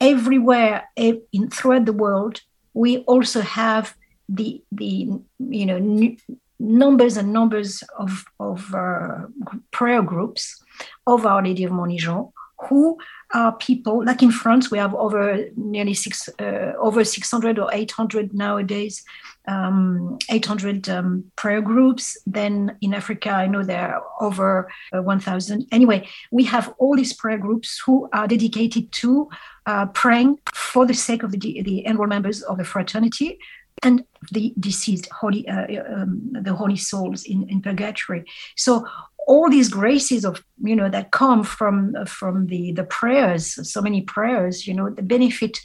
everywhere 0.00 0.88
in 0.96 1.50
throughout 1.50 1.86
the 1.86 1.92
world. 1.92 2.40
We 2.74 2.98
also 3.04 3.40
have 3.40 3.94
the 4.28 4.62
the 4.72 5.08
you 5.38 5.66
know 5.66 6.16
numbers 6.58 7.16
and 7.16 7.32
numbers 7.32 7.82
of 7.96 8.24
of 8.40 8.74
uh, 8.74 9.26
prayer 9.70 10.02
groups 10.02 10.62
of 11.06 11.24
Our 11.26 11.42
Lady 11.42 11.64
of 11.64 11.70
Montligeon 11.70 12.32
who 12.58 12.98
are 13.34 13.52
people 13.56 14.04
like 14.04 14.22
in 14.22 14.30
France 14.30 14.70
we 14.70 14.78
have 14.78 14.94
over 14.94 15.46
nearly 15.56 15.94
six 15.94 16.28
uh, 16.40 16.72
over 16.78 17.04
600 17.04 17.58
or 17.58 17.68
800 17.72 18.32
nowadays 18.32 19.04
um, 19.48 20.18
800 20.28 20.88
um, 20.88 21.24
prayer 21.36 21.60
groups. 21.60 22.18
Then 22.26 22.76
in 22.80 22.94
Africa 22.94 23.30
I 23.30 23.46
know 23.46 23.62
there 23.62 23.94
are 23.94 24.02
over 24.20 24.70
uh, 24.92 25.02
1000 25.02 25.66
anyway 25.72 26.08
we 26.30 26.44
have 26.44 26.74
all 26.78 26.96
these 26.96 27.12
prayer 27.12 27.38
groups 27.38 27.80
who 27.84 28.08
are 28.12 28.28
dedicated 28.28 28.92
to 28.92 29.28
uh, 29.66 29.86
praying 29.86 30.38
for 30.54 30.86
the 30.86 30.94
sake 30.94 31.22
of 31.22 31.32
the, 31.32 31.38
the 31.38 31.86
enrolled 31.86 32.08
members 32.08 32.42
of 32.42 32.58
the 32.58 32.64
fraternity 32.64 33.38
and 33.82 34.04
the 34.32 34.54
deceased 34.58 35.08
holy 35.10 35.46
uh, 35.48 35.66
um, 35.92 36.32
the 36.32 36.54
holy 36.54 36.76
souls 36.76 37.24
in, 37.24 37.48
in 37.48 37.60
purgatory. 37.60 38.24
So 38.56 38.86
all 39.26 39.50
these 39.50 39.68
graces 39.68 40.24
of 40.24 40.42
you 40.62 40.76
know 40.76 40.88
that 40.88 41.10
come 41.10 41.42
from 41.42 41.94
from 42.06 42.46
the 42.46 42.72
the 42.72 42.84
prayers 42.84 43.44
so 43.70 43.82
many 43.82 44.00
prayers 44.02 44.66
you 44.66 44.74
know 44.74 44.88
the 44.88 45.02
benefit 45.02 45.58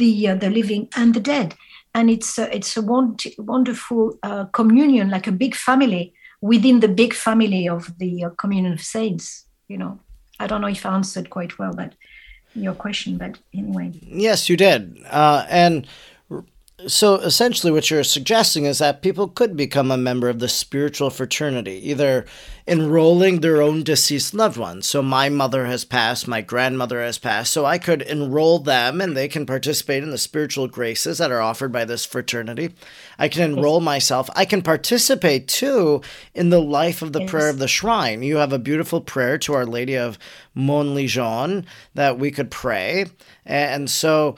the 0.00 0.28
uh, 0.28 0.34
the 0.34 0.50
living 0.50 0.88
and 0.96 1.14
the 1.14 1.20
dead. 1.20 1.54
And 1.94 2.08
it's 2.08 2.38
a, 2.38 2.54
it's 2.54 2.76
a 2.76 2.82
wonderful 2.82 4.18
uh, 4.22 4.44
communion 4.46 5.10
like 5.10 5.26
a 5.26 5.32
big 5.32 5.54
family 5.54 6.14
within 6.40 6.80
the 6.80 6.88
big 6.88 7.12
family 7.14 7.68
of 7.68 7.98
the 7.98 8.24
uh, 8.24 8.30
communion 8.30 8.72
of 8.72 8.80
saints 8.80 9.46
you 9.68 9.78
know. 9.78 10.00
I 10.40 10.46
don't 10.46 10.62
know 10.62 10.68
if 10.68 10.86
i 10.86 10.94
answered 10.94 11.28
quite 11.28 11.58
well 11.58 11.74
but 11.74 11.94
your 12.54 12.74
question 12.74 13.18
but 13.18 13.38
anyway. 13.54 13.92
Yes 14.02 14.48
you 14.48 14.56
did. 14.56 14.80
Uh, 15.10 15.44
and 15.48 15.86
so 16.86 17.16
essentially, 17.16 17.72
what 17.72 17.90
you're 17.90 18.04
suggesting 18.04 18.64
is 18.64 18.78
that 18.78 19.02
people 19.02 19.28
could 19.28 19.56
become 19.56 19.90
a 19.90 19.96
member 19.96 20.28
of 20.28 20.38
the 20.38 20.48
spiritual 20.48 21.10
fraternity, 21.10 21.80
either 21.90 22.24
enrolling 22.66 23.40
their 23.40 23.60
own 23.60 23.82
deceased 23.82 24.32
loved 24.32 24.56
ones. 24.56 24.86
So 24.86 25.02
my 25.02 25.28
mother 25.28 25.66
has 25.66 25.84
passed, 25.84 26.28
my 26.28 26.40
grandmother 26.40 27.02
has 27.02 27.18
passed, 27.18 27.52
so 27.52 27.64
I 27.64 27.78
could 27.78 28.02
enroll 28.02 28.60
them 28.60 29.00
and 29.00 29.16
they 29.16 29.26
can 29.26 29.44
participate 29.44 30.04
in 30.04 30.10
the 30.10 30.18
spiritual 30.18 30.68
graces 30.68 31.18
that 31.18 31.32
are 31.32 31.40
offered 31.40 31.72
by 31.72 31.84
this 31.84 32.04
fraternity. 32.04 32.74
I 33.18 33.28
can 33.28 33.42
enroll 33.42 33.80
myself. 33.80 34.30
I 34.36 34.44
can 34.44 34.62
participate 34.62 35.48
too 35.48 36.00
in 36.34 36.50
the 36.50 36.62
life 36.62 37.02
of 37.02 37.12
the 37.12 37.22
yes. 37.22 37.30
prayer 37.30 37.48
of 37.48 37.58
the 37.58 37.68
shrine. 37.68 38.22
You 38.22 38.36
have 38.36 38.52
a 38.52 38.58
beautiful 38.58 39.00
prayer 39.00 39.36
to 39.38 39.54
Our 39.54 39.66
Lady 39.66 39.96
of 39.96 40.18
Montligeon 40.54 41.66
that 41.94 42.18
we 42.18 42.30
could 42.30 42.50
pray. 42.50 43.06
And 43.44 43.90
so 43.90 44.36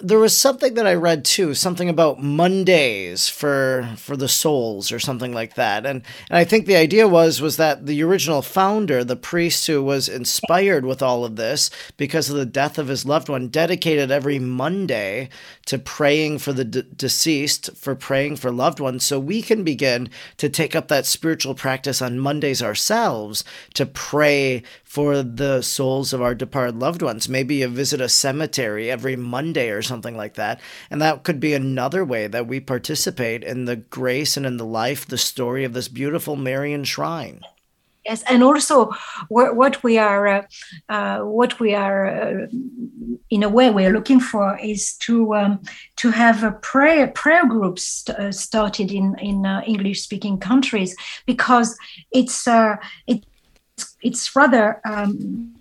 there 0.00 0.18
was 0.18 0.36
something 0.36 0.74
that 0.74 0.86
I 0.86 0.94
read 0.94 1.24
too, 1.24 1.54
something 1.54 1.88
about 1.88 2.22
Mondays 2.22 3.28
for 3.28 3.88
for 3.96 4.16
the 4.16 4.28
souls 4.28 4.92
or 4.92 4.98
something 4.98 5.32
like 5.32 5.54
that. 5.54 5.86
And 5.86 6.02
and 6.28 6.38
I 6.38 6.44
think 6.44 6.66
the 6.66 6.76
idea 6.76 7.08
was 7.08 7.40
was 7.40 7.56
that 7.56 7.86
the 7.86 8.02
original 8.02 8.42
founder, 8.42 9.04
the 9.04 9.16
priest 9.16 9.66
who 9.66 9.82
was 9.82 10.08
inspired 10.08 10.84
with 10.84 11.02
all 11.02 11.24
of 11.24 11.36
this 11.36 11.70
because 11.96 12.28
of 12.28 12.36
the 12.36 12.46
death 12.46 12.78
of 12.78 12.88
his 12.88 13.06
loved 13.06 13.28
one, 13.28 13.48
dedicated 13.48 14.10
every 14.10 14.38
Monday 14.38 15.28
to 15.66 15.78
praying 15.78 16.38
for 16.38 16.52
the 16.52 16.64
deceased, 16.64 17.70
for 17.76 17.94
praying 17.94 18.36
for 18.36 18.50
loved 18.50 18.80
ones, 18.80 19.04
so 19.04 19.18
we 19.18 19.42
can 19.42 19.64
begin 19.64 20.10
to 20.36 20.48
take 20.48 20.74
up 20.76 20.88
that 20.88 21.06
spiritual 21.06 21.54
practice 21.54 22.02
on 22.02 22.18
Mondays 22.18 22.62
ourselves 22.62 23.44
to 23.74 23.86
pray 23.86 24.62
for 24.94 25.24
the 25.24 25.60
souls 25.60 26.12
of 26.12 26.22
our 26.22 26.36
departed 26.36 26.76
loved 26.76 27.02
ones. 27.02 27.28
Maybe 27.28 27.56
you 27.56 27.66
visit 27.66 28.00
a 28.00 28.08
cemetery 28.08 28.92
every 28.92 29.16
Monday 29.16 29.70
or 29.70 29.82
something 29.82 30.16
like 30.16 30.34
that. 30.34 30.60
And 30.88 31.02
that 31.02 31.24
could 31.24 31.40
be 31.40 31.52
another 31.52 32.04
way 32.04 32.28
that 32.28 32.46
we 32.46 32.60
participate 32.60 33.42
in 33.42 33.64
the 33.64 33.74
grace 33.74 34.36
and 34.36 34.46
in 34.46 34.56
the 34.56 34.64
life, 34.64 35.04
the 35.04 35.18
story 35.18 35.64
of 35.64 35.72
this 35.72 35.88
beautiful 35.88 36.36
Marian 36.36 36.84
shrine. 36.84 37.40
Yes, 38.06 38.22
and 38.30 38.44
also 38.44 38.92
what 39.28 39.82
we 39.82 39.98
are, 39.98 40.28
uh, 40.28 40.42
uh, 40.88 41.20
what 41.22 41.58
we 41.58 41.74
are, 41.74 42.06
uh, 42.06 42.46
in 43.30 43.42
a 43.42 43.48
way, 43.48 43.70
we're 43.70 43.92
looking 43.92 44.20
for 44.20 44.56
is 44.62 44.94
to 44.98 45.34
um, 45.34 45.62
to 45.96 46.10
have 46.10 46.44
a 46.44 46.52
prayer 46.52 47.08
prayer 47.08 47.48
groups 47.48 47.82
st- 47.82 48.18
uh, 48.18 48.30
started 48.30 48.92
in 48.92 49.16
in 49.18 49.44
uh, 49.44 49.62
English 49.66 50.02
speaking 50.02 50.38
countries 50.38 50.94
because 51.26 51.76
it's 52.12 52.46
uh, 52.46 52.76
it, 53.06 53.24
it's 54.04 54.36
rather 54.36 54.80
um, 54.84 55.54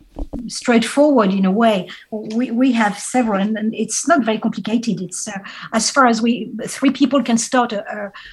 straightforward 0.48 1.34
in 1.34 1.46
a 1.46 1.52
way. 1.52 1.90
We, 2.12 2.52
we 2.52 2.72
have 2.74 2.98
several, 3.00 3.42
and, 3.42 3.58
and 3.58 3.74
it's 3.74 4.08
not 4.08 4.24
very 4.24 4.38
complicated. 4.38 5.02
It's 5.02 5.28
uh, 5.28 5.40
as 5.74 5.90
far 5.90 6.08
as 6.08 6.22
we 6.22 6.52
three 6.68 6.92
people 6.92 7.24
can 7.24 7.38
start 7.38 7.74
a, 7.74 7.84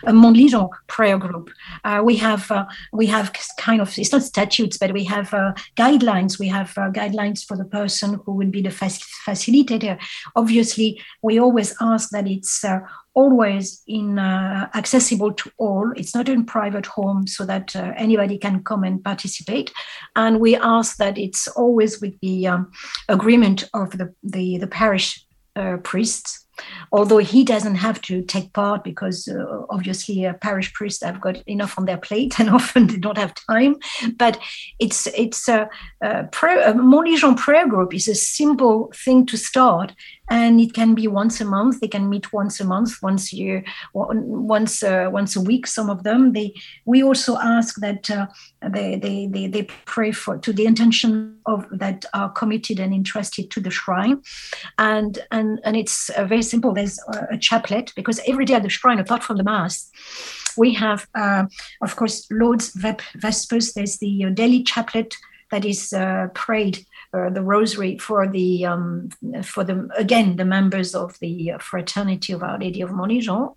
a, 0.05 0.11
a 0.11 0.13
Montligeon 0.13 0.69
prayer 0.87 1.19
group. 1.19 1.51
Uh, 1.85 2.03
we 2.05 2.17
have 2.17 2.51
uh, 2.51 2.67
we 2.93 3.07
have 3.07 3.33
kind 3.59 3.81
of 3.81 3.97
it's 3.99 4.13
not 4.13 4.23
statutes, 4.23 4.77
but 4.77 4.93
we 4.93 5.05
have 5.05 5.33
uh, 5.33 5.53
guidelines. 5.77 6.39
We 6.39 6.49
have 6.49 6.77
uh, 6.77 6.91
guidelines 6.91 7.45
for 7.45 7.57
the 7.57 7.65
person 7.65 8.21
who 8.25 8.33
will 8.33 8.51
be 8.51 8.63
the 8.63 8.71
facilitator. 8.71 9.99
Obviously, 10.37 11.01
we 11.23 11.39
always 11.39 11.75
ask 11.81 12.11
that 12.11 12.27
it's 12.27 12.65
uh, 12.65 12.81
always 13.15 13.83
in 13.87 14.19
uh, 14.19 14.69
accessible 14.75 15.33
to 15.33 15.51
all. 15.59 15.93
It's 15.97 16.15
not 16.15 16.29
in 16.29 16.45
private 16.45 16.87
home 16.87 17.27
so 17.27 17.45
that 17.47 17.75
uh, 17.75 17.93
anybody 17.97 18.39
can 18.39 18.63
come 18.63 18.85
and 18.85 19.03
participate. 19.03 19.73
And 20.17 20.41
we 20.41 20.57
ask 20.57 20.97
that 20.97 21.19
it's 21.19 21.49
always 21.49 22.01
with 22.01 22.19
the 22.21 22.47
um, 22.47 22.73
agreement 23.09 23.69
of 23.75 23.91
the, 23.93 24.15
the, 24.23 24.59
the 24.59 24.67
parish 24.67 25.25
uh, 25.57 25.79
priests 25.79 26.47
although 26.93 27.19
he 27.19 27.45
doesn't 27.45 27.77
have 27.77 28.01
to 28.03 28.23
take 28.23 28.53
part 28.53 28.85
because 28.85 29.29
uh, 29.29 29.63
obviously 29.71 30.31
parish 30.41 30.73
priests 30.73 31.03
have 31.03 31.21
got 31.21 31.37
enough 31.47 31.79
on 31.79 31.85
their 31.85 31.99
plate 31.99 32.39
and 32.41 32.51
often 32.51 32.87
they 32.87 32.97
don't 32.97 33.19
have 33.19 33.35
time 33.35 33.77
but 34.17 34.39
it's 34.79 35.07
it's 35.09 35.49
a, 35.49 35.69
a, 36.03 36.25
prayer, 36.25 36.71
a 36.71 37.35
prayer 37.35 37.69
group 37.69 37.95
is 37.95 38.09
a 38.09 38.15
simple 38.15 38.93
thing 38.95 39.27
to 39.27 39.37
start 39.37 39.93
and 40.31 40.61
it 40.61 40.73
can 40.73 40.95
be 40.95 41.09
once 41.09 41.41
a 41.41 41.45
month. 41.45 41.81
They 41.81 41.89
can 41.89 42.09
meet 42.09 42.33
once 42.33 42.61
a 42.61 42.65
month 42.65 43.03
once 43.03 43.33
a 43.33 43.37
year 43.37 43.65
once 43.93 44.83
uh, 44.83 45.09
once 45.13 45.35
a 45.37 45.41
week 45.41 45.67
some 45.67 45.91
of 45.91 46.05
them. 46.05 46.33
They 46.33 46.55
we 46.85 47.03
also 47.03 47.37
ask 47.37 47.75
that 47.81 48.09
uh, 48.09 48.29
they, 48.63 48.97
they 48.97 49.27
they 49.27 49.49
they 49.49 49.65
pray 49.85 50.13
for 50.13 50.39
to 50.39 50.53
the 50.53 50.67
intention 50.67 51.37
of 51.47 51.67
that 51.73 52.05
are 52.15 52.31
committed 52.31 52.79
and 52.79 52.95
entrusted 52.95 53.51
to 53.51 53.61
the 53.61 53.71
shrine. 53.71 54.23
And 54.79 55.19
and 55.33 55.61
and 55.65 55.77
it's 55.77 56.11
uh, 56.11 56.25
very 56.25 56.43
simple. 56.43 56.73
There's 56.73 56.99
a 57.31 57.37
chaplet 57.37 57.93
because 57.97 58.21
every 58.27 58.45
day 58.45 58.55
at 58.55 58.63
the 58.63 58.69
shrine 58.69 59.01
apart 59.01 59.25
from 59.25 59.37
the 59.37 59.45
mass 59.45 59.91
we 60.57 60.75
have 60.75 61.07
uh, 61.15 61.45
of 61.83 61.97
course 61.97 62.27
Lauds 62.31 62.71
vespers. 63.17 63.73
There's 63.73 63.99
the 63.99 64.27
uh, 64.27 64.31
daily 64.31 64.63
chaplet 64.63 65.15
that 65.51 65.65
is 65.65 65.93
uh, 65.93 66.29
prayed 66.35 66.85
uh, 67.13 67.31
the 67.31 67.43
rosary 67.43 67.99
for 67.99 68.29
the 68.29 68.65
um, 68.65 69.09
for 69.43 69.65
the 69.65 69.89
again 69.97 70.37
the 70.37 70.45
members 70.45 70.95
of 70.95 71.19
the 71.21 71.53
fraternity 71.61 72.33
of 72.33 72.43
Our 72.43 72.59
Lady 72.59 72.81
of 72.81 72.93
Montligeon, 72.93 73.51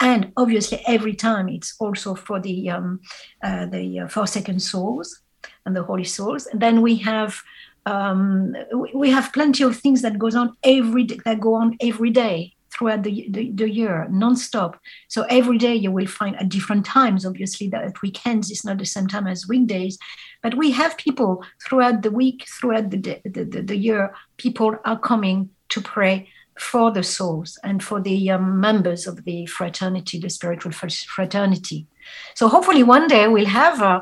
and 0.00 0.32
obviously 0.36 0.82
every 0.86 1.14
time 1.14 1.48
it's 1.48 1.76
also 1.78 2.14
for 2.14 2.40
the 2.40 2.70
um, 2.70 3.00
uh, 3.42 3.66
the 3.66 4.00
uh, 4.00 4.08
Forsaken 4.08 4.58
Souls 4.58 5.22
and 5.64 5.76
the 5.76 5.84
Holy 5.84 6.04
Souls. 6.04 6.46
And 6.46 6.60
then 6.60 6.82
we 6.82 6.96
have 6.96 7.40
um, 7.86 8.56
we 8.92 9.10
have 9.10 9.32
plenty 9.32 9.62
of 9.62 9.76
things 9.76 10.02
that 10.02 10.18
goes 10.18 10.34
on 10.34 10.56
every 10.64 11.04
that 11.04 11.40
go 11.40 11.54
on 11.54 11.76
every 11.80 12.10
day 12.10 12.55
throughout 12.76 13.02
the, 13.02 13.26
the, 13.30 13.50
the, 13.52 13.70
year 13.70 14.06
non-stop. 14.10 14.78
So 15.08 15.22
every 15.30 15.58
day 15.58 15.74
you 15.74 15.90
will 15.90 16.06
find 16.06 16.36
at 16.36 16.48
different 16.48 16.84
times 16.84 17.24
obviously 17.24 17.68
that 17.68 17.84
at 17.84 18.02
weekends 18.02 18.50
is 18.50 18.64
not 18.64 18.78
the 18.78 18.84
same 18.84 19.06
time 19.06 19.26
as 19.26 19.48
weekdays. 19.48 19.98
But 20.42 20.54
we 20.54 20.72
have 20.72 20.96
people 20.96 21.42
throughout 21.66 22.02
the 22.02 22.10
week 22.10 22.46
throughout 22.60 22.90
the, 22.90 23.20
the, 23.24 23.44
the, 23.44 23.62
the 23.62 23.76
year 23.76 24.14
people 24.36 24.76
are 24.84 24.98
coming 24.98 25.50
to 25.70 25.80
pray 25.80 26.28
for 26.58 26.90
the 26.90 27.02
souls 27.02 27.58
and 27.62 27.82
for 27.82 28.00
the 28.00 28.30
um, 28.30 28.60
members 28.60 29.06
of 29.06 29.24
the 29.24 29.46
fraternity 29.46 30.18
the 30.18 30.30
spiritual 30.30 30.72
fraternity. 30.72 31.86
So 32.34 32.48
hopefully 32.48 32.82
one 32.82 33.08
day 33.08 33.28
we'll 33.28 33.46
have 33.46 33.82
uh, 33.82 34.00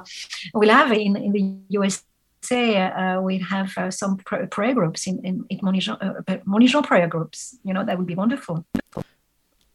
we'll 0.53 0.71
have 0.71 0.93
in, 0.93 1.17
in 1.17 1.33
the 1.33 1.79
us 1.79 2.03
say 2.45 2.77
uh, 2.77 3.21
we 3.21 3.39
have 3.39 3.77
uh, 3.77 3.91
some 3.91 4.17
prayer 4.17 4.75
groups 4.75 5.07
in, 5.07 5.19
in, 5.25 5.45
in 5.49 5.59
Montligeon, 5.63 5.97
uh, 6.01 6.83
prayer 6.83 7.09
groups. 7.09 7.57
You 7.65 7.75
know, 7.75 7.85
that 7.85 7.97
would 7.99 8.07
be 8.07 8.15
wonderful. 8.15 8.65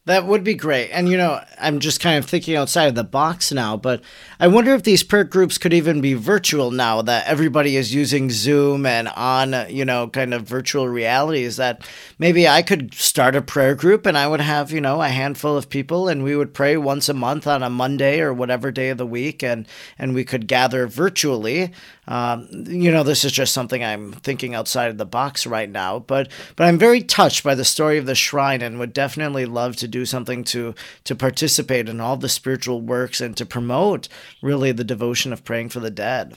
That 0.09 0.25
would 0.25 0.43
be 0.43 0.55
great. 0.55 0.89
And, 0.89 1.07
you 1.07 1.17
know, 1.17 1.39
I'm 1.61 1.79
just 1.79 1.99
kind 1.99 2.17
of 2.17 2.27
thinking 2.27 2.55
outside 2.55 2.87
of 2.87 2.95
the 2.95 3.03
box 3.03 3.51
now, 3.51 3.77
but 3.77 4.01
I 4.39 4.47
wonder 4.47 4.73
if 4.73 4.81
these 4.81 5.03
prayer 5.03 5.23
groups 5.23 5.59
could 5.59 5.71
even 5.71 6.01
be 6.01 6.15
virtual 6.15 6.71
now 6.71 7.03
that 7.03 7.27
everybody 7.27 7.77
is 7.77 7.93
using 7.93 8.31
Zoom 8.31 8.87
and 8.87 9.07
on, 9.09 9.53
you 9.69 9.85
know, 9.85 10.07
kind 10.07 10.33
of 10.33 10.47
virtual 10.47 10.89
realities. 10.89 11.57
That 11.57 11.87
maybe 12.17 12.47
I 12.47 12.63
could 12.63 12.95
start 12.95 13.35
a 13.35 13.43
prayer 13.43 13.75
group 13.75 14.07
and 14.07 14.17
I 14.17 14.25
would 14.25 14.41
have, 14.41 14.71
you 14.71 14.81
know, 14.81 14.99
a 14.99 15.09
handful 15.09 15.55
of 15.55 15.69
people 15.69 16.07
and 16.07 16.23
we 16.23 16.35
would 16.35 16.55
pray 16.55 16.75
once 16.75 17.07
a 17.07 17.13
month 17.13 17.45
on 17.45 17.61
a 17.61 17.69
Monday 17.69 18.19
or 18.19 18.33
whatever 18.33 18.71
day 18.71 18.89
of 18.89 18.97
the 18.97 19.05
week 19.05 19.43
and, 19.43 19.67
and 19.99 20.15
we 20.15 20.25
could 20.25 20.47
gather 20.47 20.87
virtually 20.87 21.71
um, 22.09 22.47
you 22.67 22.91
know, 22.91 23.03
this 23.03 23.23
is 23.23 23.31
just 23.31 23.53
something 23.53 23.83
I'm 23.83 24.13
thinking 24.13 24.55
outside 24.55 24.89
of 24.89 24.97
the 24.97 25.05
box 25.05 25.45
right 25.45 25.69
now, 25.69 25.99
but 25.99 26.31
but 26.55 26.65
I'm 26.65 26.79
very 26.79 27.03
touched 27.03 27.43
by 27.43 27.53
the 27.53 27.63
story 27.63 27.99
of 27.99 28.07
the 28.07 28.15
shrine 28.15 28.63
and 28.63 28.79
would 28.79 28.93
definitely 28.93 29.45
love 29.45 29.75
to 29.77 29.87
do 29.87 29.98
something 30.05 30.43
to 30.45 30.73
to 31.03 31.15
participate 31.15 31.89
in 31.89 31.99
all 31.99 32.17
the 32.17 32.29
spiritual 32.29 32.81
works 32.81 33.21
and 33.21 33.35
to 33.37 33.45
promote 33.45 34.07
really 34.41 34.71
the 34.71 34.83
devotion 34.83 35.33
of 35.33 35.43
praying 35.43 35.69
for 35.69 35.79
the 35.79 35.91
dead. 35.91 36.35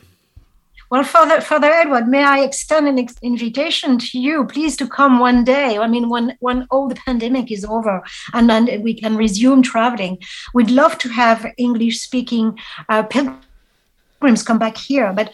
Well, 0.90 1.04
Father, 1.04 1.40
Father 1.40 1.68
Edward, 1.72 2.06
may 2.06 2.22
I 2.22 2.40
extend 2.40 2.86
an 2.86 2.98
ex- 2.98 3.16
invitation 3.22 3.98
to 3.98 4.18
you, 4.18 4.44
please, 4.44 4.76
to 4.76 4.86
come 4.86 5.20
one 5.20 5.42
day. 5.42 5.78
I 5.78 5.86
mean, 5.86 6.10
when 6.10 6.36
when 6.40 6.66
all 6.70 6.86
the 6.86 7.00
pandemic 7.06 7.50
is 7.50 7.64
over 7.64 8.02
and 8.34 8.50
then 8.50 8.82
we 8.82 8.92
can 8.92 9.16
resume 9.16 9.62
traveling, 9.62 10.18
we'd 10.52 10.70
love 10.70 10.98
to 10.98 11.08
have 11.08 11.46
English-speaking 11.56 12.58
uh, 12.90 13.04
pilgrims 13.04 14.42
come 14.42 14.58
back 14.58 14.76
here. 14.76 15.14
But 15.14 15.30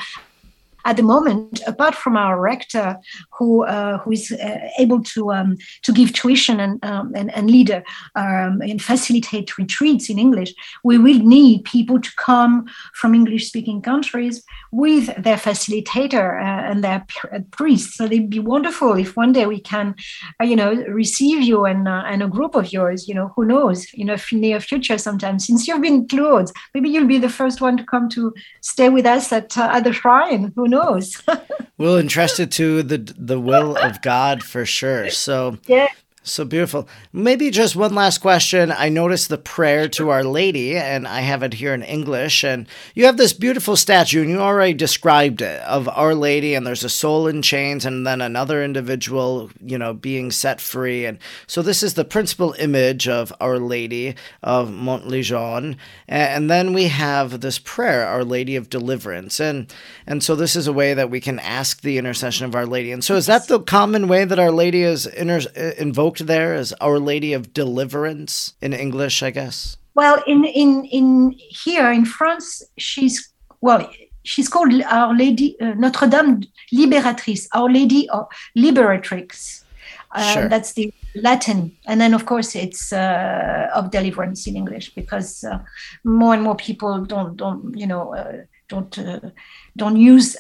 at 0.85 0.97
the 0.97 1.03
moment, 1.03 1.61
apart 1.67 1.95
from 1.95 2.17
our 2.17 2.41
rector, 2.41 2.97
who 3.37 3.65
uh, 3.65 3.99
who 3.99 4.13
is 4.13 4.33
uh, 4.33 4.59
able 4.79 5.03
to 5.03 5.33
um, 5.33 5.57
to 5.83 5.93
give 5.93 6.13
tuition 6.13 6.61
and 6.61 6.85
um, 6.85 7.13
and, 7.15 7.35
and 7.35 7.51
lead 7.51 7.71
um, 8.15 8.63
and 8.63 8.81
facilitate 8.81 9.59
retreats 9.59 10.09
in 10.09 10.19
English, 10.19 10.55
we 10.85 10.99
will 10.99 11.19
need 11.19 11.65
people 11.65 12.01
to 12.01 12.11
come 12.17 12.67
from 12.95 13.15
English-speaking 13.15 13.83
countries 13.83 14.43
with 14.73 15.07
their 15.23 15.37
facilitator 15.37 16.41
uh, 16.41 16.71
and 16.71 16.83
their 16.83 17.05
uh, 17.33 17.41
priests. 17.51 17.97
So 17.97 18.05
it'd 18.05 18.31
be 18.31 18.39
wonderful 18.39 18.95
if 18.95 19.17
one 19.17 19.33
day 19.33 19.47
we 19.47 19.61
can, 19.61 19.95
uh, 20.41 20.45
you 20.45 20.57
know, 20.57 20.73
receive 20.89 21.43
you 21.43 21.65
and 21.65 21.89
uh, 21.89 22.05
and 22.07 22.23
a 22.23 22.29
group 22.29 22.55
of 22.55 22.73
yours. 22.73 23.09
You 23.09 23.15
know, 23.15 23.33
who 23.35 23.45
knows? 23.45 23.93
You 23.93 24.05
know, 24.05 24.17
near 24.33 24.61
future 24.61 24.99
sometime. 24.99 25.39
Since 25.39 25.67
you've 25.67 25.83
been 25.83 26.07
close, 26.07 26.53
maybe 26.75 26.89
you'll 26.89 27.07
be 27.07 27.19
the 27.19 27.29
first 27.29 27.61
one 27.61 27.77
to 27.77 27.85
come 27.85 28.09
to 28.11 28.33
stay 28.61 28.89
with 28.89 29.07
us 29.07 29.33
at 29.33 29.57
at 29.59 29.85
the 29.85 29.93
shrine. 29.93 30.53
Who 30.57 30.69
knows? 30.69 30.78
Knows? 30.79 31.23
we'll 31.79 31.99
entrust 31.99 32.41
it 32.41 32.51
to 32.53 32.83
the 32.83 32.99
the 32.99 33.41
will 33.41 33.77
of 33.77 34.03
God 34.03 34.43
for 34.43 34.65
sure. 34.65 35.11
So 35.11 35.59
yeah. 35.67 35.89
So 36.29 36.45
beautiful. 36.45 36.89
Maybe 37.13 37.51
just 37.51 37.75
one 37.75 37.95
last 37.95 38.19
question. 38.19 38.71
I 38.71 38.89
noticed 38.91 39.29
the 39.29 39.39
prayer 39.39 39.89
to 39.91 40.11
Our 40.11 40.23
Lady, 40.23 40.77
and 40.77 41.09
I 41.09 41.21
have 41.21 41.43
it 41.43 41.55
here 41.55 41.73
in 41.73 41.83
English. 41.83 42.45
And 42.45 42.67
you 42.95 43.07
have 43.07 43.17
this 43.17 43.33
beautiful 43.33 43.77
statue, 43.77 44.21
and 44.21 44.31
you 44.31 44.39
already 44.39 44.75
described 44.75 45.41
it 45.41 45.61
of 45.63 45.89
Our 45.89 46.15
Lady, 46.15 46.55
and 46.55 46.67
there's 46.67 46.85
a 46.85 46.89
soul 46.91 47.27
in 47.27 47.41
chains, 47.41 47.87
and 47.87 48.07
then 48.07 48.21
another 48.21 48.63
individual, 48.63 49.51
you 49.65 49.79
know, 49.79 49.95
being 49.95 50.31
set 50.31 50.61
free. 50.61 51.07
And 51.07 51.19
so 51.47 51.63
this 51.63 51.83
is 51.83 51.95
the 51.95 52.05
principal 52.05 52.55
image 52.59 53.09
of 53.09 53.33
Our 53.41 53.59
Lady 53.59 54.15
of 54.43 54.71
Montligeon. 54.71 55.77
And 56.07 56.51
then 56.51 56.75
we 56.75 56.89
have 56.89 57.41
this 57.41 57.59
prayer, 57.59 58.07
Our 58.07 58.25
Lady 58.25 58.55
of 58.55 58.69
Deliverance. 58.69 59.41
And 59.41 59.73
and 60.07 60.23
so 60.23 60.37
this 60.37 60.57
is 60.57 60.67
a 60.67 60.73
way 60.73 60.95
that 60.95 61.11
we 61.11 61.21
can 61.21 61.39
ask 61.39 61.81
the 61.81 61.97
intercession 61.97 62.45
of 62.45 62.55
Our 62.55 62.67
Lady. 62.67 62.93
And 62.93 63.03
so 63.03 63.17
is 63.17 63.27
that 63.27 63.49
the 63.49 63.61
common 63.61 64.09
way 64.09 64.25
that 64.27 64.39
Our 64.39 64.53
Lady 64.53 64.83
is 64.83 65.07
inter- 65.07 65.51
invoked? 65.79 66.18
Invoked 66.21 66.29
there 66.29 66.55
as 66.55 66.73
Our 66.81 66.99
Lady 66.99 67.35
of 67.35 67.53
Deliverance 67.53 68.55
in 68.61 68.73
English, 68.73 69.23
I 69.23 69.31
guess. 69.31 69.77
Well, 69.95 70.23
in 70.27 70.45
in 70.45 70.85
in 70.85 71.35
here 71.65 71.93
in 71.93 72.05
France, 72.05 72.63
she's 72.77 73.33
well, 73.61 73.91
she's 74.25 74.49
called 74.49 74.73
Our 74.85 75.15
Lady 75.15 75.57
uh, 75.61 75.75
Notre 75.77 76.09
Dame 76.09 76.43
Liberatrice, 76.73 77.49
Our 77.53 77.71
Lady 77.71 78.09
of 78.11 78.27
Liberatrix. 78.57 79.65
Uh, 80.13 80.33
sure. 80.33 80.49
That's 80.49 80.73
the 80.73 80.93
Latin, 81.15 81.73
and 81.87 82.01
then 82.01 82.15
of 82.15 82.25
course 82.25 82.57
it's 82.57 82.93
uh, 82.93 83.69
of 83.75 83.91
deliverance 83.91 84.47
in 84.47 84.57
English 84.57 84.95
because 84.95 85.45
uh, 85.45 85.59
more 86.05 86.35
and 86.35 86.43
more 86.43 86.57
people 86.57 87.05
don't 87.05 87.37
don't 87.37 87.77
you 87.77 87.87
know 87.87 88.15
uh, 88.15 88.45
don't 88.69 88.99
uh, 88.99 89.31
don't 89.77 89.97
use 89.97 90.37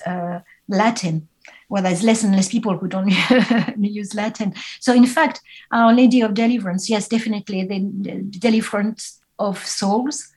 Latin 0.68 1.28
well, 1.68 1.82
there's 1.82 2.02
less 2.02 2.24
and 2.24 2.34
less 2.34 2.48
people 2.48 2.76
who 2.76 2.88
don't 2.88 3.08
use 3.78 4.14
Latin. 4.14 4.54
So, 4.80 4.94
in 4.94 5.06
fact, 5.06 5.40
Our 5.70 5.92
Lady 5.92 6.22
of 6.22 6.34
Deliverance, 6.34 6.88
yes, 6.88 7.08
definitely 7.08 7.64
the, 7.64 8.22
deliverance 8.38 9.20
of 9.38 9.64
souls. 9.64 10.28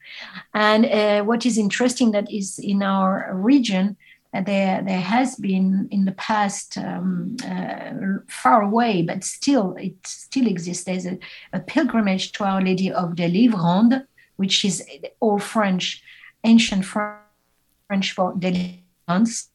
And 0.54 0.86
uh, 0.86 1.24
what 1.24 1.46
is 1.46 1.58
interesting 1.58 2.12
that 2.12 2.32
is 2.32 2.60
in 2.60 2.84
our 2.84 3.32
region, 3.34 3.96
uh, 4.34 4.42
there 4.42 4.82
there 4.82 5.02
has 5.02 5.36
been 5.36 5.88
in 5.92 6.06
the 6.06 6.14
past 6.14 6.78
um, 6.78 7.36
uh, 7.46 7.92
far 8.30 8.62
away, 8.62 9.02
but 9.02 9.24
still 9.24 9.76
it 9.76 9.96
still 10.06 10.48
exists. 10.48 10.84
There's 10.84 11.06
a, 11.06 11.18
a 11.54 11.60
pilgrimage 11.60 12.32
to 12.34 12.44
Our 12.44 12.62
Lady 12.62 12.92
of 12.92 13.16
Delivrande, 13.16 14.06
which 14.36 14.64
is 14.64 14.84
all 15.20 15.40
French, 15.40 16.04
ancient 16.44 16.86
French 16.86 18.14
for 18.14 18.34
deliverance 18.38 19.51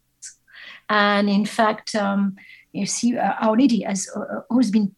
and 0.89 1.29
in 1.29 1.45
fact, 1.45 1.95
um, 1.95 2.37
you 2.77 2.87
see, 2.87 3.17
uh, 3.17 3.35
Our 3.41 3.57
Lady 3.57 3.83
has 3.83 4.09
uh, 4.15 4.41
always 4.51 4.71
been 4.71 4.95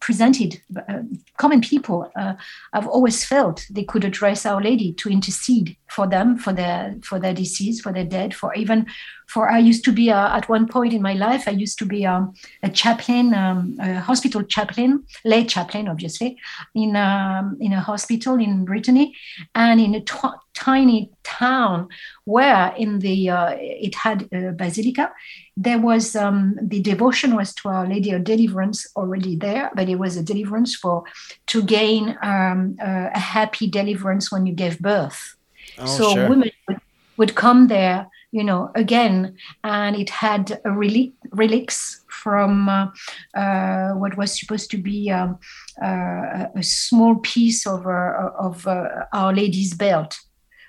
presented. 0.00 0.60
Uh, 0.76 1.02
common 1.38 1.60
people 1.60 2.10
uh, 2.16 2.34
have 2.72 2.86
always 2.86 3.24
felt 3.24 3.66
they 3.70 3.84
could 3.84 4.04
address 4.04 4.44
Our 4.46 4.60
Lady 4.60 4.92
to 4.94 5.08
intercede 5.08 5.76
for 5.88 6.06
them, 6.06 6.36
for 6.36 6.52
their 6.52 6.96
for 7.02 7.18
their 7.18 7.34
deceased, 7.34 7.82
for 7.82 7.92
their 7.92 8.04
dead, 8.04 8.34
for 8.34 8.54
even 8.54 8.86
for 9.28 9.50
I 9.50 9.58
used 9.58 9.84
to 9.84 9.92
be 9.92 10.10
uh, 10.10 10.36
at 10.36 10.48
one 10.48 10.66
point 10.66 10.92
in 10.92 11.02
my 11.02 11.14
life. 11.14 11.48
I 11.48 11.52
used 11.52 11.78
to 11.78 11.86
be 11.86 12.06
um, 12.06 12.34
a 12.62 12.68
chaplain, 12.68 13.34
um, 13.34 13.76
a 13.80 14.00
hospital 14.00 14.42
chaplain, 14.42 15.04
lay 15.24 15.44
chaplain, 15.44 15.88
obviously, 15.88 16.38
in 16.74 16.96
um, 16.96 17.56
in 17.60 17.72
a 17.72 17.80
hospital 17.80 18.34
in 18.38 18.64
Brittany, 18.64 19.14
and 19.54 19.80
in 19.80 19.94
a 19.94 20.00
t- 20.00 20.38
tiny 20.54 21.10
town 21.24 21.88
where 22.24 22.74
in 22.76 22.98
the 22.98 23.30
uh, 23.30 23.56
it 23.58 23.94
had 23.94 24.28
a 24.32 24.52
basilica. 24.52 25.10
There 25.56 25.78
was 25.78 26.16
um, 26.16 26.56
the 26.62 26.80
devotion 26.80 27.36
was 27.36 27.54
to 27.56 27.68
Our 27.68 27.86
Lady 27.86 28.10
of 28.12 28.24
Deliverance 28.24 28.86
already 28.96 29.36
there, 29.36 29.70
but 29.74 29.88
it 29.88 29.96
was 29.96 30.16
a 30.16 30.22
deliverance 30.22 30.74
for 30.74 31.04
to 31.48 31.62
gain 31.62 32.16
um, 32.22 32.76
a 32.80 33.18
happy 33.18 33.66
deliverance 33.66 34.32
when 34.32 34.46
you 34.46 34.54
gave 34.54 34.78
birth. 34.78 35.36
Oh, 35.78 35.86
so 35.86 36.14
sure. 36.14 36.28
women 36.28 36.50
would, 36.68 36.80
would 37.16 37.34
come 37.34 37.68
there 37.68 38.08
you 38.32 38.42
know, 38.42 38.70
again, 38.74 39.36
and 39.62 39.94
it 39.94 40.08
had 40.08 40.58
a 40.64 40.72
relic, 40.72 41.12
relics 41.30 42.02
from 42.08 42.68
uh, 42.68 42.88
uh, 43.34 43.90
what 43.92 44.16
was 44.16 44.40
supposed 44.40 44.70
to 44.70 44.78
be 44.78 45.10
um, 45.10 45.38
uh, 45.82 46.46
a 46.56 46.62
small 46.62 47.16
piece 47.16 47.66
of, 47.66 47.86
uh, 47.86 48.30
of 48.38 48.66
uh, 48.66 49.04
Our 49.12 49.34
Lady's 49.34 49.74
belt, 49.74 50.18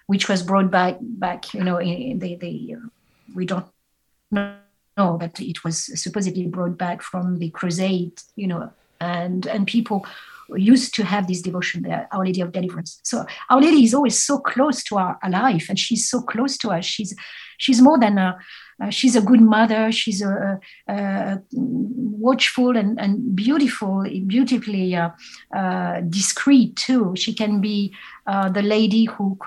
which 0.08 0.28
was 0.28 0.44
brought 0.44 0.70
back, 0.70 0.98
back 1.00 1.54
you 1.54 1.64
know, 1.64 1.80
in 1.80 2.20
the, 2.20 2.36
the 2.36 2.76
we 3.34 3.46
don't 3.46 3.66
know, 4.30 4.58
but 4.96 5.40
it 5.40 5.64
was 5.64 6.02
supposedly 6.02 6.48
brought 6.48 6.78
back 6.78 7.02
from 7.02 7.40
the 7.40 7.50
crusade, 7.50 8.22
you 8.36 8.48
know, 8.48 8.72
and 9.00 9.46
and 9.48 9.68
people 9.68 10.06
used 10.56 10.94
to 10.96 11.04
have 11.04 11.28
this 11.28 11.42
devotion 11.42 11.84
there, 11.84 12.08
Our 12.12 12.26
Lady 12.26 12.42
of 12.42 12.52
Deliverance. 12.52 13.00
So 13.04 13.26
Our 13.50 13.62
Lady 13.62 13.84
is 13.84 13.94
always 13.94 14.22
so 14.22 14.40
close 14.40 14.84
to 14.86 14.98
our, 14.98 15.18
our 15.24 15.30
life, 15.30 15.68
and 15.70 15.80
she's 15.80 16.08
so 16.10 16.22
close 16.22 16.58
to 16.58 16.72
us. 16.72 16.86
She's 16.86 17.16
she's 17.58 17.82
more 17.82 18.00
than 18.00 18.18
a 18.18 18.38
uh, 18.82 18.90
she's 18.90 19.16
a 19.16 19.22
good 19.22 19.42
mother. 19.42 19.92
She's 19.92 20.22
a, 20.22 20.60
a, 20.88 20.94
a 20.94 21.42
watchful 21.52 22.76
and, 22.76 23.00
and 23.00 23.36
beautiful, 23.36 24.04
beautifully 24.26 24.96
uh, 24.96 25.10
uh, 25.56 26.02
discreet 26.02 26.76
too. 26.76 27.14
She 27.16 27.34
can 27.34 27.62
be 27.62 27.94
uh, 28.26 28.50
the 28.50 28.62
lady 28.62 29.06
who 29.06 29.38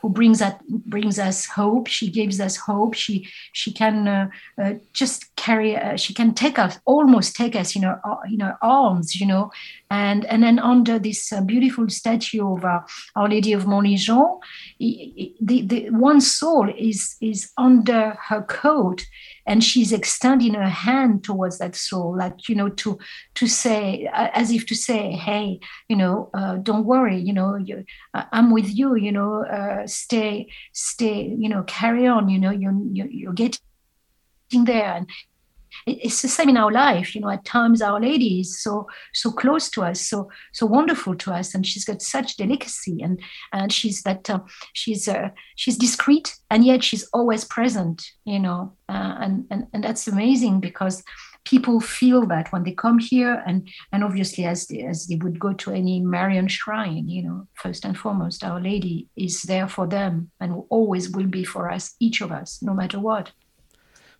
who 0.00 0.10
brings 0.10 0.38
that 0.38 0.60
brings 0.68 1.18
us 1.18 1.46
hope. 1.46 1.86
She 1.86 2.10
gives 2.10 2.40
us 2.40 2.56
hope. 2.56 2.94
She 2.94 3.28
she 3.52 3.72
can 3.72 4.06
uh, 4.06 4.28
uh, 4.62 4.74
just 4.92 5.34
carry. 5.36 5.76
she 5.96 6.12
can 6.14 6.34
take 6.34 6.58
us 6.58 6.78
almost 6.84 7.34
take 7.34 7.56
us 7.56 7.74
in 7.74 7.82
her 7.82 8.00
in 8.30 8.40
her 8.40 8.58
arms, 8.62 9.16
you 9.16 9.26
know. 9.26 9.50
And 9.90 10.24
and 10.26 10.42
then 10.42 10.58
under 10.58 10.98
this 10.98 11.32
beautiful 11.46 11.88
statue 11.88 12.46
of 12.46 12.64
Our 12.64 13.28
Lady 13.28 13.52
of 13.52 13.66
Montligeon, 13.66 14.38
the, 14.78 15.34
the 15.40 15.90
one 15.90 16.20
soul 16.20 16.68
is 16.76 17.16
is 17.20 17.50
under 17.56 18.16
her 18.28 18.42
coat 18.42 19.06
and 19.46 19.62
she's 19.62 19.92
extending 19.92 20.54
her 20.54 20.68
hand 20.68 21.24
towards 21.24 21.58
that 21.58 21.76
soul 21.76 22.16
like 22.16 22.48
you 22.48 22.54
know 22.54 22.68
to 22.68 22.98
to 23.34 23.46
say 23.46 24.08
as 24.12 24.50
if 24.50 24.66
to 24.66 24.74
say 24.74 25.12
hey 25.12 25.60
you 25.88 25.96
know 25.96 26.28
uh, 26.34 26.56
don't 26.56 26.84
worry 26.84 27.18
you 27.18 27.32
know 27.32 27.56
you, 27.56 27.84
i'm 28.32 28.50
with 28.50 28.74
you 28.76 28.94
you 28.96 29.12
know 29.12 29.44
uh, 29.44 29.86
stay 29.86 30.48
stay 30.72 31.34
you 31.38 31.48
know 31.48 31.62
carry 31.64 32.06
on 32.06 32.28
you 32.28 32.38
know 32.38 32.50
you're 32.50 32.76
you're 32.92 33.32
getting 33.32 33.60
there. 34.64 34.94
And 34.94 35.10
it's 35.86 36.22
the 36.22 36.28
same 36.28 36.48
in 36.48 36.56
our 36.56 36.72
life 36.72 37.14
you 37.14 37.20
know 37.20 37.28
at 37.28 37.44
times 37.44 37.82
our 37.82 38.00
lady 38.00 38.40
is 38.40 38.62
so 38.62 38.86
so 39.12 39.30
close 39.30 39.68
to 39.68 39.82
us 39.82 40.00
so 40.00 40.30
so 40.52 40.64
wonderful 40.64 41.14
to 41.14 41.32
us 41.32 41.54
and 41.54 41.66
she's 41.66 41.84
got 41.84 42.00
such 42.00 42.36
delicacy 42.36 43.02
and 43.02 43.20
and 43.52 43.72
she's 43.72 44.02
that 44.02 44.28
uh, 44.30 44.40
she's 44.72 45.06
uh, 45.06 45.28
she's 45.54 45.76
discreet 45.76 46.34
and 46.50 46.64
yet 46.64 46.82
she's 46.82 47.04
always 47.12 47.44
present 47.44 48.06
you 48.24 48.38
know 48.38 48.72
uh, 48.88 49.16
and, 49.20 49.46
and 49.50 49.66
and 49.72 49.84
that's 49.84 50.08
amazing 50.08 50.60
because 50.60 51.04
people 51.46 51.80
feel 51.80 52.26
that 52.26 52.52
when 52.52 52.64
they 52.64 52.72
come 52.72 52.98
here 52.98 53.42
and 53.46 53.68
and 53.92 54.04
obviously 54.04 54.44
as 54.44 54.66
they, 54.66 54.82
as 54.82 55.06
they 55.06 55.16
would 55.16 55.38
go 55.38 55.52
to 55.54 55.70
any 55.70 56.00
marian 56.00 56.48
shrine 56.48 57.08
you 57.08 57.22
know 57.22 57.46
first 57.54 57.84
and 57.84 57.96
foremost 57.96 58.44
our 58.44 58.60
lady 58.60 59.06
is 59.16 59.42
there 59.44 59.68
for 59.68 59.86
them 59.86 60.30
and 60.40 60.62
always 60.68 61.10
will 61.10 61.26
be 61.26 61.44
for 61.44 61.70
us 61.70 61.94
each 62.00 62.20
of 62.20 62.30
us 62.30 62.60
no 62.62 62.74
matter 62.74 63.00
what 63.00 63.30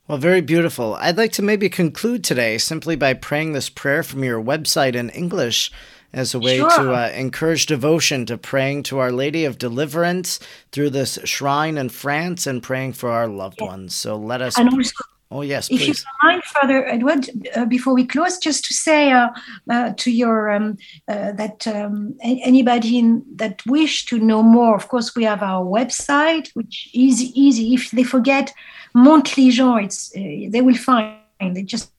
well, 0.09 0.19
very 0.19 0.41
beautiful. 0.41 0.95
I'd 0.95 1.17
like 1.17 1.33
to 1.33 1.43
maybe 1.43 1.69
conclude 1.69 2.23
today 2.23 2.59
simply 2.59 2.95
by 2.95 3.13
praying 3.13 3.55
this 3.55 3.69
prayer 3.69 4.05
from 4.05 4.23
your 4.23 4.41
website 4.41 4.95
in 4.95 5.11
English 5.11 5.73
as 6.13 6.33
a 6.33 6.39
way 6.39 6.59
sure. 6.59 6.71
to 6.71 6.93
uh, 6.93 7.09
encourage 7.09 7.67
devotion 7.67 8.25
to 8.27 8.39
praying 8.39 8.85
to 8.85 9.01
Our 9.01 9.11
Lady 9.11 9.45
of 9.45 9.59
Deliverance 9.59 10.39
through 10.71 10.91
this 10.91 11.19
shrine 11.25 11.77
in 11.77 11.89
France 11.89 12.47
and 12.47 12.63
praying 12.63 12.93
for 12.93 13.11
our 13.11 13.27
loved 13.27 13.61
ones. 13.61 13.97
So 13.97 14.17
let 14.17 14.41
us. 14.41 14.57
And 14.57 14.69
also, 14.69 14.95
oh, 15.31 15.43
yes, 15.43 15.71
if 15.71 15.81
you 15.87 15.95
don't 15.95 16.05
mind, 16.23 16.45
Father 16.45 16.87
Edward, 16.87 17.29
uh, 17.55 17.65
before 17.65 17.95
we 17.95 18.07
close, 18.07 18.39
just 18.39 18.65
to 18.67 18.75
say 18.75 19.13
uh, 19.13 19.29
uh 19.71 19.93
to 19.97 20.11
your 20.11 20.51
um, 20.51 20.79
uh, 21.09 21.33
that 21.33 21.67
um, 21.67 22.17
anybody 22.23 22.99
in, 22.99 23.25
that 23.37 23.65
wish 23.67 24.07
to 24.07 24.19
know 24.19 24.43
more, 24.43 24.75
of 24.77 24.89
course, 24.89 25.15
we 25.15 25.25
have 25.25 25.43
our 25.43 25.65
website, 25.65 26.51
which 26.55 26.91
is 26.95 27.23
easy. 27.23 27.75
If 27.75 27.91
they 27.91 28.05
forget, 28.05 28.53
Montligeon, 28.95 29.85
it's 29.85 30.13
uh, 30.17 30.51
they 30.51 30.63
will 30.63 30.77
find. 30.77 31.19
They 31.41 31.63
just 31.63 31.91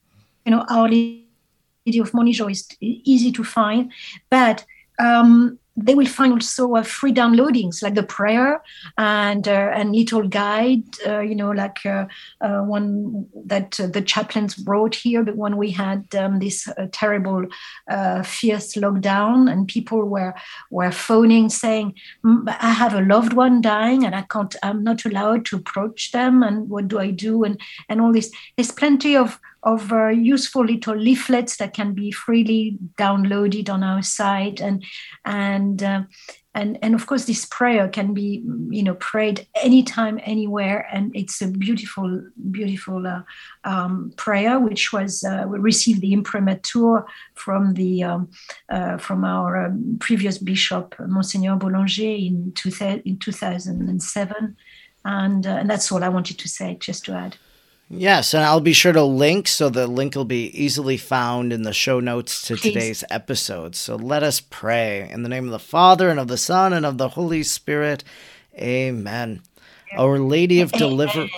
you 0.44 0.52
know 0.52 0.64
Our 0.68 0.88
Lady 0.88 1.98
of 2.00 2.12
Montligeon 2.12 2.50
is 2.50 2.66
easy 2.80 3.32
to 3.32 3.44
find, 3.44 3.92
but 4.30 4.64
um, 4.98 5.58
they 5.84 5.94
will 5.94 6.06
find 6.06 6.32
also 6.32 6.74
uh, 6.74 6.82
free 6.82 7.12
downloadings 7.12 7.82
like 7.82 7.94
the 7.94 8.02
prayer 8.02 8.62
and 8.96 9.46
uh, 9.48 9.70
and 9.74 9.94
little 9.94 10.26
guide 10.26 10.84
uh, 11.06 11.20
you 11.20 11.34
know 11.34 11.50
like 11.50 11.84
uh, 11.86 12.06
uh, 12.40 12.60
one 12.62 13.26
that 13.46 13.78
uh, 13.80 13.86
the 13.86 14.02
chaplains 14.02 14.54
brought 14.54 14.94
here 14.94 15.22
but 15.22 15.36
when 15.36 15.56
we 15.56 15.70
had 15.70 16.04
um, 16.14 16.38
this 16.38 16.68
terrible 16.92 17.44
fierce 18.24 18.74
lockdown 18.74 19.50
and 19.50 19.68
people 19.68 20.04
were 20.04 20.34
were 20.70 20.90
phoning 20.90 21.48
saying 21.48 21.94
i 22.46 22.72
have 22.72 22.94
a 22.94 23.00
loved 23.00 23.32
one 23.32 23.60
dying 23.60 24.04
and 24.04 24.14
i 24.14 24.22
can't 24.22 24.56
i'm 24.62 24.82
not 24.82 25.04
allowed 25.04 25.44
to 25.44 25.56
approach 25.56 26.12
them 26.12 26.42
and 26.42 26.68
what 26.68 26.88
do 26.88 26.98
i 26.98 27.10
do? 27.10 27.44
And 27.44 27.60
and 27.88 28.00
all 28.00 28.12
this. 28.12 28.30
There's 28.56 28.70
plenty 28.70 29.16
of 29.16 29.38
of 29.62 29.92
uh, 29.92 30.08
useful 30.08 30.64
little 30.64 30.96
leaflets 30.96 31.56
that 31.56 31.74
can 31.74 31.92
be 31.92 32.10
freely 32.10 32.78
downloaded 32.96 33.68
on 33.68 33.82
our 33.82 34.02
site. 34.02 34.60
And 34.60 34.84
and 35.24 35.82
uh, 35.82 36.02
and 36.54 36.78
and 36.82 36.94
of 36.94 37.06
course 37.06 37.26
this 37.26 37.44
prayer 37.44 37.88
can 37.88 38.14
be 38.14 38.42
you 38.70 38.82
know 38.82 38.94
prayed 38.94 39.46
anytime 39.62 40.20
anywhere. 40.22 40.88
And 40.92 41.14
it's 41.14 41.40
a 41.42 41.48
beautiful 41.48 42.22
beautiful 42.50 43.06
uh, 43.06 43.22
um, 43.64 44.12
prayer 44.16 44.58
which 44.60 44.92
was 44.92 45.24
uh, 45.24 45.44
we 45.48 45.58
received 45.58 46.00
the 46.00 46.12
imprimatur 46.12 47.04
from 47.34 47.74
the 47.74 48.04
um, 48.04 48.30
uh, 48.68 48.96
from 48.98 49.24
our 49.24 49.66
um, 49.66 49.96
previous 50.00 50.38
bishop 50.38 50.94
Monseigneur 51.00 51.56
Boulanger 51.56 52.02
in, 52.02 52.52
two, 52.54 52.70
in 53.04 53.18
2007 53.18 54.56
and 55.04 55.46
uh, 55.46 55.50
and 55.50 55.70
that's 55.70 55.90
all 55.90 56.04
I 56.04 56.08
wanted 56.08 56.38
to 56.38 56.48
say 56.48 56.76
just 56.80 57.04
to 57.06 57.12
add 57.14 57.36
Yes, 57.90 58.34
and 58.34 58.44
I'll 58.44 58.60
be 58.60 58.74
sure 58.74 58.92
to 58.92 59.02
link 59.02 59.48
so 59.48 59.70
the 59.70 59.86
link 59.86 60.14
will 60.14 60.26
be 60.26 60.46
easily 60.48 60.98
found 60.98 61.54
in 61.54 61.62
the 61.62 61.72
show 61.72 62.00
notes 62.00 62.42
to 62.42 62.56
Please. 62.56 62.72
today's 62.72 63.04
episode. 63.10 63.74
So 63.74 63.96
let 63.96 64.22
us 64.22 64.40
pray 64.40 65.08
in 65.10 65.22
the 65.22 65.28
name 65.30 65.46
of 65.46 65.52
the 65.52 65.58
Father 65.58 66.10
and 66.10 66.20
of 66.20 66.28
the 66.28 66.36
Son 66.36 66.74
and 66.74 66.84
of 66.84 66.98
the 66.98 67.08
Holy 67.10 67.42
Spirit. 67.42 68.04
Amen. 68.58 69.40
Our 69.96 70.18
Lady 70.18 70.60
of 70.60 70.72
oh. 70.74 70.78
deliverance. 70.78 71.32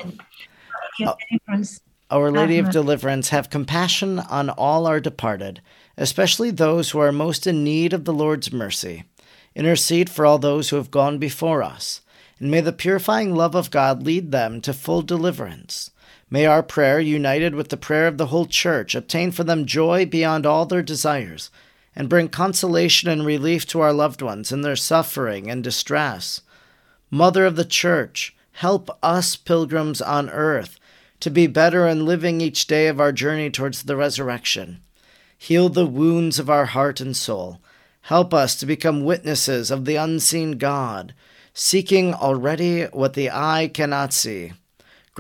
Our 2.11 2.33
Lady 2.33 2.59
of 2.59 2.71
Deliverance, 2.71 3.29
have 3.29 3.51
compassion 3.51 4.19
on 4.19 4.51
all 4.51 4.89
our 4.89 4.99
departed, 4.99 5.61
especially 5.97 6.51
those 6.51 6.91
who 6.91 6.99
are 6.99 7.13
most 7.13 7.47
in 7.47 7.63
need 7.63 7.93
of 7.93 8.05
the 8.05 8.13
Lord's 8.13 8.53
mercy. 8.53 9.05
Intercede 9.55 10.11
for 10.11 10.27
all 10.27 10.39
those 10.39 10.71
who 10.71 10.77
have 10.77 10.91
gone 10.91 11.19
before 11.19 11.63
us, 11.63 12.01
and 12.41 12.51
may 12.51 12.61
the 12.61 12.73
purifying 12.73 13.37
love 13.37 13.55
of 13.55 13.71
God 13.71 14.03
lead 14.03 14.33
them 14.33 14.61
to 14.63 14.73
full 14.73 15.03
deliverance. 15.03 15.93
May 16.33 16.47
our 16.47 16.62
prayer, 16.62 17.01
united 17.01 17.57
with 17.57 17.70
the 17.70 17.76
prayer 17.76 18.07
of 18.07 18.16
the 18.16 18.26
whole 18.26 18.47
Church, 18.47 18.95
obtain 18.95 19.33
for 19.33 19.43
them 19.43 19.66
joy 19.66 20.07
beyond 20.07 20.47
all 20.47 20.64
their 20.64 20.83
desires, 20.83 21.51
and 21.97 22.09
bring 22.09 22.28
consolation 22.28 23.11
and 23.11 23.26
relief 23.26 23.66
to 23.66 23.81
our 23.81 23.93
loved 23.93 24.22
ones 24.22 24.53
in 24.53 24.62
their 24.62 24.76
suffering 24.76 25.51
and 25.51 25.64
distress. 25.64 26.41
Mother 27.11 27.45
of 27.45 27.57
the 27.57 27.64
Church, 27.64 28.37
help 28.53 28.91
us 29.03 29.35
pilgrims 29.35 30.01
on 30.01 30.31
earth 30.31 30.78
to 31.18 31.31
be 31.31 31.49
better 31.49 31.89
in 31.89 32.07
living 32.07 32.41
each 32.41 32.68
day 32.68 32.87
of 32.87 33.01
our 33.01 33.11
journey 33.11 33.51
towards 33.51 33.83
the 33.83 33.97
resurrection. 33.97 34.81
Heal 35.37 35.68
the 35.68 35.87
wounds 35.87 36.39
of 36.39 36.49
our 36.49 36.66
heart 36.66 37.01
and 37.01 37.16
soul. 37.16 37.61
Help 38.03 38.33
us 38.33 38.55
to 38.57 38.66
become 38.66 39.05
witnesses 39.05 39.70
of 39.70 39.85
the 39.85 39.97
unseen 39.97 40.59
God, 40.59 41.12
seeking 41.53 42.14
already 42.14 42.85
what 42.85 43.14
the 43.14 43.31
eye 43.31 43.68
cannot 43.72 44.12
see. 44.12 44.53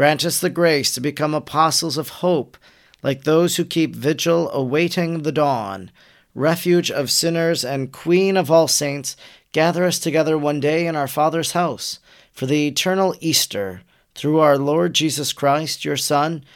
Grant 0.00 0.24
us 0.24 0.40
the 0.40 0.48
grace 0.48 0.94
to 0.94 1.00
become 1.02 1.34
apostles 1.34 1.98
of 1.98 2.08
hope, 2.08 2.56
like 3.02 3.24
those 3.24 3.56
who 3.56 3.66
keep 3.66 3.94
vigil 3.94 4.50
awaiting 4.50 5.24
the 5.24 5.30
dawn. 5.30 5.90
Refuge 6.34 6.90
of 6.90 7.10
sinners 7.10 7.66
and 7.66 7.92
Queen 7.92 8.38
of 8.38 8.50
all 8.50 8.66
saints, 8.66 9.14
gather 9.52 9.84
us 9.84 9.98
together 9.98 10.38
one 10.38 10.58
day 10.58 10.86
in 10.86 10.96
our 10.96 11.06
Father's 11.06 11.52
house 11.52 11.98
for 12.32 12.46
the 12.46 12.66
eternal 12.66 13.14
Easter, 13.20 13.82
through 14.14 14.38
our 14.38 14.56
Lord 14.56 14.94
Jesus 14.94 15.34
Christ, 15.34 15.84
your 15.84 15.98
Son, 15.98 16.46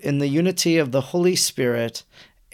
in 0.00 0.18
the 0.18 0.28
unity 0.28 0.78
of 0.78 0.90
the 0.90 1.12
Holy 1.12 1.36
Spirit. 1.36 2.04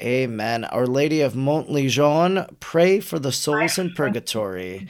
Amen. 0.00 0.64
Our 0.64 0.88
Lady 0.88 1.20
of 1.20 1.36
Montligeon, 1.36 2.56
pray 2.58 2.98
for 2.98 3.20
the 3.20 3.30
souls 3.30 3.78
in 3.78 3.92
purgatory. 3.92 4.88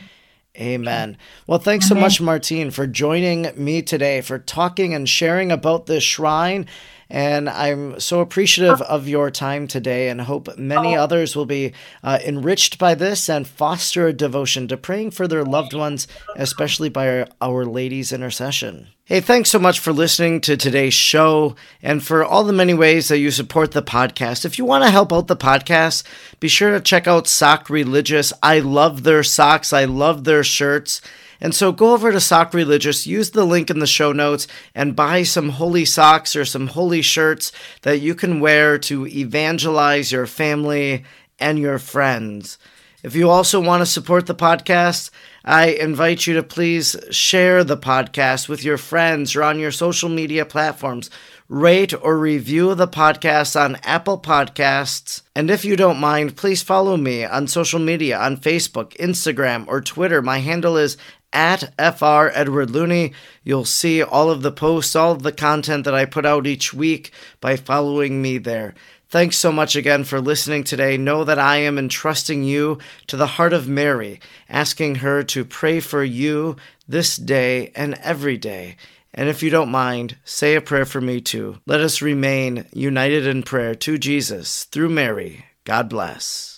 Amen. 0.56 1.16
Well, 1.48 1.58
thanks 1.58 1.88
so 1.88 1.96
much, 1.96 2.20
Martine, 2.20 2.70
for 2.70 2.86
joining 2.86 3.50
me 3.56 3.82
today, 3.82 4.20
for 4.20 4.38
talking 4.38 4.94
and 4.94 5.08
sharing 5.08 5.50
about 5.50 5.86
this 5.86 6.04
shrine. 6.04 6.66
And 7.10 7.50
I'm 7.50 7.98
so 7.98 8.20
appreciative 8.20 8.80
of 8.82 9.08
your 9.08 9.30
time 9.30 9.66
today 9.66 10.08
and 10.08 10.20
hope 10.20 10.56
many 10.56 10.96
others 10.96 11.34
will 11.34 11.46
be 11.46 11.72
uh, 12.02 12.18
enriched 12.24 12.78
by 12.78 12.94
this 12.94 13.28
and 13.28 13.46
foster 13.46 14.06
a 14.06 14.12
devotion 14.12 14.68
to 14.68 14.76
praying 14.76 15.10
for 15.10 15.26
their 15.26 15.44
loved 15.44 15.74
ones, 15.74 16.06
especially 16.36 16.88
by 16.88 17.08
our, 17.08 17.26
our 17.40 17.64
Lady's 17.64 18.12
intercession. 18.12 18.88
Hey, 19.06 19.20
thanks 19.20 19.50
so 19.50 19.58
much 19.58 19.80
for 19.80 19.92
listening 19.92 20.40
to 20.40 20.56
today's 20.56 20.94
show 20.94 21.56
and 21.82 22.02
for 22.02 22.24
all 22.24 22.42
the 22.42 22.54
many 22.54 22.72
ways 22.72 23.08
that 23.08 23.18
you 23.18 23.30
support 23.30 23.72
the 23.72 23.82
podcast. 23.82 24.46
If 24.46 24.56
you 24.56 24.64
want 24.64 24.82
to 24.82 24.90
help 24.90 25.12
out 25.12 25.26
the 25.26 25.36
podcast, 25.36 26.04
be 26.40 26.48
sure 26.48 26.70
to 26.70 26.80
check 26.80 27.06
out 27.06 27.26
Sock 27.26 27.68
Religious. 27.68 28.32
I 28.42 28.60
love 28.60 29.02
their 29.02 29.22
socks, 29.22 29.74
I 29.74 29.84
love 29.84 30.24
their 30.24 30.42
shirts. 30.42 31.02
And 31.38 31.54
so 31.54 31.70
go 31.70 31.92
over 31.92 32.12
to 32.12 32.18
Sock 32.18 32.54
Religious, 32.54 33.06
use 33.06 33.32
the 33.32 33.44
link 33.44 33.68
in 33.68 33.78
the 33.78 33.86
show 33.86 34.12
notes, 34.12 34.46
and 34.74 34.96
buy 34.96 35.22
some 35.22 35.50
holy 35.50 35.84
socks 35.84 36.34
or 36.34 36.46
some 36.46 36.68
holy 36.68 37.02
shirts 37.02 37.52
that 37.82 38.00
you 38.00 38.14
can 38.14 38.40
wear 38.40 38.78
to 38.78 39.06
evangelize 39.06 40.12
your 40.12 40.26
family 40.26 41.04
and 41.38 41.58
your 41.58 41.78
friends. 41.78 42.56
If 43.02 43.14
you 43.14 43.28
also 43.28 43.60
want 43.60 43.82
to 43.82 43.86
support 43.86 44.24
the 44.24 44.34
podcast, 44.34 45.10
I 45.46 45.66
invite 45.66 46.26
you 46.26 46.32
to 46.34 46.42
please 46.42 46.96
share 47.10 47.64
the 47.64 47.76
podcast 47.76 48.48
with 48.48 48.64
your 48.64 48.78
friends 48.78 49.36
or 49.36 49.42
on 49.42 49.58
your 49.58 49.72
social 49.72 50.08
media 50.08 50.46
platforms. 50.46 51.10
Rate 51.50 51.92
or 52.00 52.18
review 52.18 52.74
the 52.74 52.88
podcast 52.88 53.60
on 53.60 53.76
Apple 53.82 54.18
Podcasts. 54.18 55.20
And 55.36 55.50
if 55.50 55.62
you 55.62 55.76
don't 55.76 56.00
mind, 56.00 56.38
please 56.38 56.62
follow 56.62 56.96
me 56.96 57.26
on 57.26 57.46
social 57.46 57.78
media 57.78 58.18
on 58.18 58.38
Facebook, 58.38 58.96
Instagram, 58.96 59.66
or 59.68 59.82
Twitter. 59.82 60.22
My 60.22 60.38
handle 60.38 60.78
is 60.78 60.96
at 61.34 61.74
FR 61.78 62.30
Edward 62.32 62.70
Looney. 62.70 63.12
You'll 63.42 63.66
see 63.66 64.02
all 64.02 64.30
of 64.30 64.40
the 64.40 64.52
posts, 64.52 64.96
all 64.96 65.12
of 65.12 65.22
the 65.22 65.32
content 65.32 65.84
that 65.84 65.94
I 65.94 66.06
put 66.06 66.24
out 66.24 66.46
each 66.46 66.72
week 66.72 67.10
by 67.42 67.56
following 67.56 68.22
me 68.22 68.38
there. 68.38 68.72
Thanks 69.14 69.38
so 69.38 69.52
much 69.52 69.76
again 69.76 70.02
for 70.02 70.20
listening 70.20 70.64
today. 70.64 70.96
Know 70.96 71.22
that 71.22 71.38
I 71.38 71.58
am 71.58 71.78
entrusting 71.78 72.42
you 72.42 72.80
to 73.06 73.16
the 73.16 73.28
heart 73.28 73.52
of 73.52 73.68
Mary, 73.68 74.18
asking 74.48 74.96
her 74.96 75.22
to 75.22 75.44
pray 75.44 75.78
for 75.78 76.02
you 76.02 76.56
this 76.88 77.16
day 77.16 77.70
and 77.76 77.94
every 78.02 78.36
day. 78.36 78.74
And 79.14 79.28
if 79.28 79.40
you 79.40 79.50
don't 79.50 79.70
mind, 79.70 80.16
say 80.24 80.56
a 80.56 80.60
prayer 80.60 80.84
for 80.84 81.00
me 81.00 81.20
too. 81.20 81.60
Let 81.64 81.80
us 81.80 82.02
remain 82.02 82.66
united 82.72 83.24
in 83.24 83.44
prayer 83.44 83.76
to 83.76 83.98
Jesus 83.98 84.64
through 84.64 84.88
Mary. 84.88 85.44
God 85.62 85.88
bless. 85.88 86.53